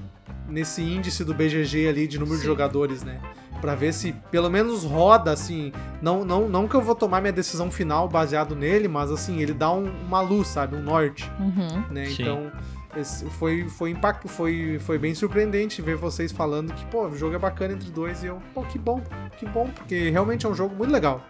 nesse 0.51 0.81
índice 0.81 1.23
do 1.23 1.33
BGG 1.33 1.87
ali 1.87 2.07
de 2.07 2.19
número 2.19 2.35
Sim. 2.35 2.41
de 2.41 2.47
jogadores, 2.47 3.03
né? 3.03 3.19
para 3.61 3.75
ver 3.75 3.93
se 3.93 4.13
pelo 4.31 4.49
menos 4.49 4.83
roda 4.83 5.31
assim. 5.31 5.71
Não, 6.01 6.25
não, 6.25 6.49
não 6.49 6.67
que 6.67 6.75
eu 6.75 6.81
vou 6.81 6.95
tomar 6.95 7.21
minha 7.21 7.31
decisão 7.31 7.69
final 7.69 8.09
baseado 8.09 8.55
nele, 8.55 8.87
mas 8.87 9.11
assim, 9.11 9.39
ele 9.39 9.53
dá 9.53 9.71
um, 9.71 9.85
uma 9.85 10.19
luz, 10.19 10.47
sabe? 10.47 10.75
Um 10.75 10.81
norte. 10.81 11.31
Uhum. 11.39 11.83
Né? 11.91 12.09
Então. 12.09 12.51
Esse 12.93 13.23
foi, 13.29 13.69
foi 13.69 13.91
impacto, 13.91 14.27
foi, 14.27 14.77
foi 14.79 14.97
bem 14.97 15.15
surpreendente 15.15 15.81
ver 15.81 15.95
vocês 15.95 16.29
falando 16.29 16.73
que, 16.73 16.85
pô, 16.87 17.07
o 17.07 17.15
jogo 17.15 17.33
é 17.33 17.39
bacana 17.39 17.73
entre 17.73 17.89
dois 17.89 18.21
e 18.21 18.27
eu, 18.27 18.41
pô, 18.53 18.63
que 18.63 18.77
bom, 18.77 19.01
que 19.37 19.45
bom, 19.45 19.69
porque 19.69 20.09
realmente 20.09 20.45
é 20.45 20.49
um 20.49 20.53
jogo 20.53 20.75
muito 20.75 20.91
legal 20.91 21.25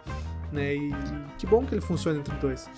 né? 0.52 0.74
E 0.74 0.94
que 1.38 1.46
bom 1.46 1.64
que 1.64 1.74
ele 1.74 1.80
funciona 1.80 2.18
entre 2.18 2.34
dois. 2.36 2.68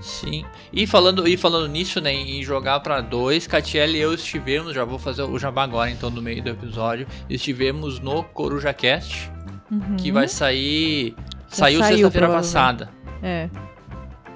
Sim. 0.00 0.44
E 0.72 0.86
falando, 0.86 1.26
e 1.26 1.36
falando 1.36 1.68
nisso, 1.68 2.00
né, 2.00 2.12
em 2.12 2.42
jogar 2.42 2.80
para 2.80 3.00
dois, 3.00 3.46
Catiel 3.46 3.90
e 3.90 3.98
eu 3.98 4.14
estivemos, 4.14 4.74
já 4.74 4.84
vou 4.84 4.98
fazer 4.98 5.22
o 5.22 5.38
jabá 5.38 5.64
agora 5.64 5.90
então 5.90 6.10
no 6.10 6.22
meio 6.22 6.42
do 6.42 6.50
episódio, 6.50 7.06
estivemos 7.28 7.98
no 7.98 8.22
Coruja 8.22 8.72
Cast, 8.72 9.30
uhum. 9.70 9.96
que 9.96 10.12
vai 10.12 10.28
sair 10.28 11.14
saiu, 11.48 11.80
saiu 11.80 11.96
sexta-feira 11.96 12.28
passada. 12.28 12.90
É 13.22 13.48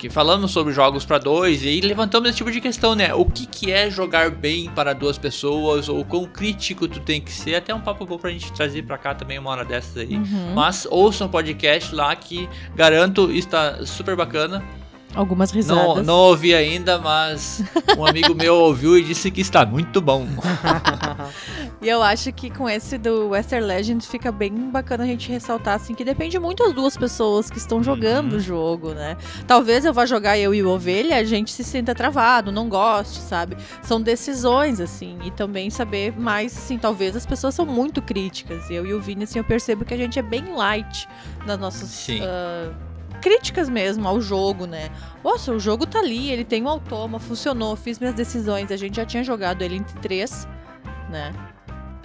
que 0.02 0.10
falamos 0.10 0.50
sobre 0.50 0.72
jogos 0.72 1.04
para 1.04 1.16
dois 1.16 1.62
e 1.62 1.80
levantamos 1.80 2.28
esse 2.28 2.38
tipo 2.38 2.50
de 2.50 2.60
questão, 2.60 2.96
né? 2.96 3.14
O 3.14 3.24
que, 3.24 3.46
que 3.46 3.70
é 3.70 3.88
jogar 3.88 4.32
bem 4.32 4.68
para 4.68 4.92
duas 4.92 5.16
pessoas 5.16 5.88
ou 5.88 6.04
quão 6.04 6.24
crítico 6.24 6.88
tu 6.88 6.98
tem 6.98 7.20
que 7.20 7.30
ser? 7.30 7.54
Até 7.54 7.72
um 7.72 7.80
papo 7.80 8.04
bom 8.04 8.18
pra 8.18 8.28
gente 8.30 8.52
trazer 8.52 8.82
para 8.82 8.98
cá 8.98 9.14
também 9.14 9.38
uma 9.38 9.50
hora 9.50 9.64
dessas 9.64 9.96
aí. 9.96 10.16
Uhum. 10.16 10.54
Mas 10.56 10.88
ouça 10.90 11.24
um 11.24 11.28
podcast 11.28 11.94
lá 11.94 12.16
que 12.16 12.48
garanto 12.74 13.30
está 13.30 13.86
super 13.86 14.16
bacana. 14.16 14.60
Algumas 15.14 15.50
risadas. 15.50 15.96
Não, 15.96 16.02
não 16.02 16.14
ouvi 16.14 16.54
ainda, 16.54 16.98
mas 16.98 17.62
um 17.98 18.06
amigo 18.06 18.34
meu 18.34 18.54
ouviu 18.54 18.96
e 18.96 19.04
disse 19.04 19.30
que 19.30 19.40
está 19.40 19.64
muito 19.66 20.00
bom. 20.00 20.26
e 21.82 21.88
eu 21.88 22.02
acho 22.02 22.32
que 22.32 22.48
com 22.48 22.68
esse 22.68 22.96
do 22.96 23.28
Western 23.28 23.66
Legends 23.66 24.06
fica 24.06 24.32
bem 24.32 24.70
bacana 24.70 25.04
a 25.04 25.06
gente 25.06 25.30
ressaltar 25.30 25.74
assim 25.74 25.94
que 25.94 26.04
depende 26.04 26.38
muito 26.38 26.64
das 26.64 26.72
duas 26.72 26.96
pessoas 26.96 27.50
que 27.50 27.58
estão 27.58 27.82
jogando 27.82 28.32
uhum. 28.32 28.38
o 28.38 28.40
jogo, 28.40 28.94
né? 28.94 29.16
Talvez 29.46 29.84
eu 29.84 29.92
vá 29.92 30.06
jogar 30.06 30.38
eu 30.38 30.54
e 30.54 30.62
o 30.62 30.70
Ovelha, 30.70 31.16
a 31.16 31.24
gente 31.24 31.52
se 31.52 31.62
sinta 31.62 31.94
travado, 31.94 32.50
não 32.50 32.68
goste, 32.68 33.18
sabe? 33.18 33.56
São 33.82 34.00
decisões 34.00 34.80
assim 34.80 35.18
e 35.24 35.30
também 35.30 35.68
saber 35.68 36.18
mais 36.18 36.56
assim, 36.56 36.78
talvez 36.78 37.14
as 37.14 37.26
pessoas 37.26 37.54
são 37.54 37.66
muito 37.66 38.00
críticas. 38.00 38.70
Eu 38.70 38.86
e 38.86 38.94
o 38.94 39.00
Vini 39.00 39.24
assim 39.24 39.38
eu 39.38 39.44
percebo 39.44 39.84
que 39.84 39.92
a 39.92 39.96
gente 39.96 40.18
é 40.18 40.22
bem 40.22 40.54
light 40.54 41.06
nas 41.44 41.58
nossas 41.58 41.90
Sim. 41.90 42.20
Uh, 42.22 42.91
críticas 43.22 43.70
mesmo 43.70 44.06
ao 44.06 44.20
jogo, 44.20 44.66
né? 44.66 44.90
Nossa, 45.24 45.52
o 45.52 45.60
jogo 45.60 45.86
tá 45.86 46.00
ali, 46.00 46.30
ele 46.30 46.44
tem 46.44 46.62
um 46.64 46.68
automa, 46.68 47.18
funcionou, 47.18 47.76
fiz 47.76 47.98
minhas 47.98 48.14
decisões. 48.14 48.70
A 48.70 48.76
gente 48.76 48.96
já 48.96 49.06
tinha 49.06 49.22
jogado 49.22 49.62
ele 49.62 49.76
entre 49.76 49.98
três, 50.00 50.46
né? 51.08 51.32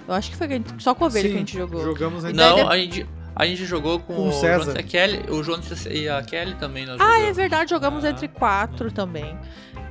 Eu 0.08 0.14
acho 0.14 0.30
que 0.30 0.38
foi 0.38 0.48
só 0.78 0.96
com 0.96 1.04
a 1.04 1.08
ovelha 1.08 1.24
Sim, 1.24 1.30
que 1.30 1.36
a 1.36 1.40
gente 1.40 1.58
jogou. 1.58 1.84
Jogamos 1.84 2.24
entre 2.24 2.38
Não, 2.38 2.70
a 2.70 2.78
gente. 2.78 3.06
A 3.36 3.46
gente 3.46 3.66
jogou 3.66 4.00
com, 4.00 4.16
com 4.16 4.30
o 4.30 4.32
César. 4.32 4.74
e 4.76 4.80
a 4.80 4.84
Kelly, 4.84 5.26
o 5.30 5.44
Jonas 5.44 5.86
e 5.86 6.10
a 6.10 6.24
Kelly 6.24 6.56
também. 6.56 6.88
Nós 6.88 7.00
ah, 7.00 7.20
é 7.20 7.32
verdade, 7.32 7.70
jogamos 7.70 8.04
ah. 8.04 8.10
entre 8.10 8.28
quatro 8.28 8.92
também. 8.92 9.38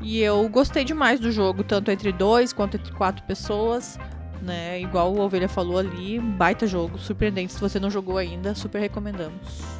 E 0.00 0.20
eu 0.20 0.48
gostei 0.48 0.84
demais 0.84 1.20
do 1.20 1.30
jogo, 1.30 1.62
tanto 1.62 1.90
entre 1.90 2.10
dois 2.10 2.52
quanto 2.52 2.76
entre 2.76 2.92
quatro 2.92 3.24
pessoas. 3.24 4.00
Né? 4.42 4.80
Igual 4.80 5.12
o 5.14 5.20
Ovelha 5.20 5.48
falou 5.48 5.78
ali, 5.78 6.18
baita 6.18 6.66
jogo, 6.66 6.98
surpreendente. 6.98 7.52
Se 7.52 7.60
você 7.60 7.78
não 7.78 7.90
jogou 7.90 8.18
ainda, 8.18 8.52
super 8.54 8.80
recomendamos. 8.80 9.76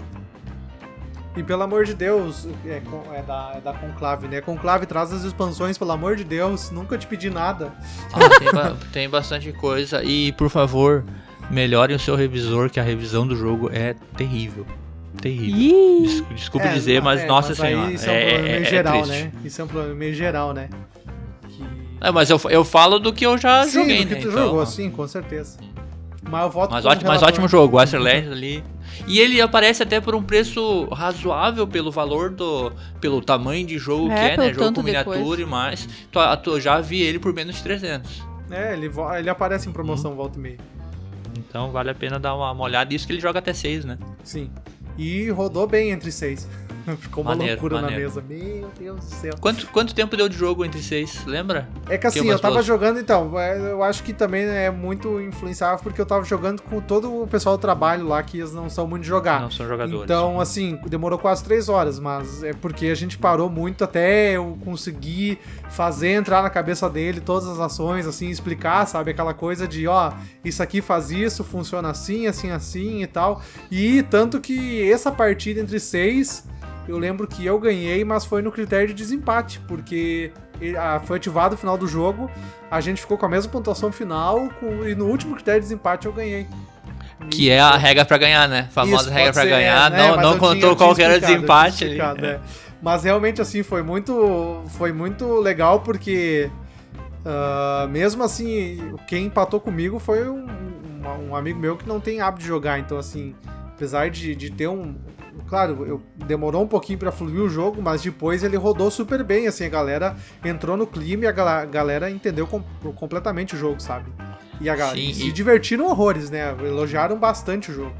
E 1.37 1.43
pelo 1.43 1.63
amor 1.63 1.85
de 1.85 1.93
Deus, 1.93 2.49
é, 2.65 2.81
é, 3.13 3.23
da, 3.23 3.53
é 3.57 3.61
da 3.61 3.73
Conclave, 3.75 4.27
né? 4.27 4.41
Conclave 4.41 4.87
traz 4.87 5.13
as 5.13 5.23
expansões, 5.23 5.77
pelo 5.77 5.93
amor 5.93 6.17
de 6.17 6.25
Deus, 6.25 6.71
nunca 6.71 6.97
te 6.97 7.07
pedi 7.07 7.29
nada. 7.29 7.73
Ah, 8.13 8.39
tem, 8.39 8.53
ba 8.53 8.77
tem 8.93 9.09
bastante 9.09 9.53
coisa. 9.53 10.03
E 10.03 10.33
por 10.33 10.49
favor, 10.49 11.05
melhorem 11.51 11.95
o 11.95 11.99
seu 11.99 12.17
revisor, 12.17 12.71
que 12.71 12.81
a 12.81 12.83
revisão 12.83 13.27
do 13.27 13.37
jogo 13.37 13.71
é 13.71 13.95
terrível 14.17 14.67
terrível. 15.21 16.27
desculpa 16.35 16.67
é, 16.67 16.75
dizer, 16.75 17.01
mas 17.01 17.23
é, 17.23 17.27
nossa 17.27 17.49
mas 17.49 17.59
senhora. 17.59 17.91
Isso 17.93 18.09
é 18.09 18.13
um 18.13 18.21
problema 18.21 18.43
meio 18.43 18.57
é, 18.57 18.61
é 18.61 18.65
geral, 18.65 19.07
né? 19.07 19.33
Isso 19.45 19.61
é 19.61 19.65
um 19.65 19.67
problema 19.67 19.95
meio 19.95 20.15
geral, 20.15 20.53
né? 20.53 20.69
Que... 21.49 21.65
É, 22.01 22.11
mas 22.11 22.31
eu, 22.31 22.41
eu 22.51 22.65
falo 22.65 22.99
do 22.99 23.13
que 23.13 23.25
eu 23.25 23.39
já 23.39 23.65
sim, 23.65 23.81
joguei, 23.81 24.05
do 24.05 24.09
que 24.09 24.15
né? 24.15 24.21
tu 24.21 24.29
então... 24.29 24.43
jogou, 24.45 24.67
sim, 24.67 24.91
com 24.91 25.07
certeza. 25.09 25.59
Mas 26.29 26.43
eu 26.43 26.51
voto 26.51 26.73
mas, 26.73 26.85
ótimo, 26.85 27.09
mas 27.09 27.23
ótimo 27.23 27.49
jogo, 27.49 27.79
ali. 27.79 28.63
E 29.07 29.21
ele 29.21 29.41
aparece 29.41 29.83
até 29.83 30.01
por 30.01 30.15
um 30.15 30.23
preço 30.23 30.85
razoável 30.87 31.67
pelo 31.67 31.93
valor 31.93 32.31
do. 32.31 32.73
pelo 33.01 33.21
tamanho 33.21 33.67
de 33.67 33.79
jogo 33.79 34.11
é, 34.11 34.15
que 34.15 34.21
é, 34.21 34.37
né? 34.37 34.53
Jogo 34.53 34.75
com 34.75 34.83
miniatura 34.83 35.19
depois. 35.19 35.41
e 35.41 35.45
mais. 35.45 35.89
Tu, 36.11 36.19
tu, 36.43 36.61
já 36.61 36.81
vi 36.81 37.03
ele 37.03 37.19
por 37.19 37.33
menos 37.33 37.57
de 37.57 37.63
300. 37.63 38.25
É, 38.51 38.73
ele, 38.73 38.91
ele 39.19 39.31
aparece 39.31 39.69
em 39.69 39.73
promoção 39.73 40.11
uhum. 40.13 40.17
volta 40.17 40.39
e 40.39 40.43
meia. 40.43 40.59
Então 41.39 41.71
vale 41.71 41.91
a 41.91 41.95
pena 41.95 42.19
dar 42.19 42.35
uma, 42.35 42.51
uma 42.51 42.65
olhada. 42.65 42.93
Isso 42.93 43.07
que 43.07 43.13
ele 43.13 43.21
joga 43.21 43.39
até 43.39 43.53
6, 43.53 43.85
né? 43.85 43.97
Sim. 44.25 44.51
E 44.99 45.31
rodou 45.31 45.67
bem 45.67 45.91
entre 45.91 46.11
6. 46.11 46.49
Ficou 46.99 47.23
uma 47.23 47.31
maneiro, 47.31 47.53
loucura 47.55 47.81
maneiro. 47.81 48.03
na 48.03 48.09
mesa. 48.09 48.25
Meu 48.29 48.71
Deus 48.79 49.01
do 49.01 49.15
céu. 49.15 49.35
Quanto, 49.41 49.67
quanto 49.69 49.95
tempo 49.95 50.17
deu 50.17 50.29
de 50.29 50.37
jogo 50.37 50.65
entre 50.65 50.83
seis? 50.83 51.25
Lembra? 51.25 51.69
É 51.89 51.99
que 51.99 52.07
assim, 52.07 52.23
que 52.23 52.29
eu 52.29 52.39
tava 52.39 52.63
jogando, 52.63 52.99
então. 53.01 53.39
É, 53.39 53.59
eu 53.59 53.83
acho 53.83 54.03
que 54.03 54.13
também 54.13 54.45
é 54.45 54.71
muito 54.71 55.21
influenciável 55.21 55.79
porque 55.83 56.01
eu 56.01 56.07
tava 56.07 56.25
jogando 56.25 56.63
com 56.63 56.81
todo 56.81 57.23
o 57.23 57.27
pessoal 57.27 57.57
do 57.57 57.61
trabalho 57.61 58.07
lá 58.07 58.23
que 58.23 58.39
eles 58.39 58.53
não 58.53 58.71
são 58.71 58.87
muito 58.87 59.03
de 59.03 59.09
jogar. 59.09 59.41
Não 59.41 59.51
são 59.51 59.67
jogadores. 59.67 60.05
Então, 60.05 60.41
assim, 60.41 60.79
demorou 60.87 61.19
quase 61.19 61.43
três 61.43 61.69
horas, 61.69 61.99
mas 61.99 62.43
é 62.43 62.53
porque 62.53 62.87
a 62.87 62.95
gente 62.95 63.19
parou 63.19 63.51
muito 63.51 63.85
até 63.85 64.33
eu 64.33 64.57
conseguir 64.65 65.39
fazer 65.71 66.11
entrar 66.11 66.43
na 66.43 66.51
cabeça 66.51 66.89
dele 66.89 67.21
todas 67.21 67.49
as 67.49 67.59
ações, 67.59 68.07
assim, 68.07 68.29
explicar, 68.29 68.87
sabe? 68.87 69.11
Aquela 69.11 69.35
coisa 69.35 69.67
de, 69.67 69.87
ó, 69.87 70.13
isso 70.45 70.63
aqui 70.63 70.81
faz 70.81 71.11
isso, 71.11 71.43
funciona 71.43 71.91
assim, 71.91 72.27
assim, 72.27 72.51
assim 72.51 73.03
e 73.03 73.07
tal. 73.07 73.43
E 73.71 74.03
tanto 74.05 74.41
que 74.41 74.91
essa 74.91 75.11
partida 75.11 75.61
entre 75.61 75.81
seis 75.81 76.45
eu 76.89 76.99
lembro 76.99 77.27
que 77.27 77.45
eu 77.45 77.59
ganhei, 77.59 78.05
mas 78.05 78.25
foi 78.25 78.43
no 78.43 78.53
critério 78.53 78.89
de 78.89 78.95
desempate, 78.95 79.61
porque 79.67 80.33
foi 81.05 81.17
ativado 81.17 81.55
o 81.55 81.59
final 81.59 81.77
do 81.77 81.87
jogo, 81.87 82.31
a 82.71 82.81
gente 82.81 83.01
ficou 83.01 83.19
com 83.19 83.27
a 83.27 83.29
mesma 83.29 83.51
pontuação 83.51 83.93
final, 83.93 84.49
e 84.87 84.95
no 84.95 85.07
último 85.07 85.35
critério 85.35 85.61
de 85.61 85.67
desempate 85.67 86.07
eu 86.07 86.13
ganhei. 86.13 86.47
Que 87.31 87.51
é 87.51 87.61
a 87.61 87.77
regra 87.77 88.05
para 88.05 88.19
ganhar, 88.19 88.49
né? 88.49 88.69
Famosa 88.71 89.05
Isso, 89.05 89.11
regra 89.11 89.33
para 89.33 89.45
ganhar, 89.47 89.91
né? 89.91 89.99
não, 89.99 90.17
não 90.17 90.39
contou 90.39 90.77
qual 90.77 90.95
era 90.99 91.17
o 91.17 91.21
desempate. 91.21 91.85
ali. 91.85 91.99
É. 92.27 92.41
Mas 92.83 93.05
realmente 93.05 93.41
assim 93.41 93.63
foi 93.63 93.83
muito, 93.83 94.63
foi 94.77 94.93
muito 94.93 95.41
legal 95.41 95.81
porque 95.81 96.51
uh, 97.25 97.89
mesmo 97.89 98.23
assim 98.23 98.95
quem 99.09 99.27
empatou 99.27 99.59
comigo 99.59 99.99
foi 99.99 100.29
um, 100.29 100.47
um, 100.47 101.31
um, 101.31 101.37
amigo 101.37 101.59
meu 101.59 101.77
que 101.77 101.89
não 101.89 101.99
tem 101.99 102.21
hábito 102.21 102.43
de 102.43 102.49
jogar, 102.49 102.79
então 102.79 102.99
assim 102.99 103.35
apesar 103.75 104.11
de, 104.11 104.37
de 104.37 104.51
ter 104.51 104.69
um, 104.69 104.95
claro, 105.49 105.85
eu, 105.87 106.03
demorou 106.15 106.63
um 106.63 106.67
pouquinho 106.67 106.99
para 106.99 107.13
fluir 107.13 107.41
o 107.41 107.49
jogo, 107.49 107.81
mas 107.81 108.03
depois 108.03 108.43
ele 108.43 108.57
rodou 108.57 108.91
super 108.91 109.23
bem, 109.23 109.47
assim, 109.47 109.65
a 109.65 109.69
galera 109.69 110.17
entrou 110.45 110.77
no 110.77 110.87
clima 110.87 111.25
e 111.25 111.27
a 111.27 111.33
galera 111.65 112.11
entendeu 112.11 112.47
com, 112.47 112.63
completamente 112.93 113.55
o 113.55 113.59
jogo, 113.59 113.81
sabe? 113.81 114.11
E 114.61 114.69
a 114.71 114.77
galera 114.77 114.97
se 114.97 115.33
divertiram 115.33 115.87
horrores, 115.87 116.31
né? 116.31 116.55
Elogiaram 116.61 117.19
bastante 117.19 117.71
o 117.71 117.75
jogo. 117.75 117.95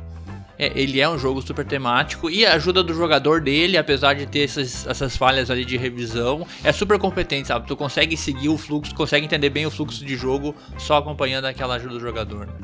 é, 0.59 0.73
ele 0.75 1.01
é 1.01 1.09
um 1.09 1.19
jogo 1.19 1.43
super 1.43 1.65
temático 1.67 2.31
e 2.31 2.47
a 2.47 2.55
ajuda 2.55 2.83
do 2.83 2.95
jogador 2.95 3.41
dele, 3.41 3.77
apesar 3.77 4.15
de 4.15 4.27
ter 4.27 4.41
essas, 4.41 4.87
essas 4.87 5.17
falhas 5.17 5.51
ali 5.51 5.65
de 5.65 5.77
revisão, 5.77 6.47
é 6.65 6.73
super 6.73 6.99
competente, 6.99 7.49
sabe? 7.49 7.67
Tu 7.67 7.77
consegue 7.77 8.17
seguir 8.17 8.49
o 8.49 8.57
fluxo, 8.57 8.95
consegue 8.95 9.27
entender 9.27 9.51
bem 9.51 9.67
o 9.67 9.71
fluxo 9.71 10.05
de 10.05 10.17
jogo 10.17 10.55
só 10.79 10.97
acompanhando 10.97 11.45
aquela 11.45 11.75
ajuda 11.75 11.95
do 11.95 12.01
jogador. 12.01 12.47
Né? 12.47 12.55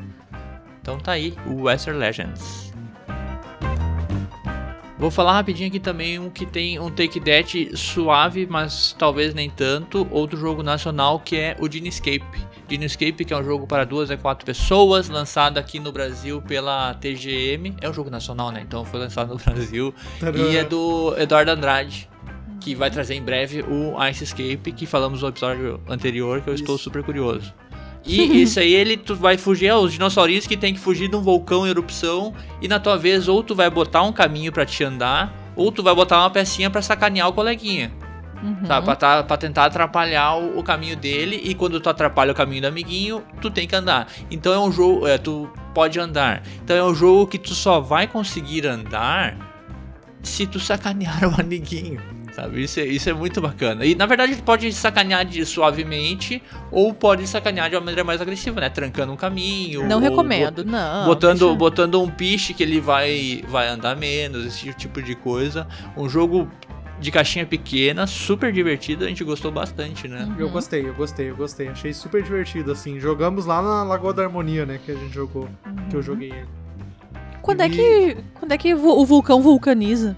Então 0.81 0.97
tá 0.97 1.11
aí 1.13 1.33
o 1.45 1.63
Western 1.63 1.99
Legends. 1.99 2.72
Vou 5.03 5.11
falar 5.11 5.33
rapidinho 5.33 5.67
aqui 5.67 5.81
também 5.81 6.17
um 6.17 6.29
que 6.29 6.45
tem 6.45 6.79
um 6.79 6.89
take 6.89 7.19
that 7.19 7.75
suave, 7.75 8.47
mas 8.49 8.95
talvez 8.97 9.33
nem 9.33 9.49
tanto. 9.49 10.07
Outro 10.09 10.39
jogo 10.39 10.63
nacional 10.63 11.19
que 11.19 11.35
é 11.35 11.57
o 11.59 11.67
Dinescape. 11.67 12.23
Dinescape, 12.69 13.25
que 13.25 13.33
é 13.33 13.37
um 13.37 13.43
jogo 13.43 13.67
para 13.67 13.83
duas 13.83 14.09
a 14.09 14.15
quatro 14.15 14.45
pessoas, 14.45 15.09
lançado 15.09 15.57
aqui 15.57 15.77
no 15.77 15.91
Brasil 15.91 16.41
pela 16.41 16.93
TGM. 16.93 17.75
É 17.81 17.89
um 17.89 17.93
jogo 17.93 18.09
nacional, 18.09 18.49
né? 18.49 18.63
Então 18.65 18.85
foi 18.85 19.01
lançado 19.01 19.33
no 19.33 19.35
Brasil. 19.43 19.93
E 20.49 20.55
é 20.55 20.63
do 20.63 21.13
Eduardo 21.17 21.51
Andrade. 21.51 22.09
Que 22.61 22.73
vai 22.73 22.89
trazer 22.89 23.15
em 23.15 23.21
breve 23.21 23.61
o 23.61 24.01
Ice 24.07 24.23
Escape, 24.23 24.71
que 24.71 24.85
falamos 24.85 25.21
no 25.21 25.27
episódio 25.27 25.81
anterior, 25.85 26.39
que 26.39 26.49
eu 26.49 26.53
Isso. 26.53 26.63
estou 26.63 26.77
super 26.77 27.03
curioso. 27.03 27.53
E 28.05 28.41
isso 28.43 28.59
aí, 28.59 28.73
ele 28.73 28.97
tu 28.97 29.15
vai 29.15 29.37
fugir, 29.37 29.67
é 29.67 29.75
os 29.75 29.93
dinossaurinhos 29.93 30.47
que 30.47 30.57
tem 30.57 30.73
que 30.73 30.79
fugir 30.79 31.07
de 31.07 31.15
um 31.15 31.21
vulcão 31.21 31.65
em 31.65 31.69
erupção. 31.69 32.33
E 32.61 32.67
na 32.67 32.79
tua 32.79 32.97
vez, 32.97 33.27
ou 33.27 33.43
tu 33.43 33.55
vai 33.55 33.69
botar 33.69 34.03
um 34.03 34.11
caminho 34.11 34.51
para 34.51 34.65
te 34.65 34.83
andar, 34.83 35.33
ou 35.55 35.71
tu 35.71 35.83
vai 35.83 35.95
botar 35.95 36.19
uma 36.19 36.29
pecinha 36.29 36.69
para 36.69 36.81
sacanear 36.81 37.27
o 37.27 37.33
coleguinha. 37.33 37.91
Uhum. 38.43 38.65
Sabe? 38.67 38.85
Pra, 38.85 38.95
tá, 38.95 39.23
pra 39.23 39.37
tentar 39.37 39.65
atrapalhar 39.65 40.35
o, 40.35 40.59
o, 40.59 40.63
caminho 40.63 40.97
dele. 40.97 41.39
E 41.43 41.55
quando 41.55 41.79
tu 41.79 41.89
atrapalha 41.89 42.33
o 42.33 42.35
caminho 42.35 42.61
do 42.61 42.67
amiguinho, 42.67 43.23
tu 43.39 43.49
tem 43.49 43.65
que 43.65 43.75
andar. 43.75 44.07
Então 44.29 44.53
é 44.53 44.59
um 44.59 44.71
jogo. 44.71 45.07
É, 45.07 45.17
tu 45.17 45.49
pode 45.73 45.97
andar. 45.97 46.43
Então 46.61 46.75
é 46.75 46.83
um 46.83 46.93
jogo 46.93 47.27
que 47.27 47.37
tu 47.37 47.55
só 47.55 47.79
vai 47.79 48.05
conseguir 48.05 48.67
andar 48.67 49.37
se 50.21 50.45
tu 50.45 50.59
sacanear 50.59 51.23
o 51.31 51.39
amiguinho. 51.39 52.01
Sabe? 52.35 52.63
Isso 52.63 52.79
é, 52.79 52.85
isso 52.85 53.09
é 53.09 53.13
muito 53.13 53.39
bacana. 53.39 53.85
E 53.85 53.93
na 53.93 54.05
verdade 54.07 54.35
pode 54.41 54.71
sacanear 54.73 55.23
de 55.23 55.45
suavemente 55.45 56.41
ou 56.71 56.93
pode 56.93 57.27
sacanear 57.27 57.69
de 57.69 57.75
uma 57.75 57.81
maneira 57.81 58.03
mais 58.03 58.19
agressiva, 58.21 58.59
né? 58.59 58.69
Trancando 58.69 59.13
um 59.13 59.15
caminho. 59.15 59.87
Não 59.87 59.99
recomendo, 59.99 60.63
bot 60.63 60.71
não. 60.71 61.05
Botando, 61.05 61.39
deixa... 61.39 61.55
botando 61.55 62.01
um 62.01 62.09
piche 62.09 62.53
que 62.53 62.63
ele 62.63 62.79
vai, 62.79 63.43
vai 63.47 63.67
andar 63.67 63.95
menos, 63.95 64.45
esse 64.45 64.73
tipo 64.73 65.01
de 65.01 65.13
coisa. 65.13 65.67
Um 65.95 66.09
jogo 66.09 66.49
de 66.99 67.11
caixinha 67.11 67.45
pequena, 67.45 68.07
super 68.07 68.51
divertido, 68.51 69.05
a 69.05 69.07
gente 69.07 69.23
gostou 69.23 69.51
bastante, 69.51 70.07
né? 70.07 70.23
Uhum. 70.23 70.35
Eu 70.39 70.49
gostei, 70.49 70.87
eu 70.87 70.93
gostei, 70.93 71.29
eu 71.29 71.35
gostei. 71.35 71.67
Achei 71.67 71.93
super 71.93 72.23
divertido, 72.23 72.71
assim. 72.71 72.99
Jogamos 72.99 73.45
lá 73.45 73.61
na 73.61 73.83
Lagoa 73.83 74.13
da 74.13 74.23
Harmonia, 74.23 74.65
né? 74.65 74.79
Que 74.83 74.91
a 74.91 74.95
gente 74.95 75.13
jogou. 75.13 75.43
Uhum. 75.65 75.75
Que 75.89 75.95
eu 75.95 75.99
uhum. 75.99 76.01
joguei 76.01 76.29
ele. 76.29 76.47
Quando 77.41 77.59
e... 77.59 77.63
é 77.63 77.69
que. 77.69 78.17
Quando 78.39 78.51
é 78.53 78.57
que 78.57 78.73
o 78.73 79.05
vulcão 79.05 79.41
vulcaniza? 79.41 80.17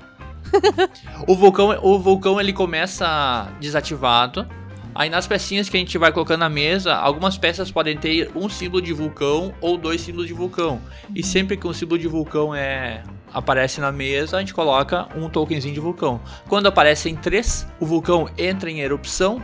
o 1.27 1.35
vulcão, 1.35 1.77
o 1.81 1.99
vulcão 1.99 2.39
ele 2.39 2.53
começa 2.53 3.49
desativado. 3.59 4.47
Aí 4.93 5.09
nas 5.09 5.27
pecinhas 5.27 5.67
que 5.67 5.75
a 5.75 5.79
gente 5.79 5.97
vai 5.97 6.11
colocando 6.11 6.39
na 6.39 6.49
mesa, 6.49 6.95
algumas 6.95 7.37
peças 7.37 7.69
podem 7.69 7.97
ter 7.97 8.31
um 8.33 8.47
símbolo 8.47 8.81
de 8.81 8.93
vulcão 8.93 9.53
ou 9.59 9.77
dois 9.77 9.99
símbolos 9.99 10.27
de 10.27 10.33
vulcão. 10.33 10.81
E 11.13 11.21
sempre 11.21 11.57
que 11.57 11.67
um 11.67 11.73
símbolo 11.73 11.99
de 11.99 12.07
vulcão 12.07 12.55
é 12.55 13.03
aparece 13.33 13.81
na 13.81 13.91
mesa, 13.91 14.37
a 14.37 14.39
gente 14.39 14.53
coloca 14.53 15.09
um 15.13 15.27
tokenzinho 15.27 15.73
de 15.73 15.79
vulcão. 15.81 16.21
Quando 16.47 16.67
aparecem 16.67 17.17
três, 17.17 17.67
o 17.81 17.85
vulcão 17.85 18.29
entra 18.37 18.71
em 18.71 18.79
erupção 18.79 19.43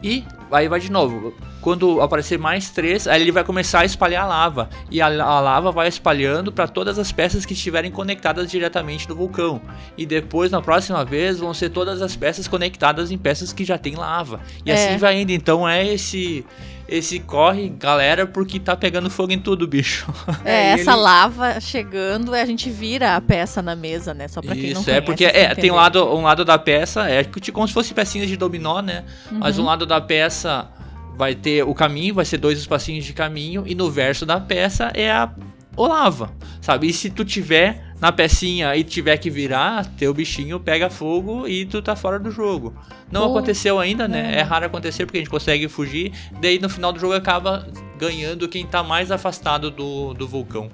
e 0.00 0.24
aí 0.50 0.68
vai 0.68 0.80
de 0.80 0.90
novo. 0.90 1.34
Quando 1.60 2.00
aparecer 2.00 2.38
mais 2.38 2.70
três, 2.70 3.06
aí 3.06 3.20
ele 3.20 3.32
vai 3.32 3.44
começar 3.44 3.80
a 3.80 3.84
espalhar 3.84 4.26
lava. 4.26 4.68
E 4.90 5.00
a, 5.00 5.06
a 5.06 5.40
lava 5.40 5.70
vai 5.72 5.88
espalhando 5.88 6.52
para 6.52 6.68
todas 6.68 6.98
as 6.98 7.12
peças 7.12 7.44
que 7.44 7.52
estiverem 7.52 7.90
conectadas 7.90 8.50
diretamente 8.50 9.08
no 9.08 9.14
vulcão. 9.14 9.60
E 9.96 10.06
depois, 10.06 10.50
na 10.50 10.62
próxima 10.62 11.04
vez, 11.04 11.38
vão 11.38 11.52
ser 11.52 11.70
todas 11.70 12.00
as 12.00 12.16
peças 12.16 12.48
conectadas 12.48 13.10
em 13.10 13.18
peças 13.18 13.52
que 13.52 13.64
já 13.64 13.76
tem 13.76 13.96
lava. 13.96 14.40
E 14.64 14.70
é. 14.70 14.74
assim 14.74 14.96
vai 14.96 15.20
indo. 15.20 15.32
Então 15.32 15.68
é 15.68 15.86
esse 15.86 16.44
esse 16.88 17.20
corre, 17.20 17.68
galera, 17.68 18.26
porque 18.26 18.58
tá 18.58 18.74
pegando 18.74 19.10
fogo 19.10 19.32
em 19.32 19.38
tudo, 19.38 19.66
bicho. 19.66 20.06
É, 20.44 20.70
essa 20.70 20.92
ele... 20.92 21.00
lava 21.00 21.60
chegando, 21.60 22.34
a 22.34 22.44
gente 22.46 22.70
vira 22.70 23.16
a 23.16 23.20
peça 23.20 23.60
na 23.60 23.76
mesa, 23.76 24.14
né? 24.14 24.28
Só 24.28 24.40
pra 24.40 24.54
quem 24.54 24.66
Isso, 24.66 24.74
não 24.74 24.84
conhece. 24.84 24.98
é 24.98 25.00
porque 25.00 25.24
é, 25.24 25.54
tem 25.54 25.70
um 25.70 25.74
lado, 25.74 26.02
um 26.14 26.22
lado 26.22 26.44
da 26.44 26.58
peça, 26.58 27.08
é 27.08 27.22
como 27.52 27.66
se 27.66 27.74
fosse 27.74 27.92
pecinhas 27.92 28.28
de 28.28 28.36
dominó, 28.36 28.80
né? 28.80 29.04
Uhum. 29.30 29.38
Mas 29.38 29.58
um 29.58 29.64
lado 29.64 29.84
da 29.84 30.00
peça 30.00 30.68
vai 31.16 31.34
ter 31.34 31.64
o 31.64 31.74
caminho, 31.74 32.14
vai 32.14 32.24
ser 32.24 32.38
dois 32.38 32.58
espacinhos 32.58 33.04
de 33.04 33.12
caminho, 33.12 33.64
e 33.66 33.74
no 33.74 33.90
verso 33.90 34.24
da 34.24 34.40
peça 34.40 34.90
é 34.94 35.10
a 35.10 35.30
Olava, 35.78 36.32
sabe? 36.60 36.88
E 36.88 36.92
se 36.92 37.08
tu 37.08 37.24
tiver 37.24 37.87
na 38.00 38.12
pecinha 38.12 38.74
e 38.76 38.84
tiver 38.84 39.16
que 39.16 39.28
virar, 39.28 39.86
teu 39.96 40.14
bichinho 40.14 40.60
pega 40.60 40.88
fogo 40.88 41.48
e 41.48 41.66
tu 41.66 41.82
tá 41.82 41.96
fora 41.96 42.18
do 42.18 42.30
jogo. 42.30 42.74
Não 43.10 43.22
oh, 43.22 43.30
aconteceu 43.30 43.78
ainda, 43.78 44.06
né? 44.06 44.36
É. 44.36 44.38
é 44.38 44.42
raro 44.42 44.66
acontecer 44.66 45.04
porque 45.04 45.18
a 45.18 45.20
gente 45.20 45.30
consegue 45.30 45.68
fugir, 45.68 46.12
daí 46.40 46.58
no 46.58 46.68
final 46.68 46.92
do 46.92 47.00
jogo 47.00 47.14
acaba 47.14 47.66
ganhando 47.98 48.48
quem 48.48 48.66
tá 48.66 48.82
mais 48.82 49.10
afastado 49.10 49.70
do, 49.70 50.14
do 50.14 50.28
vulcão. 50.28 50.70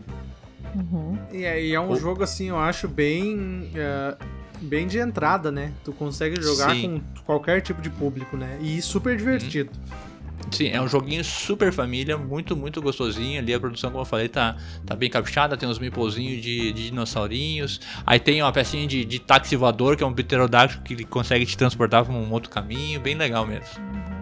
Uhum. 0.75 1.19
E, 1.33 1.45
é, 1.45 1.65
e 1.65 1.75
é 1.75 1.81
um 1.81 1.91
oh. 1.91 1.97
jogo 1.97 2.23
assim, 2.23 2.49
eu 2.49 2.59
acho 2.59 2.89
bem. 2.89 3.71
Uh, 3.75 4.45
bem 4.61 4.87
de 4.87 4.99
entrada, 4.99 5.53
né? 5.53 5.73
Tu 5.85 5.93
consegue 5.93 6.41
jogar 6.41 6.71
Sim. 6.71 7.03
com 7.17 7.23
qualquer 7.25 7.61
tipo 7.61 7.83
de 7.83 7.91
público, 7.91 8.37
né? 8.37 8.59
E 8.61 8.81
super 8.81 9.17
divertido. 9.17 9.71
Uhum. 9.71 10.14
Sim, 10.51 10.69
é 10.69 10.81
um 10.81 10.87
joguinho 10.87 11.25
super 11.25 11.73
família, 11.73 12.17
muito, 12.17 12.57
muito 12.57 12.81
gostosinho. 12.81 13.41
Ali 13.41 13.53
a 13.53 13.61
produção, 13.61 13.91
como 13.91 14.03
eu 14.03 14.07
falei, 14.07 14.29
tá, 14.29 14.57
tá 14.87 14.95
bem 14.95 15.11
caprichada. 15.11 15.57
Tem 15.57 15.69
uns 15.69 15.79
meeplezinhos 15.79 16.43
de, 16.43 16.73
de 16.73 16.91
dinossaurinhos. 16.91 17.81
Aí 18.07 18.19
tem 18.21 18.43
uma 18.43 18.53
pecinha 18.53 18.87
de, 18.87 19.05
de 19.05 19.19
táxi 19.19 19.57
voador, 19.57 19.97
que 19.97 20.05
é 20.05 20.07
um 20.07 20.13
pterodáctilo 20.13 20.85
que 20.85 21.05
consegue 21.05 21.45
te 21.45 21.57
transportar 21.57 22.05
para 22.05 22.15
um 22.15 22.31
outro 22.33 22.51
caminho. 22.51 23.01
Bem 23.01 23.15
legal 23.15 23.47
mesmo. 23.47 23.67
Uhum. 23.79 24.15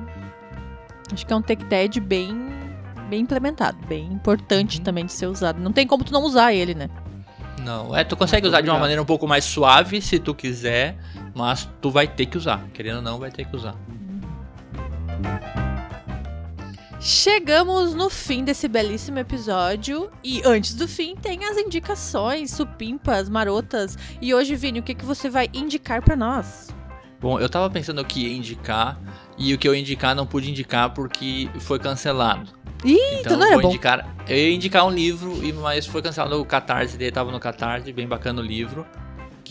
Acho 1.13 1.27
que 1.27 1.33
é 1.33 1.37
um 1.37 1.43
tech 1.43 1.63
dead 1.65 2.01
bem, 2.01 2.49
bem 3.11 3.21
implementado, 3.21 3.77
bem 3.87 4.07
importante 4.07 4.79
uhum. 4.79 4.85
também 4.85 5.05
de 5.05 5.13
ser 5.13 5.27
usado. 5.27 5.61
Não 5.61 5.73
tem 5.73 5.87
como 5.87 6.05
tu 6.05 6.13
não 6.13 6.23
usar 6.23 6.55
ele, 6.55 6.75
né? 6.75 6.89
Não, 7.63 7.95
é, 7.95 8.03
tu 8.03 8.17
consegue 8.17 8.47
usar 8.47 8.61
de 8.61 8.71
uma 8.71 8.79
maneira 8.79 9.01
um 9.01 9.05
pouco 9.05 9.27
mais 9.27 9.45
suave 9.45 10.01
se 10.01 10.19
tu 10.19 10.35
quiser, 10.35 10.97
mas 11.35 11.69
tu 11.81 11.91
vai 11.91 12.09
ter 12.09 12.27
que 12.27 12.37
usar. 12.37 12.65
Querendo 12.73 12.97
ou 12.97 13.03
não, 13.03 13.19
vai 13.19 13.31
ter 13.31 13.45
que 13.45 13.55
usar. 13.55 13.77
Chegamos 17.05 17.95
no 17.95 18.09
fim 18.09 18.45
desse 18.45 18.69
belíssimo 18.69 19.19
episódio 19.19 20.09
e 20.23 20.41
antes 20.45 20.73
do 20.73 20.87
fim 20.87 21.17
tem 21.17 21.45
as 21.47 21.59
indicações, 21.59 22.53
supimpas, 22.53 23.29
marotas. 23.29 23.99
E 24.21 24.33
hoje, 24.33 24.55
Vini, 24.55 24.79
o 24.79 24.85
que, 24.85 24.95
que 24.95 25.05
você 25.05 25.29
vai 25.29 25.51
indicar 25.53 26.01
para 26.01 26.15
nós? 26.15 26.73
Bom, 27.21 27.41
eu 27.41 27.49
tava 27.49 27.69
pensando 27.69 28.01
o 28.01 28.05
que 28.05 28.29
ia 28.29 28.37
indicar 28.37 29.01
e 29.37 29.53
o 29.53 29.59
que 29.59 29.67
eu 29.67 29.75
ia 29.75 29.81
indicar 29.81 30.15
não 30.15 30.25
pude 30.25 30.49
indicar 30.49 30.95
porque 30.95 31.51
foi 31.59 31.81
cancelado. 31.81 32.53
Ih, 32.85 32.95
então, 32.95 33.35
então 33.35 33.37
não 33.37 33.47
é 33.53 33.59
bom. 33.61 33.71
Indicar, 33.71 34.09
eu 34.29 34.37
ia 34.37 34.55
indicar 34.55 34.87
um 34.87 34.91
livro, 34.91 35.37
mas 35.61 35.85
foi 35.85 36.03
cancelado 36.03 36.41
o 36.41 36.45
Catarse 36.45 36.97
dele, 36.97 37.11
tava 37.11 37.33
no 37.33 37.41
Catarse, 37.41 37.93
bem 37.93 38.07
bacana 38.07 38.41
o 38.41 38.45
livro 38.45 38.87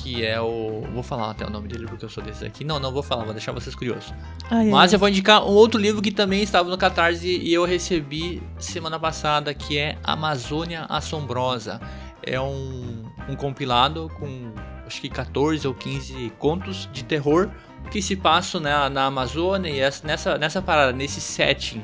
que 0.01 0.25
é 0.25 0.39
o. 0.41 0.83
Vou 0.93 1.03
falar 1.03 1.31
até 1.31 1.45
o 1.45 1.49
nome 1.49 1.67
dele 1.67 1.85
porque 1.87 2.05
eu 2.05 2.09
sou 2.09 2.23
desse 2.23 2.45
aqui. 2.45 2.63
Não, 2.63 2.79
não 2.79 2.91
vou 2.91 3.03
falar, 3.03 3.23
vou 3.23 3.33
deixar 3.33 3.51
vocês 3.51 3.75
curiosos. 3.75 4.13
Ai, 4.49 4.69
Mas 4.69 4.91
ai. 4.91 4.95
eu 4.95 4.99
vou 4.99 5.09
indicar 5.09 5.43
um 5.43 5.53
outro 5.53 5.79
livro 5.79 6.01
que 6.01 6.11
também 6.11 6.41
estava 6.41 6.69
no 6.69 6.77
Catarse 6.77 7.27
e 7.27 7.53
eu 7.53 7.65
recebi 7.65 8.41
semana 8.57 8.99
passada, 8.99 9.53
que 9.53 9.77
é 9.77 9.97
Amazônia 10.03 10.85
Assombrosa. 10.89 11.79
É 12.23 12.39
um, 12.39 13.03
um 13.29 13.35
compilado 13.35 14.09
com 14.19 14.51
acho 14.85 15.01
que 15.01 15.09
14 15.09 15.67
ou 15.67 15.73
15 15.73 16.33
contos 16.37 16.89
de 16.91 17.03
terror 17.03 17.49
que 17.89 18.01
se 18.01 18.15
passam 18.15 18.59
na, 18.61 18.89
na 18.89 19.05
Amazônia 19.05 19.69
e 19.69 20.05
nessa, 20.05 20.37
nessa 20.37 20.61
parada, 20.61 20.91
nesse 20.91 21.19
setting, 21.19 21.83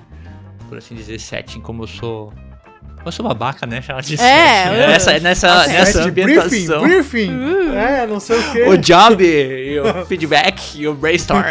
por 0.68 0.78
assim 0.78 0.94
dizer, 0.94 1.20
setting, 1.20 1.62
como 1.62 1.84
eu 1.84 1.88
sou 1.88 2.34
eu 3.08 3.12
sou 3.12 3.28
babaca, 3.28 3.66
né? 3.66 3.82
Chamar 3.82 4.02
de 4.02 4.16
é, 4.20 4.68
uh, 4.68 4.90
nessa, 4.90 5.20
nessa, 5.20 5.68
nessa 5.68 6.04
ambientação. 6.04 6.82
Briefing, 6.82 7.28
briefing. 7.28 7.32
Uh. 7.32 7.74
É, 7.76 8.08
não 8.08 8.20
sei 8.20 8.40
o 8.40 8.52
quê. 8.52 8.64
O 8.64 8.78
job, 8.78 9.80
o 9.80 10.06
feedback, 10.08 10.88
o 10.88 10.94
brainstorm. 10.94 11.44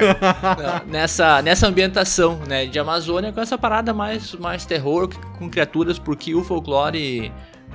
nessa, 0.87 1.43
nessa 1.43 1.67
ambientação, 1.67 2.41
né? 2.47 2.67
De 2.67 2.79
Amazônia, 2.79 3.33
com 3.33 3.41
essa 3.41 3.57
parada 3.57 3.93
mais, 3.93 4.33
mais 4.35 4.65
terror, 4.65 5.09
com 5.39 5.49
criaturas, 5.49 5.99
porque 5.99 6.35
o 6.35 6.45
folclore 6.45 7.33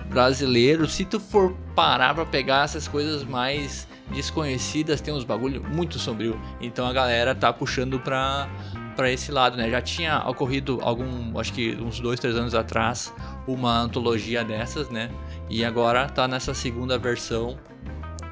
brasileiro, 0.09 0.87
se 0.87 1.05
tu 1.05 1.19
for 1.19 1.55
parar 1.75 2.13
pra 2.13 2.25
pegar 2.25 2.65
essas 2.65 2.87
coisas 2.87 3.23
mais 3.23 3.87
desconhecidas, 4.11 4.99
tem 4.99 5.13
uns 5.13 5.23
bagulho 5.23 5.63
muito 5.63 5.97
sombrio. 5.97 6.39
Então 6.59 6.85
a 6.85 6.93
galera 6.93 7.33
tá 7.33 7.51
puxando 7.51 7.99
pra, 7.99 8.49
para 8.95 9.11
esse 9.11 9.31
lado, 9.31 9.57
né? 9.57 9.69
Já 9.69 9.81
tinha 9.81 10.19
ocorrido 10.27 10.79
algum, 10.81 11.37
acho 11.39 11.53
que 11.53 11.75
uns 11.75 11.99
dois, 11.99 12.19
três 12.19 12.35
anos 12.35 12.53
atrás, 12.53 13.13
uma 13.47 13.79
antologia 13.79 14.43
dessas, 14.43 14.89
né? 14.89 15.09
E 15.49 15.65
agora 15.65 16.07
tá 16.07 16.27
nessa 16.27 16.53
segunda 16.53 16.97
versão. 16.97 17.57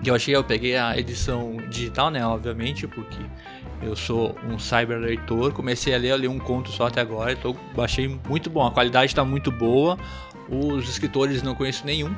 Que 0.02 0.10
eu 0.10 0.16
achei, 0.16 0.34
eu 0.34 0.44
peguei 0.44 0.78
a 0.78 0.98
edição 0.98 1.58
digital, 1.70 2.10
né? 2.10 2.26
Obviamente, 2.26 2.88
porque 2.88 3.20
eu 3.82 3.96
sou 3.96 4.36
um 4.48 4.58
cyber 4.58 4.98
leitor. 4.98 5.52
Comecei 5.52 5.94
a 5.94 5.98
ler, 5.98 6.30
um 6.30 6.40
conto 6.40 6.72
só 6.72 6.88
até 6.88 7.02
agora. 7.02 7.34
Então, 7.34 7.56
achei 7.78 8.08
muito 8.28 8.50
bom. 8.50 8.66
A 8.66 8.72
qualidade 8.72 9.08
está 9.08 9.26
muito 9.26 9.52
boa. 9.52 9.98
Os 10.50 10.88
escritores 10.90 11.44
não 11.44 11.54
conheço 11.54 11.86
nenhum. 11.86 12.16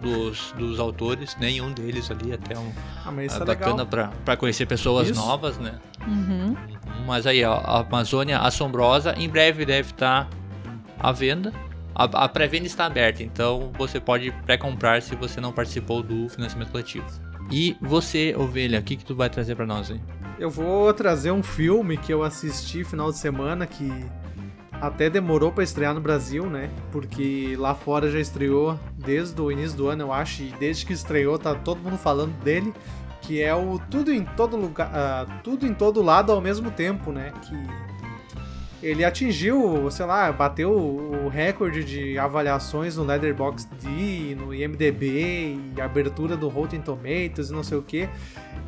Dos, 0.00 0.52
dos 0.56 0.78
autores, 0.78 1.36
nenhum 1.40 1.72
deles 1.72 2.10
ali, 2.10 2.32
até 2.32 2.58
um 2.58 2.72
Ah, 3.04 3.10
mas 3.10 3.32
isso 3.32 3.40
é 3.40 3.42
é 3.42 3.46
bacana 3.46 3.86
pra 3.86 4.36
conhecer 4.36 4.66
pessoas 4.66 5.08
Isso. 5.10 5.20
novas, 5.20 5.58
né? 5.58 5.78
Uhum. 6.06 6.56
Mas 7.06 7.26
aí, 7.26 7.44
ó, 7.44 7.54
a 7.54 7.80
Amazônia 7.80 8.38
Assombrosa 8.38 9.14
em 9.16 9.28
breve 9.28 9.64
deve 9.64 9.90
estar 9.90 10.28
à 10.98 11.12
venda. 11.12 11.52
A, 11.94 12.04
a 12.04 12.28
pré-venda 12.28 12.66
está 12.66 12.86
aberta, 12.86 13.22
então 13.22 13.72
você 13.76 13.98
pode 13.98 14.30
pré-comprar 14.44 15.02
se 15.02 15.16
você 15.16 15.40
não 15.40 15.52
participou 15.52 16.02
do 16.02 16.28
financiamento 16.28 16.70
coletivo. 16.70 17.06
E 17.50 17.76
você, 17.80 18.34
Ovelha, 18.36 18.78
o 18.78 18.82
que, 18.82 18.96
que 18.96 19.04
tu 19.04 19.16
vai 19.16 19.28
trazer 19.30 19.56
pra 19.56 19.66
nós 19.66 19.90
aí? 19.90 20.00
Eu 20.38 20.50
vou 20.50 20.92
trazer 20.92 21.32
um 21.32 21.42
filme 21.42 21.96
que 21.96 22.12
eu 22.12 22.22
assisti 22.22 22.84
final 22.84 23.10
de 23.10 23.18
semana 23.18 23.66
que 23.66 23.90
até 24.80 25.10
demorou 25.10 25.50
pra 25.52 25.64
estrear 25.64 25.94
no 25.94 26.00
Brasil, 26.00 26.46
né? 26.46 26.70
Porque 26.92 27.56
lá 27.58 27.74
fora 27.74 28.10
já 28.10 28.20
estreou 28.20 28.78
desde 28.96 29.40
o 29.40 29.50
início 29.50 29.76
do 29.76 29.88
ano, 29.88 30.02
eu 30.02 30.12
acho, 30.12 30.42
e 30.42 30.54
desde 30.58 30.86
que 30.86 30.92
estreou 30.92 31.38
tá 31.38 31.54
todo 31.54 31.80
mundo 31.80 31.98
falando 31.98 32.32
dele, 32.42 32.72
que 33.20 33.42
é 33.42 33.54
o 33.54 33.80
Tudo 33.90 34.12
em 34.12 34.24
Todo 34.24 34.56
Lugar, 34.56 34.90
ah, 34.92 35.40
Tudo 35.42 35.66
em 35.66 35.74
Todo 35.74 36.02
Lado 36.02 36.32
ao 36.32 36.40
mesmo 36.40 36.70
tempo, 36.70 37.12
né? 37.12 37.32
Que 37.42 37.56
ele 38.80 39.04
atingiu, 39.04 39.90
sei 39.90 40.06
lá, 40.06 40.30
bateu 40.30 40.70
o 40.70 41.28
recorde 41.28 41.82
de 41.82 42.16
avaliações 42.16 42.96
no 42.96 43.02
Letterboxd, 43.02 44.36
no 44.36 44.54
IMDb 44.54 45.58
e 45.76 45.80
abertura 45.80 46.36
do 46.36 46.48
Rotten 46.48 46.80
Tomatoes 46.80 47.50
e 47.50 47.52
não 47.52 47.64
sei 47.64 47.76
o 47.76 47.82
que. 47.82 48.08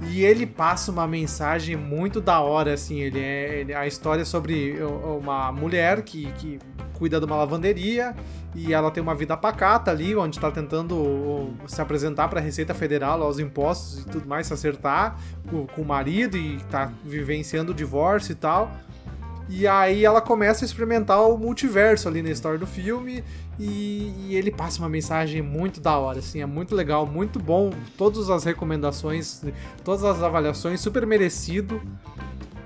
E 0.09 0.25
ele 0.25 0.47
passa 0.47 0.91
uma 0.91 1.07
mensagem 1.07 1.77
muito 1.77 2.21
da 2.21 2.41
hora, 2.41 2.73
assim. 2.75 3.01
Ele 3.01 3.21
é 3.21 3.61
ele- 3.61 3.75
a 3.75 3.87
história 3.87 4.23
é 4.23 4.25
sobre 4.25 4.77
uma 5.19 5.53
mulher 5.53 6.03
que, 6.03 6.33
que 6.33 6.59
cuida 6.95 7.19
de 7.19 7.27
uma 7.27 7.37
lavanderia 7.37 8.15
e 8.55 8.75
ela 8.75 8.91
tem 8.91 9.03
uma 9.03 9.15
vida 9.15 9.37
pacata 9.37 9.91
ali, 9.91 10.15
onde 10.17 10.37
está 10.37 10.51
tentando 10.51 11.51
se 11.67 11.81
apresentar 11.81 12.29
para 12.29 12.41
a 12.41 12.43
Receita 12.43 12.75
Federal, 12.75 13.23
aos 13.23 13.39
impostos 13.39 14.01
e 14.01 14.07
tudo 14.07 14.27
mais, 14.29 14.47
se 14.47 14.53
acertar 14.53 15.19
com, 15.49 15.67
com 15.67 15.83
o 15.83 15.85
marido 15.85 16.37
e 16.37 16.59
tá 16.71 16.93
vivenciando 17.05 17.73
o 17.73 17.75
divórcio 17.75 18.33
e 18.33 18.35
tal. 18.35 18.71
E 19.51 19.67
aí 19.67 20.05
ela 20.05 20.21
começa 20.21 20.65
a 20.65 20.67
experimentar 20.67 21.21
o 21.29 21.37
multiverso 21.37 22.07
ali 22.09 22.23
na 22.23 22.31
história 22.31 22.59
do 22.59 22.67
filme 22.67 23.25
e, 23.59 24.15
e 24.29 24.37
ele 24.37 24.51
passa 24.51 24.79
uma 24.79 24.89
mensagem 24.89 25.43
muito 25.43 25.81
da 25.81 25.99
hora, 25.99 26.21
assim, 26.21 26.41
é 26.41 26.47
muito 26.47 26.75
legal, 26.75 27.05
muito 27.05 27.41
bom, 27.41 27.71
todas 27.99 28.31
as 28.31 28.45
recomendações, 28.45 29.43
todas 29.85 30.05
as 30.05 30.23
avaliações, 30.23 30.81
super 30.81 31.05
merecido. 31.05 31.83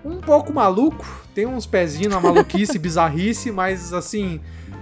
Um 0.05 0.21
pouco 0.21 0.53
maluco, 0.53 1.07
tem 1.35 1.47
uns 1.47 1.65
pezinhos 1.65 2.13
na 2.13 2.21
maluquice, 2.21 2.79
bizarrice, 2.79 3.51
mas 3.51 3.95
assim, 3.95 4.39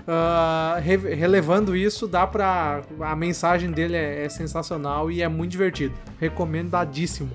ah, 0.07 0.81
re- 0.83 1.15
relevando 1.15 1.77
isso, 1.77 2.09
dá 2.09 2.27
pra. 2.27 2.83
A 3.01 3.15
mensagem 3.15 3.71
dele 3.71 3.95
é, 3.95 4.25
é 4.25 4.29
sensacional 4.29 5.09
e 5.13 5.23
é 5.23 5.29
muito 5.29 5.53
divertido. 5.53 5.95
Recomendadíssimo. 6.19 7.31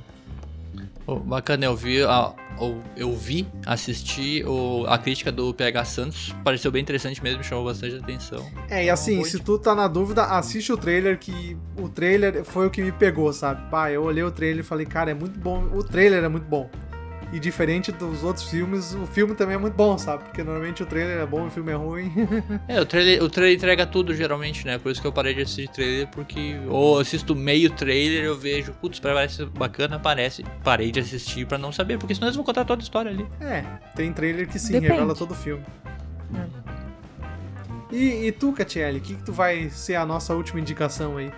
Ô, 1.05 1.15
bacana, 1.15 1.63
eu 1.63 1.75
vi, 1.77 2.03
a, 2.03 2.33
o- 2.59 2.81
eu 2.95 3.15
vi, 3.15 3.47
assisti 3.65 4.43
o- 4.45 4.85
a 4.87 4.97
crítica 4.97 5.31
do 5.31 5.53
PH 5.53 5.85
Santos, 5.85 6.35
pareceu 6.43 6.71
bem 6.71 6.81
interessante 6.81 7.21
mesmo, 7.23 7.43
chamou 7.43 7.65
bastante 7.65 7.95
atenção. 7.95 8.45
É, 8.69 8.85
e 8.85 8.89
assim, 8.89 9.23
se 9.23 9.39
tu 9.39 9.57
tá 9.59 9.73
na 9.75 9.87
dúvida, 9.87 10.23
assiste 10.23 10.71
o 10.71 10.77
trailer, 10.77 11.17
que 11.19 11.57
o 11.79 11.87
trailer 11.89 12.43
foi 12.43 12.67
o 12.67 12.69
que 12.69 12.81
me 12.81 12.91
pegou, 12.91 13.31
sabe? 13.33 13.69
Pá, 13.69 13.91
eu 13.91 14.03
olhei 14.03 14.23
o 14.23 14.31
trailer 14.31 14.59
e 14.59 14.63
falei, 14.67 14.85
cara, 14.85 15.11
é 15.11 15.13
muito 15.13 15.39
bom. 15.39 15.63
O 15.73 15.83
trailer 15.83 16.23
é 16.23 16.27
muito 16.27 16.47
bom. 16.47 16.69
E 17.33 17.39
diferente 17.39 17.91
dos 17.91 18.23
outros 18.23 18.49
filmes, 18.49 18.93
o 18.93 19.05
filme 19.05 19.35
também 19.35 19.55
é 19.55 19.57
muito 19.57 19.73
bom, 19.73 19.97
sabe? 19.97 20.23
Porque 20.23 20.41
normalmente 20.43 20.81
o 20.81 20.85
trailer 20.85 21.17
é 21.17 21.25
bom 21.25 21.43
e 21.43 21.47
o 21.47 21.51
filme 21.51 21.71
é 21.71 21.75
ruim. 21.75 22.11
É, 22.69 22.79
o 22.79 22.85
trailer, 22.85 23.21
o 23.23 23.29
trailer 23.29 23.57
entrega 23.57 23.85
tudo 23.85 24.13
geralmente, 24.15 24.65
né? 24.65 24.77
Por 24.77 24.91
isso 24.91 25.01
que 25.01 25.07
eu 25.07 25.11
parei 25.11 25.33
de 25.33 25.41
assistir 25.41 25.67
trailer, 25.69 26.07
porque 26.07 26.57
ou 26.69 26.95
eu 26.95 27.01
assisto 27.01 27.35
meio 27.35 27.69
trailer, 27.69 28.23
eu 28.23 28.35
vejo, 28.37 28.71
putz, 28.73 28.99
parece 28.99 29.45
bacana, 29.45 29.99
parece. 29.99 30.43
Parei 30.63 30.91
de 30.91 30.99
assistir 31.01 31.45
pra 31.45 31.57
não 31.57 31.71
saber, 31.71 31.97
porque 31.97 32.15
senão 32.15 32.27
eles 32.27 32.35
vão 32.35 32.45
contar 32.45 32.63
toda 32.63 32.81
a 32.81 32.83
história 32.83 33.11
ali. 33.11 33.25
é, 33.41 33.63
tem 33.95 34.11
trailer 34.13 34.47
que 34.47 34.57
sim, 34.57 34.73
Depende. 34.73 34.93
revela 34.93 35.13
todo 35.15 35.31
o 35.31 35.35
filme. 35.35 35.63
E, 37.91 38.27
e 38.27 38.31
tu, 38.31 38.51
Catiele, 38.51 38.97
o 38.99 39.01
que, 39.01 39.15
que 39.15 39.23
tu 39.23 39.31
vai 39.31 39.69
ser 39.69 39.95
a 39.95 40.05
nossa 40.05 40.33
última 40.33 40.59
indicação 40.59 41.17
aí? 41.17 41.31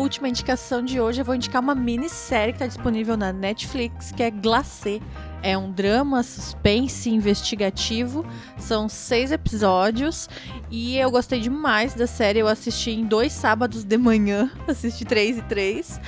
Última 0.00 0.30
indicação 0.30 0.82
de 0.82 0.98
hoje, 0.98 1.20
eu 1.20 1.24
vou 1.26 1.34
indicar 1.34 1.60
uma 1.60 1.74
minissérie 1.74 2.54
que 2.54 2.56
está 2.56 2.66
disponível 2.66 3.18
na 3.18 3.34
Netflix, 3.34 4.10
que 4.10 4.22
é 4.22 4.30
Glacé. 4.30 4.98
É 5.42 5.58
um 5.58 5.70
drama, 5.70 6.22
suspense, 6.22 7.10
investigativo. 7.10 8.24
São 8.56 8.88
seis 8.88 9.30
episódios 9.30 10.26
e 10.70 10.96
eu 10.96 11.10
gostei 11.10 11.38
demais 11.38 11.92
da 11.92 12.06
série. 12.06 12.38
Eu 12.38 12.48
assisti 12.48 12.92
em 12.92 13.04
dois 13.04 13.34
sábados 13.34 13.84
de 13.84 13.98
manhã, 13.98 14.50
assisti 14.66 15.04
três 15.04 15.36
e 15.36 15.42
três. 15.42 16.00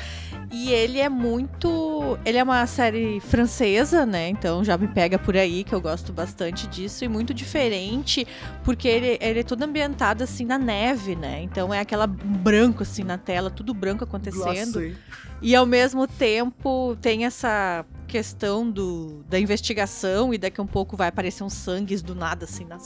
E 0.52 0.70
ele 0.70 0.98
é 0.98 1.08
muito. 1.08 2.18
Ele 2.26 2.36
é 2.36 2.42
uma 2.42 2.66
série 2.66 3.20
francesa, 3.20 4.04
né? 4.04 4.28
Então 4.28 4.62
já 4.62 4.76
me 4.76 4.86
pega 4.86 5.18
por 5.18 5.34
aí, 5.34 5.64
que 5.64 5.74
eu 5.74 5.80
gosto 5.80 6.12
bastante 6.12 6.66
disso. 6.66 7.04
E 7.04 7.08
muito 7.08 7.32
diferente, 7.32 8.26
porque 8.62 8.86
ele, 8.86 9.18
ele 9.20 9.40
é 9.40 9.42
todo 9.42 9.62
ambientado 9.62 10.22
assim 10.22 10.44
na 10.44 10.58
neve, 10.58 11.16
né? 11.16 11.42
Então 11.42 11.72
é 11.72 11.80
aquela 11.80 12.06
branco 12.06 12.82
assim 12.82 13.02
na 13.02 13.16
tela, 13.16 13.50
tudo 13.50 13.72
branco 13.72 14.04
acontecendo. 14.04 14.74
Glacê. 14.74 14.94
E 15.40 15.56
ao 15.56 15.66
mesmo 15.66 16.06
tempo 16.06 16.96
tem 17.00 17.24
essa 17.24 17.84
questão 18.06 18.70
do, 18.70 19.24
da 19.28 19.40
investigação 19.40 20.34
e 20.34 20.38
daqui 20.38 20.60
a 20.60 20.64
um 20.64 20.66
pouco 20.66 20.98
vai 20.98 21.08
aparecer 21.08 21.42
uns 21.42 21.54
sangues 21.54 22.02
do 22.02 22.14
nada 22.14 22.44
assim 22.44 22.66
na, 22.66 22.78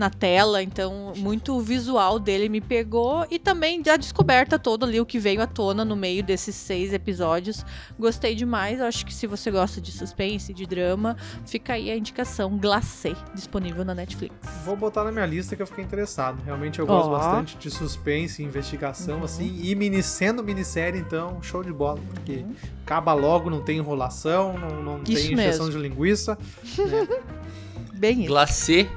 na 0.00 0.10
tela. 0.10 0.62
Então, 0.62 1.12
muito 1.16 1.54
o 1.56 1.60
visual 1.60 2.18
dele 2.18 2.48
me 2.48 2.60
pegou 2.60 3.26
e 3.30 3.38
também 3.38 3.82
a 3.88 3.96
descoberta 3.96 4.58
toda 4.58 4.86
ali, 4.86 4.98
o 5.00 5.06
que 5.06 5.18
veio 5.18 5.42
à 5.42 5.46
tona 5.46 5.84
no 5.84 5.94
meio 5.94 6.24
desses 6.24 6.56
seis 6.56 6.92
episódios. 6.92 7.64
Gostei 7.98 8.34
demais. 8.34 8.80
Acho 8.80 9.04
que 9.04 9.14
se 9.14 9.26
você 9.26 9.50
gosta 9.50 9.80
de 9.80 9.92
suspense, 9.92 10.54
de 10.54 10.66
drama, 10.66 11.16
fica 11.46 11.74
aí 11.74 11.90
a 11.90 11.96
indicação 11.96 12.56
Glacé, 12.58 13.14
disponível 13.34 13.84
na 13.84 13.94
Netflix. 13.94 14.34
Vou 14.64 14.74
botar 14.74 15.04
na 15.04 15.12
minha 15.12 15.26
lista 15.26 15.54
que 15.54 15.60
eu 15.62 15.66
fiquei 15.66 15.84
interessado. 15.84 16.42
Realmente 16.42 16.78
eu 16.78 16.86
gosto 16.86 17.08
Ó. 17.10 17.18
bastante 17.18 17.58
de 17.58 17.70
suspense 17.70 18.42
e 18.42 18.46
investigação, 18.46 19.18
Uhum. 19.18 19.24
assim. 19.24 19.60
E 19.62 19.74
mini, 19.74 20.02
sendo 20.02 20.42
minissérie, 20.42 20.98
então, 20.98 21.42
show 21.42 21.62
de 21.62 21.72
bola. 21.72 22.00
Porque 22.08 22.44
acaba 22.86 23.12
logo, 23.12 23.50
não 23.50 23.60
tem 23.62 23.76
enrolação, 23.78 24.56
não, 24.58 24.82
não 24.82 25.00
tem 25.04 25.14
injeção 25.32 25.68
de 25.68 25.76
linguiça. 25.76 26.38
Bem 27.94 28.20
isso. 28.20 28.28
Glacé 28.28 28.88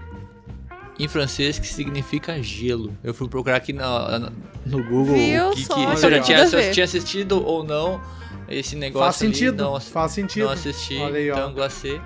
em 0.99 1.07
francês 1.07 1.57
que 1.59 1.67
significa 1.67 2.41
gelo. 2.41 2.95
Eu 3.03 3.13
fui 3.13 3.27
procurar 3.27 3.57
aqui 3.57 3.73
na- 3.73 4.19
na- 4.19 4.31
no 4.65 4.83
Google 4.83 5.15
Viu 5.15 5.49
o 5.49 5.55
que, 5.55 5.65
só? 5.65 5.73
que 5.75 5.97
se 5.97 6.05
eu 6.05 6.11
já 6.11 6.19
tinha, 6.21 6.47
se 6.47 6.55
eu 6.55 6.71
tinha 6.71 6.83
assistido 6.85 7.43
ou 7.45 7.63
não 7.63 7.99
esse 8.47 8.75
negócio 8.75 9.05
Faz 9.05 9.21
ali. 9.21 9.33
sentido, 9.35 9.63
Não, 9.63 9.79
faz 9.79 10.11
sentido. 10.11 10.45
não 10.45 10.51
assisti, 10.51 10.97
Olha 10.97 11.17
aí, 11.17 11.31
ó. 11.31 11.35
então 11.35 11.53
glacê. 11.53 11.99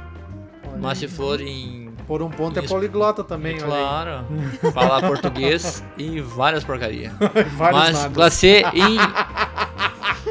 Olha 0.65 0.77
Mas 0.79 1.01
aí. 1.03 1.07
se 1.09 1.15
for 1.15 1.41
em 1.41 1.87
Por 2.07 2.21
um 2.21 2.29
ponto 2.29 2.57
é 2.57 2.61
poliglota 2.61 3.21
também, 3.23 3.55
olha 3.61 3.65
Claro. 3.65 4.25
Falar 4.73 5.01
português 5.01 5.83
e 5.97 6.21
várias 6.21 6.63
porcaria. 6.63 7.11
aí. 7.19 7.43
Vários 7.57 7.79
Mas 7.81 7.93
nadas. 7.97 8.13
glacê 8.13 8.63
em 8.73 8.97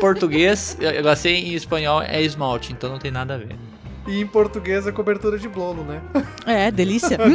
português, 0.00 0.76
glacê 1.02 1.30
em 1.30 1.54
espanhol 1.54 2.00
é 2.02 2.22
esmalte, 2.22 2.72
então 2.72 2.90
não 2.90 2.98
tem 2.98 3.10
nada 3.10 3.34
a 3.34 3.38
ver. 3.38 3.56
E 4.06 4.20
em 4.20 4.26
português 4.26 4.86
é 4.86 4.92
cobertura 4.92 5.38
de 5.38 5.48
blolo, 5.48 5.82
né? 5.84 6.00
É, 6.46 6.70
delícia. 6.70 7.18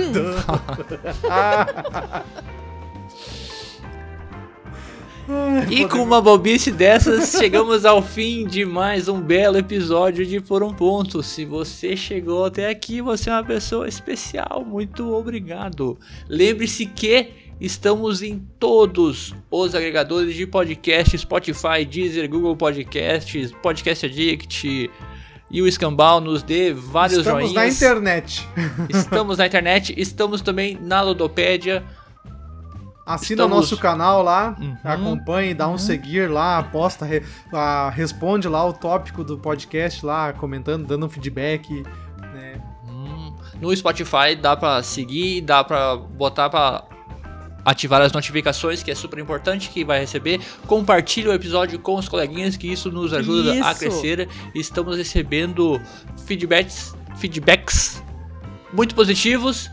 Hum. 5.30 5.62
E 5.70 5.88
com 5.88 6.00
uma 6.00 6.20
bobice 6.20 6.72
dessas, 6.72 7.32
chegamos 7.32 7.86
ao 7.86 8.02
fim 8.02 8.46
de 8.46 8.66
mais 8.66 9.08
um 9.08 9.22
belo 9.22 9.58
episódio 9.58 10.26
de 10.26 10.42
Por 10.42 10.62
um 10.62 10.74
Ponto. 10.74 11.24
Se 11.24 11.46
você 11.46 11.96
chegou 11.96 12.44
até 12.44 12.70
aqui, 12.70 13.02
você 13.02 13.30
é 13.30 13.34
uma 13.34 13.44
pessoa 13.44 13.88
especial. 13.88 14.66
Muito 14.68 15.14
obrigado. 15.14 15.98
Lembre-se 16.28 16.86
que 16.86 17.30
estamos 17.62 18.22
em 18.22 18.40
todos 18.60 19.34
os 19.50 19.74
agregadores 19.74 20.36
de 20.36 20.46
podcast: 20.46 21.18
Spotify, 21.18 21.86
Deezer, 21.90 22.28
Google 22.30 22.58
Podcasts, 22.58 23.54
Podcast 23.62 24.08
Addict. 24.08 24.90
E 25.52 25.62
o 25.62 25.68
Escambau 25.68 26.22
nos 26.22 26.42
dê 26.44 26.74
vários 26.74 27.20
Estamos 27.20 27.50
joinhas. 27.50 27.54
na 27.56 27.68
internet. 27.68 28.48
Estamos 28.90 29.38
na 29.38 29.46
internet, 29.48 29.94
estamos 29.98 30.42
também 30.42 30.78
na 30.82 31.02
Ludopédia. 31.02 31.84
Assina 33.06 33.44
Estamos- 33.44 33.58
o 33.58 33.62
nosso 33.62 33.78
canal 33.78 34.22
lá, 34.24 34.56
Uhum. 34.60 34.78
acompanhe, 34.84 35.54
dá 35.54 35.68
um 35.68 35.78
seguir 35.78 36.30
lá, 36.30 36.62
posta, 36.64 37.04
re- 37.04 37.24
ah, 37.52 37.92
responde 37.94 38.48
lá 38.48 38.64
o 38.64 38.72
tópico 38.72 39.24
do 39.24 39.38
podcast 39.38 40.06
lá, 40.06 40.32
comentando, 40.32 40.86
dando 40.88 41.06
um 41.08 41.10
feedback. 41.10 41.84
né? 42.34 42.62
Hum, 42.88 43.36
no 43.60 43.76
Spotify 43.76 44.36
dá 44.40 44.56
pra 44.56 44.82
seguir, 44.84 45.42
dá 45.42 45.64
pra 45.64 45.98
botar 45.98 46.50
pra 46.50 46.84
ativar 47.66 48.02
as 48.02 48.12
notificações, 48.12 48.84
que 48.84 48.92
é 48.92 48.96
super 48.96 49.20
importante, 49.20 49.70
que 49.70 49.84
vai 49.84 50.00
receber. 50.00 50.40
Compartilhe 50.68 51.28
o 51.28 51.34
episódio 51.34 51.80
com 51.80 51.96
os 51.96 52.08
coleguinhas, 52.08 52.58
que 52.58 52.72
isso 52.72 52.92
nos 52.92 53.14
ajuda 53.14 53.54
a 53.54 53.72
Isso. 53.72 53.80
crescer. 53.80 54.28
Estamos 54.56 54.98
recebendo 54.98 55.80
feedbacks, 56.26 56.96
feedbacks 57.18 58.02
muito 58.74 58.96
positivos. 58.96 59.70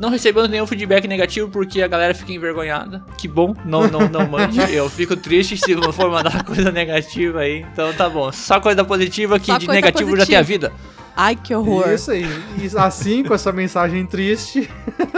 Não 0.00 0.10
recebemos 0.10 0.50
nenhum 0.50 0.66
feedback 0.66 1.06
negativo 1.06 1.48
porque 1.48 1.80
a 1.80 1.86
galera 1.86 2.14
fica 2.14 2.32
envergonhada. 2.32 3.04
Que 3.16 3.28
bom, 3.28 3.54
não, 3.64 3.86
não, 3.86 4.08
não 4.08 4.26
mande. 4.28 4.58
Eu 4.74 4.90
fico 4.90 5.16
triste 5.16 5.56
se 5.56 5.74
for 5.92 6.10
mandar 6.10 6.42
coisa 6.44 6.72
negativa 6.72 7.40
aí. 7.40 7.64
Então 7.72 7.92
tá 7.92 8.08
bom. 8.08 8.32
Só 8.32 8.60
coisa 8.60 8.84
positiva 8.84 9.38
que 9.38 9.46
Só 9.46 9.58
de 9.58 9.68
negativo 9.68 10.10
já 10.10 10.16
positiva. 10.16 10.26
tem 10.26 10.36
a 10.36 10.42
vida. 10.42 10.72
Ai, 11.16 11.36
que 11.36 11.54
horror. 11.54 11.88
Isso 11.92 12.10
aí. 12.10 12.24
E 12.58 12.76
assim, 12.78 13.22
com 13.22 13.32
essa 13.34 13.52
mensagem 13.52 14.04
triste, 14.04 14.68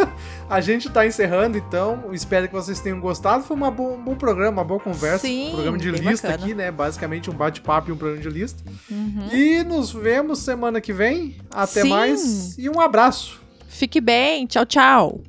a 0.49 0.61
gente 0.61 0.91
tá 0.91 1.07
encerrando, 1.07 1.57
então. 1.57 2.11
Espero 2.13 2.47
que 2.49 2.53
vocês 2.55 2.81
tenham 2.81 3.01
gostado. 3.01 3.45
Foi 3.45 3.57
uma 3.57 3.71
bo- 3.71 3.95
um 3.95 4.03
bom 4.05 4.15
programa, 4.15 4.59
uma 4.59 4.65
boa 4.65 4.79
conversa. 4.79 5.21
Sim, 5.27 5.49
um 5.49 5.53
programa 5.53 5.79
de 5.79 5.91
lista 5.91 6.29
bacana. 6.29 6.35
aqui, 6.45 6.55
né? 6.55 6.71
Basicamente 6.71 7.31
um 7.31 7.35
bate-papo 7.35 7.89
e 7.89 7.93
um 7.93 7.97
programa 7.97 8.23
de 8.23 8.29
lista. 8.29 8.63
Uhum. 8.91 9.29
E 9.33 9.65
nos 9.65 9.91
vemos 9.91 10.41
semana 10.41 10.81
que 10.81 10.93
vem. 10.93 11.37
Até 11.51 11.83
Sim. 11.83 11.89
mais 11.89 12.59
e 12.59 12.69
um 12.69 12.79
abraço. 12.81 13.41
Fique 13.67 14.01
bem. 14.01 14.47
Tchau, 14.47 14.67
tchau. 14.67 15.21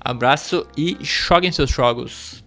Abraço 0.00 0.66
e 0.76 0.98
joguem 1.00 1.50
seus 1.50 1.70
jogos. 1.70 2.43